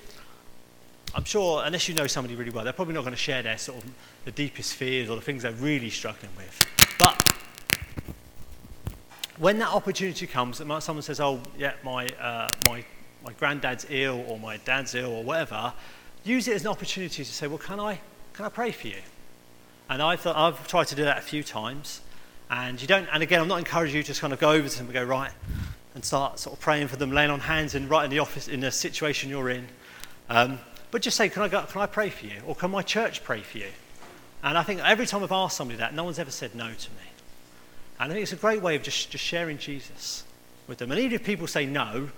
I'm 1.15 1.25
sure 1.25 1.63
unless 1.65 1.89
you 1.89 1.95
know 1.95 2.07
somebody 2.07 2.35
really 2.35 2.51
well, 2.51 2.65
they're 2.65 2.73
probably 2.73 2.95
not 2.95 3.03
going 3.03 3.15
to 3.15 3.17
share 3.17 3.43
their 3.43 3.57
sort 3.57 3.83
of 3.83 3.91
the 4.25 4.33
deepest 4.33 4.75
fears 4.75 5.09
or 5.09 5.17
the 5.17 5.23
things 5.23 5.45
they're 5.45 5.53
really 5.53 5.91
struggling 5.91 6.33
with. 6.37 6.67
But 6.99 7.18
when 9.39 9.59
that 9.59 9.69
opportunity 9.69 10.27
comes, 10.27 10.59
that 10.59 10.83
someone 10.83 11.03
says, 11.03 11.21
"Oh, 11.21 11.41
yeah, 11.57 11.73
my 11.83 12.09
uh, 12.21 12.49
my 12.69 12.85
my 13.25 13.33
granddad's 13.35 13.87
ill 13.89 14.25
or 14.29 14.39
my 14.39 14.57
dad's 14.59 14.95
ill 14.95 15.13
or 15.13 15.25
whatever," 15.25 15.73
use 16.25 16.49
it 16.49 16.55
as 16.55 16.63
an 16.63 16.69
opportunity 16.69 17.25
to 17.25 17.33
say, 17.33 17.47
"Well, 17.47 17.59
can 17.59 17.81
I 17.81 18.01
can 18.35 18.45
I 18.45 18.49
pray 18.49 18.73
for 18.73 18.89
you?" 18.89 19.01
And 19.89 20.03
I 20.03 20.17
thought 20.17 20.37
I've 20.37 20.67
tried 20.69 20.89
to 20.89 20.95
do 20.95 21.05
that 21.05 21.19
a 21.19 21.23
few 21.23 21.43
times, 21.43 22.01
and 22.51 22.81
you 22.81 22.87
don't. 22.87 23.09
And 23.13 23.23
again, 23.23 23.41
I'm 23.41 23.49
not 23.49 23.59
encouraging 23.59 23.97
you 23.97 24.03
to 24.03 24.09
just 24.09 24.21
kind 24.21 24.33
of 24.33 24.39
go 24.39 24.51
over 24.51 24.69
to 24.69 24.77
them 24.77 24.87
and 24.87 24.95
go 24.95 25.05
right 25.05 25.33
and 25.95 26.05
start 26.05 26.39
sort 26.39 26.57
of 26.57 26.61
praying 26.61 26.89
for 26.89 26.97
them, 26.97 27.13
laying 27.13 27.31
on 27.31 27.41
hands, 27.41 27.75
and 27.75 27.89
right 27.89 28.05
in 28.05 28.11
the 28.11 28.19
office 28.19 28.49
in 28.49 28.61
the 28.61 28.71
situation 28.71 29.31
you're 29.31 29.51
in. 29.51 29.69
Um, 30.29 30.59
but 30.91 31.03
just 31.03 31.17
say, 31.17 31.29
can 31.29 31.43
I, 31.43 31.49
go, 31.49 31.63
can 31.63 31.83
I 31.83 31.87
pray 31.87 32.09
for 32.09 32.27
you? 32.27 32.41
Or 32.47 32.55
can 32.55 32.71
my 32.71 32.83
church 32.83 33.23
pray 33.23 33.41
for 33.41 33.59
you? 33.59 33.69
And 34.43 34.57
I 34.57 34.63
think 34.63 34.81
every 34.81 35.07
time 35.07 35.23
I've 35.23 35.33
asked 35.33 35.57
somebody 35.57 35.79
that, 35.79 35.95
no 35.95 36.05
one's 36.05 36.19
ever 36.19 36.31
said 36.31 36.55
no 36.55 36.69
to 36.73 36.91
me. 36.91 37.09
And 38.01 38.13
I 38.13 38.15
think 38.15 38.23
it's 38.23 38.33
a 38.33 38.37
great 38.37 38.63
way 38.63 38.77
of 38.77 38.83
just, 38.83 39.11
just 39.11 39.25
sharing 39.25 39.59
Jesus 39.59 40.25
with 40.67 40.79
them. 40.79 40.91
And 40.91 41.01
even 41.01 41.15
if 41.15 41.25
people 41.25 41.47
say 41.47 41.67
no, 41.67 42.11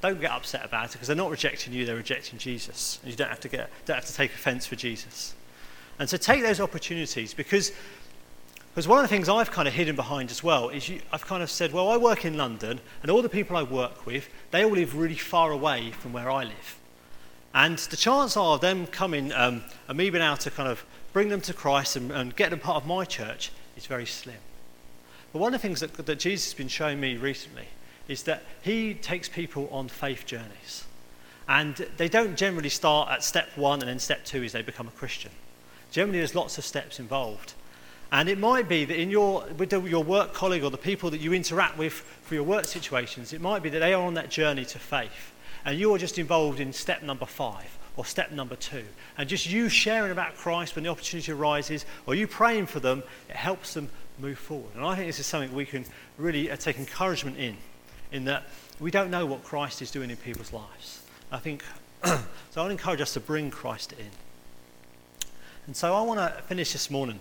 don't 0.00 0.20
get 0.20 0.30
upset 0.30 0.64
about 0.64 0.86
it 0.86 0.92
because 0.92 1.08
they're 1.08 1.16
not 1.16 1.30
rejecting 1.30 1.72
you, 1.72 1.84
they're 1.84 1.96
rejecting 1.96 2.38
Jesus. 2.38 2.98
And 3.02 3.10
you 3.10 3.16
don't 3.16 3.28
have 3.28 3.40
to, 3.40 3.48
get, 3.48 3.70
don't 3.84 3.96
have 3.96 4.06
to 4.06 4.14
take 4.14 4.32
offense 4.32 4.66
for 4.66 4.76
Jesus. 4.76 5.34
And 5.98 6.08
so 6.08 6.16
take 6.16 6.42
those 6.42 6.60
opportunities 6.60 7.34
because 7.34 7.72
because 8.78 8.86
one 8.86 8.98
of 8.98 9.02
the 9.02 9.08
things 9.08 9.28
I've 9.28 9.50
kind 9.50 9.66
of 9.66 9.74
hidden 9.74 9.96
behind 9.96 10.30
as 10.30 10.44
well 10.44 10.68
is 10.68 10.88
you, 10.88 11.00
I've 11.12 11.26
kind 11.26 11.42
of 11.42 11.50
said, 11.50 11.72
well, 11.72 11.88
I 11.88 11.96
work 11.96 12.24
in 12.24 12.36
London, 12.36 12.78
and 13.02 13.10
all 13.10 13.22
the 13.22 13.28
people 13.28 13.56
I 13.56 13.64
work 13.64 14.06
with, 14.06 14.28
they 14.52 14.64
all 14.64 14.70
live 14.70 14.94
really 14.94 15.16
far 15.16 15.50
away 15.50 15.90
from 15.90 16.12
where 16.12 16.30
I 16.30 16.44
live. 16.44 16.78
And 17.52 17.76
the 17.78 17.96
chance 17.96 18.36
of 18.36 18.60
them 18.60 18.86
coming 18.86 19.32
um, 19.32 19.64
and 19.88 19.98
me 19.98 20.10
being 20.10 20.22
able 20.22 20.36
to 20.36 20.50
kind 20.52 20.68
of 20.68 20.84
bring 21.12 21.28
them 21.28 21.40
to 21.40 21.54
Christ 21.54 21.96
and, 21.96 22.12
and 22.12 22.36
get 22.36 22.50
them 22.50 22.60
part 22.60 22.76
of 22.76 22.86
my 22.86 23.04
church 23.04 23.50
is 23.76 23.86
very 23.86 24.06
slim. 24.06 24.36
But 25.32 25.40
one 25.40 25.54
of 25.54 25.60
the 25.60 25.66
things 25.66 25.80
that, 25.80 25.94
that 25.94 26.18
Jesus 26.18 26.46
has 26.46 26.54
been 26.54 26.68
showing 26.68 27.00
me 27.00 27.16
recently 27.16 27.66
is 28.08 28.22
that 28.24 28.42
he 28.62 28.94
takes 28.94 29.28
people 29.28 29.68
on 29.70 29.88
faith 29.88 30.24
journeys. 30.24 30.84
And 31.46 31.76
they 31.96 32.08
don't 32.08 32.36
generally 32.36 32.68
start 32.68 33.10
at 33.10 33.22
step 33.22 33.48
one 33.56 33.80
and 33.80 33.88
then 33.88 33.98
step 33.98 34.24
two 34.24 34.42
is 34.42 34.52
they 34.52 34.62
become 34.62 34.88
a 34.88 34.92
Christian. 34.92 35.30
Generally, 35.90 36.18
there's 36.18 36.34
lots 36.34 36.58
of 36.58 36.64
steps 36.64 36.98
involved. 37.00 37.54
And 38.10 38.28
it 38.28 38.38
might 38.38 38.68
be 38.68 38.84
that 38.84 38.98
in 38.98 39.10
your, 39.10 39.46
with 39.56 39.72
your 39.72 40.02
work 40.02 40.32
colleague 40.32 40.64
or 40.64 40.70
the 40.70 40.78
people 40.78 41.10
that 41.10 41.20
you 41.20 41.32
interact 41.32 41.76
with 41.76 41.92
for 41.92 42.34
your 42.34 42.44
work 42.44 42.64
situations, 42.64 43.32
it 43.32 43.40
might 43.40 43.62
be 43.62 43.68
that 43.70 43.80
they 43.80 43.92
are 43.92 44.02
on 44.02 44.14
that 44.14 44.30
journey 44.30 44.64
to 44.66 44.78
faith. 44.78 45.32
And 45.64 45.78
you're 45.78 45.98
just 45.98 46.18
involved 46.18 46.60
in 46.60 46.72
step 46.72 47.02
number 47.02 47.26
five 47.26 47.78
or 47.96 48.04
step 48.04 48.30
number 48.30 48.56
two. 48.56 48.84
And 49.18 49.28
just 49.28 49.50
you 49.50 49.68
sharing 49.68 50.12
about 50.12 50.36
Christ 50.36 50.74
when 50.74 50.84
the 50.84 50.90
opportunity 50.90 51.32
arises 51.32 51.84
or 52.06 52.14
you 52.14 52.26
praying 52.26 52.66
for 52.66 52.80
them, 52.80 53.02
it 53.28 53.36
helps 53.36 53.74
them 53.74 53.90
move 54.18 54.38
forward. 54.38 54.74
And 54.74 54.84
I 54.84 54.94
think 54.94 55.08
this 55.08 55.18
is 55.18 55.26
something 55.26 55.54
we 55.54 55.66
can 55.66 55.84
really 56.16 56.50
uh, 56.50 56.56
take 56.56 56.78
encouragement 56.78 57.36
in, 57.36 57.56
in 58.12 58.24
that 58.24 58.44
we 58.80 58.90
don't 58.90 59.10
know 59.10 59.26
what 59.26 59.44
Christ 59.44 59.82
is 59.82 59.90
doing 59.90 60.10
in 60.10 60.16
people's 60.16 60.52
lives. 60.52 61.02
I 61.30 61.38
think, 61.38 61.64
so 62.04 62.18
I'd 62.64 62.70
encourage 62.70 63.00
us 63.00 63.12
to 63.14 63.20
bring 63.20 63.50
Christ 63.50 63.92
in. 63.92 64.06
And 65.66 65.76
so 65.76 65.94
I 65.94 66.02
want 66.02 66.18
to 66.18 66.42
finish 66.42 66.72
this 66.72 66.90
morning. 66.90 67.20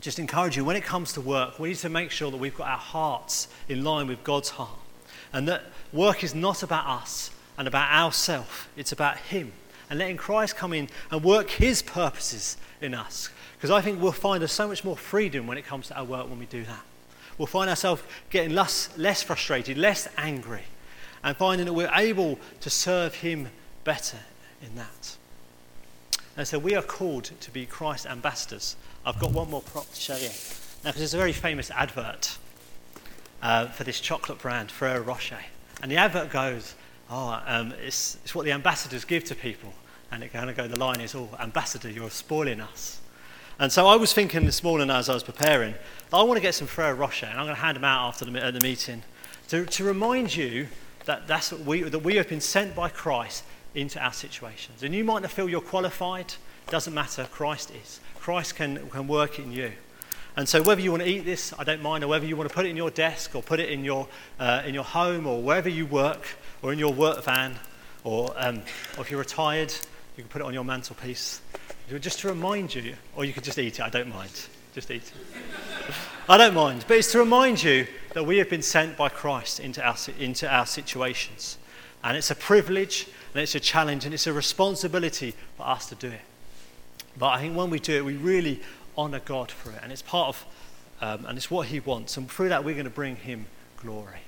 Just 0.00 0.18
encourage 0.18 0.56
you, 0.56 0.64
when 0.64 0.76
it 0.76 0.84
comes 0.84 1.12
to 1.12 1.20
work, 1.20 1.58
we 1.58 1.68
need 1.68 1.78
to 1.78 1.90
make 1.90 2.10
sure 2.10 2.30
that 2.30 2.38
we've 2.38 2.56
got 2.56 2.68
our 2.68 2.78
hearts 2.78 3.48
in 3.68 3.84
line 3.84 4.06
with 4.06 4.24
God's 4.24 4.48
heart. 4.50 4.78
And 5.32 5.46
that 5.48 5.64
work 5.92 6.24
is 6.24 6.34
not 6.34 6.62
about 6.62 6.86
us 6.86 7.30
and 7.58 7.68
about 7.68 7.92
ourselves, 7.92 8.48
it's 8.76 8.92
about 8.92 9.18
Him. 9.18 9.52
And 9.90 9.98
letting 9.98 10.16
Christ 10.16 10.56
come 10.56 10.72
in 10.72 10.88
and 11.10 11.22
work 11.22 11.50
His 11.50 11.82
purposes 11.82 12.56
in 12.80 12.94
us. 12.94 13.28
Because 13.56 13.70
I 13.70 13.82
think 13.82 14.00
we'll 14.00 14.12
find 14.12 14.42
us 14.42 14.52
so 14.52 14.68
much 14.68 14.84
more 14.84 14.96
freedom 14.96 15.46
when 15.46 15.58
it 15.58 15.66
comes 15.66 15.88
to 15.88 15.98
our 15.98 16.04
work 16.04 16.30
when 16.30 16.38
we 16.38 16.46
do 16.46 16.64
that. 16.64 16.80
We'll 17.36 17.46
find 17.46 17.68
ourselves 17.68 18.02
getting 18.30 18.54
less, 18.54 18.96
less 18.96 19.22
frustrated, 19.22 19.76
less 19.76 20.08
angry, 20.16 20.62
and 21.22 21.36
finding 21.36 21.66
that 21.66 21.72
we're 21.72 21.92
able 21.94 22.38
to 22.60 22.70
serve 22.70 23.16
Him 23.16 23.48
better 23.84 24.18
in 24.62 24.76
that. 24.76 25.16
And 26.36 26.46
so 26.46 26.58
we 26.58 26.74
are 26.74 26.82
called 26.82 27.30
to 27.40 27.50
be 27.50 27.66
Christ 27.66 28.06
ambassadors. 28.06 28.76
I've 29.04 29.18
got 29.18 29.32
one 29.32 29.50
more 29.50 29.62
prop 29.62 29.90
to 29.92 30.00
show 30.00 30.16
you. 30.16 30.30
Now, 30.84 30.90
because 30.90 31.00
there's 31.00 31.14
a 31.14 31.18
very 31.18 31.32
famous 31.32 31.70
advert 31.70 32.38
uh, 33.42 33.66
for 33.66 33.84
this 33.84 34.00
chocolate 34.00 34.38
brand, 34.38 34.70
Ferrero 34.70 35.02
Rocher. 35.02 35.38
And 35.82 35.90
the 35.90 35.96
advert 35.96 36.30
goes, 36.30 36.74
oh, 37.10 37.42
um, 37.46 37.74
it's, 37.84 38.16
it's 38.24 38.34
what 38.34 38.44
the 38.44 38.52
ambassadors 38.52 39.04
give 39.04 39.24
to 39.24 39.34
people. 39.34 39.72
And 40.12 40.22
it 40.22 40.32
kind 40.32 40.50
of 40.50 40.56
go, 40.56 40.66
the 40.66 40.78
line 40.78 41.00
is, 41.00 41.14
oh, 41.14 41.28
ambassador, 41.38 41.90
you're 41.90 42.10
spoiling 42.10 42.60
us. 42.60 43.00
And 43.58 43.70
so 43.70 43.86
I 43.86 43.96
was 43.96 44.12
thinking 44.12 44.46
this 44.46 44.62
morning 44.62 44.90
as 44.90 45.08
I 45.08 45.14
was 45.14 45.22
preparing, 45.22 45.74
I 46.12 46.22
want 46.22 46.36
to 46.36 46.40
get 46.40 46.54
some 46.54 46.66
Ferrero 46.66 46.94
Rocher, 46.94 47.26
and 47.26 47.38
I'm 47.38 47.44
going 47.44 47.56
to 47.56 47.60
hand 47.60 47.76
them 47.76 47.84
out 47.84 48.08
after 48.08 48.24
the, 48.24 48.44
uh, 48.44 48.50
the 48.50 48.60
meeting 48.60 49.02
to, 49.48 49.66
to 49.66 49.84
remind 49.84 50.34
you 50.34 50.68
that, 51.04 51.26
that's 51.26 51.52
what 51.52 51.60
we, 51.62 51.82
that 51.82 51.98
we 51.98 52.16
have 52.16 52.28
been 52.28 52.40
sent 52.40 52.74
by 52.74 52.88
Christ 52.88 53.44
into 53.74 54.02
our 54.02 54.12
situations. 54.12 54.82
And 54.82 54.94
you 54.94 55.04
might 55.04 55.22
not 55.22 55.30
feel 55.30 55.48
you're 55.48 55.60
qualified, 55.60 56.34
doesn't 56.68 56.94
matter, 56.94 57.28
Christ 57.30 57.70
is. 57.82 58.00
Christ 58.18 58.56
can, 58.56 58.88
can 58.88 59.06
work 59.06 59.38
in 59.38 59.52
you. 59.52 59.72
And 60.36 60.48
so, 60.48 60.62
whether 60.62 60.80
you 60.80 60.92
want 60.92 61.02
to 61.02 61.08
eat 61.08 61.24
this, 61.24 61.52
I 61.58 61.64
don't 61.64 61.82
mind, 61.82 62.04
or 62.04 62.08
whether 62.08 62.24
you 62.24 62.36
want 62.36 62.48
to 62.48 62.54
put 62.54 62.64
it 62.64 62.70
in 62.70 62.76
your 62.76 62.90
desk 62.90 63.34
or 63.34 63.42
put 63.42 63.60
it 63.60 63.68
in 63.68 63.84
your, 63.84 64.08
uh, 64.38 64.62
in 64.64 64.74
your 64.74 64.84
home 64.84 65.26
or 65.26 65.42
wherever 65.42 65.68
you 65.68 65.86
work 65.86 66.36
or 66.62 66.72
in 66.72 66.78
your 66.78 66.92
work 66.92 67.24
van, 67.24 67.54
or, 68.04 68.32
um, 68.36 68.62
or 68.96 69.02
if 69.02 69.10
you're 69.10 69.20
retired, 69.20 69.72
you 70.16 70.22
can 70.22 70.28
put 70.28 70.40
it 70.40 70.44
on 70.44 70.54
your 70.54 70.64
mantelpiece. 70.64 71.40
Just 72.00 72.20
to 72.20 72.28
remind 72.28 72.74
you, 72.74 72.94
or 73.16 73.24
you 73.24 73.32
could 73.32 73.44
just 73.44 73.58
eat 73.58 73.78
it, 73.78 73.82
I 73.82 73.88
don't 73.88 74.08
mind. 74.08 74.30
Just 74.74 74.90
eat 74.90 75.02
it. 75.02 75.12
I 76.28 76.36
don't 76.36 76.54
mind. 76.54 76.84
But 76.86 76.98
it's 76.98 77.10
to 77.12 77.18
remind 77.18 77.62
you 77.62 77.86
that 78.14 78.24
we 78.24 78.38
have 78.38 78.48
been 78.48 78.62
sent 78.62 78.96
by 78.96 79.08
Christ 79.08 79.58
into 79.58 79.84
our, 79.84 79.96
into 80.18 80.48
our 80.48 80.66
situations. 80.66 81.58
And 82.04 82.16
it's 82.16 82.30
a 82.30 82.34
privilege 82.34 83.08
and 83.34 83.42
it's 83.42 83.54
a 83.54 83.60
challenge 83.60 84.04
and 84.04 84.14
it's 84.14 84.26
a 84.26 84.32
responsibility 84.32 85.34
for 85.56 85.66
us 85.66 85.88
to 85.88 85.94
do 85.96 86.08
it. 86.08 86.20
But 87.18 87.30
I 87.30 87.40
think 87.40 87.56
when 87.56 87.70
we 87.70 87.80
do 87.80 87.96
it, 87.96 88.04
we 88.04 88.16
really 88.16 88.60
honour 88.96 89.20
God 89.20 89.50
for 89.50 89.70
it. 89.72 89.80
And 89.82 89.90
it's 89.90 90.02
part 90.02 90.28
of, 90.28 90.46
um, 91.00 91.26
and 91.26 91.36
it's 91.36 91.50
what 91.50 91.66
He 91.66 91.80
wants. 91.80 92.16
And 92.16 92.30
through 92.30 92.50
that, 92.50 92.64
we're 92.64 92.74
going 92.74 92.84
to 92.84 92.90
bring 92.90 93.16
Him 93.16 93.46
glory. 93.76 94.20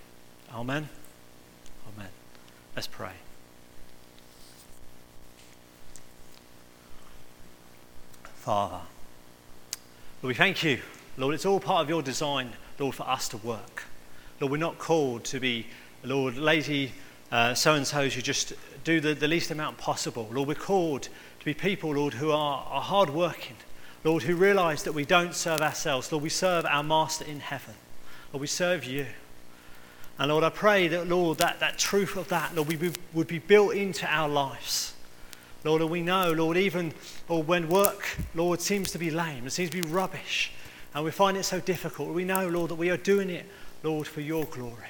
Amen. 0.52 0.76
Amen. 0.76 0.88
Let's 2.74 2.86
pray. 2.86 3.12
Father, 8.36 8.80
Lord, 10.22 10.28
we 10.28 10.34
thank 10.34 10.64
you. 10.64 10.80
Lord, 11.16 11.34
it's 11.34 11.44
all 11.44 11.60
part 11.60 11.82
of 11.82 11.88
your 11.88 12.02
design, 12.02 12.50
Lord, 12.78 12.94
for 12.94 13.08
us 13.08 13.28
to 13.28 13.36
work. 13.36 13.84
Lord, 14.40 14.50
we're 14.50 14.56
not 14.56 14.78
called 14.78 15.24
to 15.24 15.38
be, 15.38 15.66
Lord, 16.02 16.36
lazy 16.36 16.92
uh, 17.30 17.54
so 17.54 17.74
and 17.74 17.86
so's 17.86 18.14
who 18.14 18.22
just 18.22 18.54
do 18.84 19.00
the, 19.00 19.14
the 19.14 19.28
least 19.28 19.50
amount 19.50 19.78
possible. 19.78 20.28
Lord, 20.32 20.48
we're 20.48 20.54
called 20.54 21.02
to 21.02 21.44
be 21.44 21.54
people, 21.54 21.94
Lord, 21.94 22.14
who 22.14 22.30
are, 22.30 22.66
are 22.68 22.80
hard 22.80 23.10
working. 23.10 23.56
Lord, 24.04 24.24
who 24.24 24.34
realize 24.34 24.82
that 24.82 24.92
we 24.92 25.04
don't 25.04 25.34
serve 25.34 25.60
ourselves. 25.60 26.10
Lord, 26.10 26.24
we 26.24 26.28
serve 26.30 26.66
our 26.66 26.82
Master 26.82 27.24
in 27.24 27.40
heaven. 27.40 27.74
Lord, 28.32 28.40
we 28.40 28.46
serve 28.46 28.84
you. 28.84 29.06
And 30.18 30.30
Lord, 30.30 30.44
I 30.44 30.50
pray 30.50 30.88
that, 30.88 31.08
Lord, 31.08 31.38
that, 31.38 31.60
that 31.60 31.78
truth 31.78 32.16
of 32.16 32.28
that, 32.28 32.54
Lord, 32.54 32.68
we 32.68 32.92
would 33.12 33.26
be 33.26 33.38
built 33.38 33.74
into 33.74 34.06
our 34.06 34.28
lives. 34.28 34.94
Lord, 35.64 35.80
and 35.80 35.90
we 35.90 36.02
know, 36.02 36.32
Lord, 36.32 36.56
even 36.56 36.92
or 37.28 37.42
when 37.42 37.68
work, 37.68 38.16
Lord, 38.34 38.60
seems 38.60 38.90
to 38.92 38.98
be 38.98 39.10
lame, 39.10 39.46
it 39.46 39.50
seems 39.50 39.70
to 39.70 39.80
be 39.80 39.88
rubbish, 39.88 40.52
and 40.94 41.04
we 41.04 41.10
find 41.10 41.36
it 41.36 41.44
so 41.44 41.60
difficult, 41.60 42.08
we 42.08 42.24
know, 42.24 42.48
Lord, 42.48 42.70
that 42.70 42.74
we 42.76 42.90
are 42.90 42.96
doing 42.96 43.30
it, 43.30 43.46
Lord, 43.82 44.06
for 44.06 44.20
your 44.20 44.44
glory. 44.46 44.88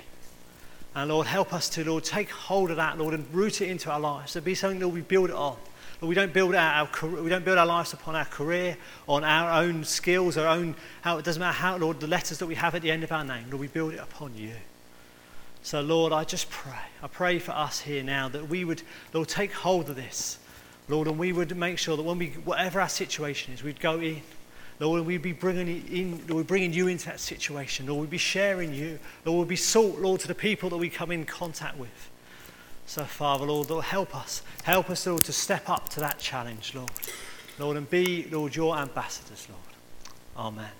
And 0.95 1.11
Lord, 1.11 1.27
help 1.27 1.55
us 1.55 1.69
to, 1.71 1.85
Lord, 1.85 2.05
take 2.05 2.31
hold 2.31 2.71
of 2.71 2.77
that, 2.77 2.99
Lord, 2.99 3.15
and 3.15 3.27
root 3.35 3.61
it 3.63 3.71
into 3.71 3.91
our 3.91 4.01
lives. 4.01 4.35
To 4.35 4.43
be 4.43 4.55
something, 4.55 4.79
that 4.81 4.89
we 4.89 5.01
build 5.01 5.31
it 5.31 5.37
on. 5.37 5.57
Lord, 6.01 6.09
we 6.09 6.15
don't 6.15 6.33
build 6.33 6.55
our, 6.55 6.87
our 6.87 7.09
we 7.09 7.31
don't 7.31 7.45
build 7.45 7.57
our 7.57 7.67
lives 7.67 7.93
upon 7.95 8.15
our 8.15 8.27
career, 8.27 8.77
on 9.07 9.25
our 9.25 9.63
own 9.63 9.85
skills, 9.85 10.37
our 10.37 10.47
own 10.47 10.75
how 11.01 11.17
it 11.17 11.25
doesn't 11.25 11.41
matter 11.41 11.57
how, 11.57 11.77
Lord, 11.77 12.01
the 12.01 12.07
letters 12.07 12.39
that 12.39 12.47
we 12.47 12.57
have 12.57 12.75
at 12.75 12.83
the 12.83 12.91
end 12.91 13.05
of 13.05 13.13
our 13.13 13.25
name, 13.25 13.47
Lord, 13.49 13.61
we 13.61 13.69
build 13.69 13.95
it 13.95 14.01
upon 14.01 14.35
you. 14.37 14.53
So, 15.63 15.81
Lord, 15.81 16.13
I 16.13 16.25
just 16.25 16.51
pray. 16.51 16.73
I 17.03 17.07
pray 17.07 17.39
for 17.39 17.53
us 17.53 17.81
here 17.81 18.03
now 18.03 18.29
that 18.29 18.49
we 18.49 18.65
would, 18.65 18.83
Lord, 19.13 19.29
take 19.29 19.53
hold 19.53 19.89
of 19.89 19.97
this, 19.97 20.39
Lord, 20.89 21.07
and 21.07 21.19
we 21.19 21.33
would 21.33 21.57
make 21.57 21.79
sure 21.79 21.97
that 21.97 22.03
when 22.03 22.19
we, 22.19 22.31
whatever 22.45 22.81
our 22.81 22.89
situation 22.89 23.55
is, 23.55 23.63
we'd 23.63 23.81
go 23.81 24.01
in. 24.01 24.23
Lord, 24.81 24.99
and 24.99 25.07
we'd 25.07 25.23
be 25.23 25.33
bringing, 25.33 25.87
in, 25.87 26.27
Lord, 26.27 26.49
bringing 26.49 26.73
you 26.73 26.89
into 26.89 27.07
that 27.07 27.21
situation. 27.21 27.87
Lord, 27.87 28.01
we'd 28.01 28.11
be 28.11 28.19
sharing 28.19 28.75
you. 28.75 28.99
Lord, 29.25 29.47
we'd 29.47 29.53
be 29.53 29.57
salt, 29.57 30.01
Lord, 30.01 30.21
to 30.23 30.29
the 30.29 30.35
people 30.35 30.71
that 30.71 30.77
we 30.77 30.91
come 30.91 31.13
in 31.13 31.25
contact 31.25 31.79
with. 31.79 32.11
So, 32.87 33.05
Father, 33.05 33.47
Lord, 33.47 33.71
Lord, 33.71 33.85
help 33.85 34.17
us. 34.17 34.43
Help 34.65 34.91
us, 34.91 35.07
Lord, 35.07 35.23
to 35.25 35.33
step 35.33 35.71
up 35.71 35.89
to 35.91 36.01
that 36.01 36.19
challenge, 36.19 36.75
Lord. 36.75 36.91
Lord, 37.61 37.77
and 37.77 37.89
be, 37.89 38.27
Lord, 38.33 38.57
your 38.57 38.77
ambassadors, 38.77 39.47
Lord. 39.49 40.49
Amen. 40.49 40.71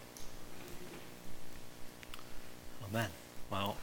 Amen. 2.89 3.11
Well, 3.51 3.77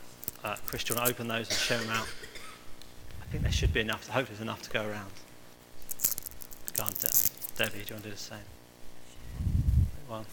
uh, 0.44 0.56
Chris, 0.66 0.84
do 0.84 0.94
you 0.94 0.98
want 0.98 1.08
to 1.08 1.14
open 1.14 1.28
those 1.28 1.50
and 1.50 1.58
share 1.58 1.80
them 1.80 1.90
out? 1.90 2.08
I 3.22 3.26
think 3.26 3.44
there 3.44 3.52
should 3.52 3.74
be 3.74 3.82
enough. 3.82 4.10
I 4.10 4.14
hope 4.14 4.28
there's 4.28 4.42
enough 4.42 4.62
to 4.64 4.70
go 4.70 4.82
around. 4.82 5.12
Go 6.74 6.84
on, 6.84 6.92
Debbie, 7.58 7.72
do 7.72 7.78
you 7.80 7.96
want 7.96 8.04
to 8.04 8.10
do 8.10 8.12
the 8.12 8.18
same? 8.18 8.38
Well. 10.10 10.26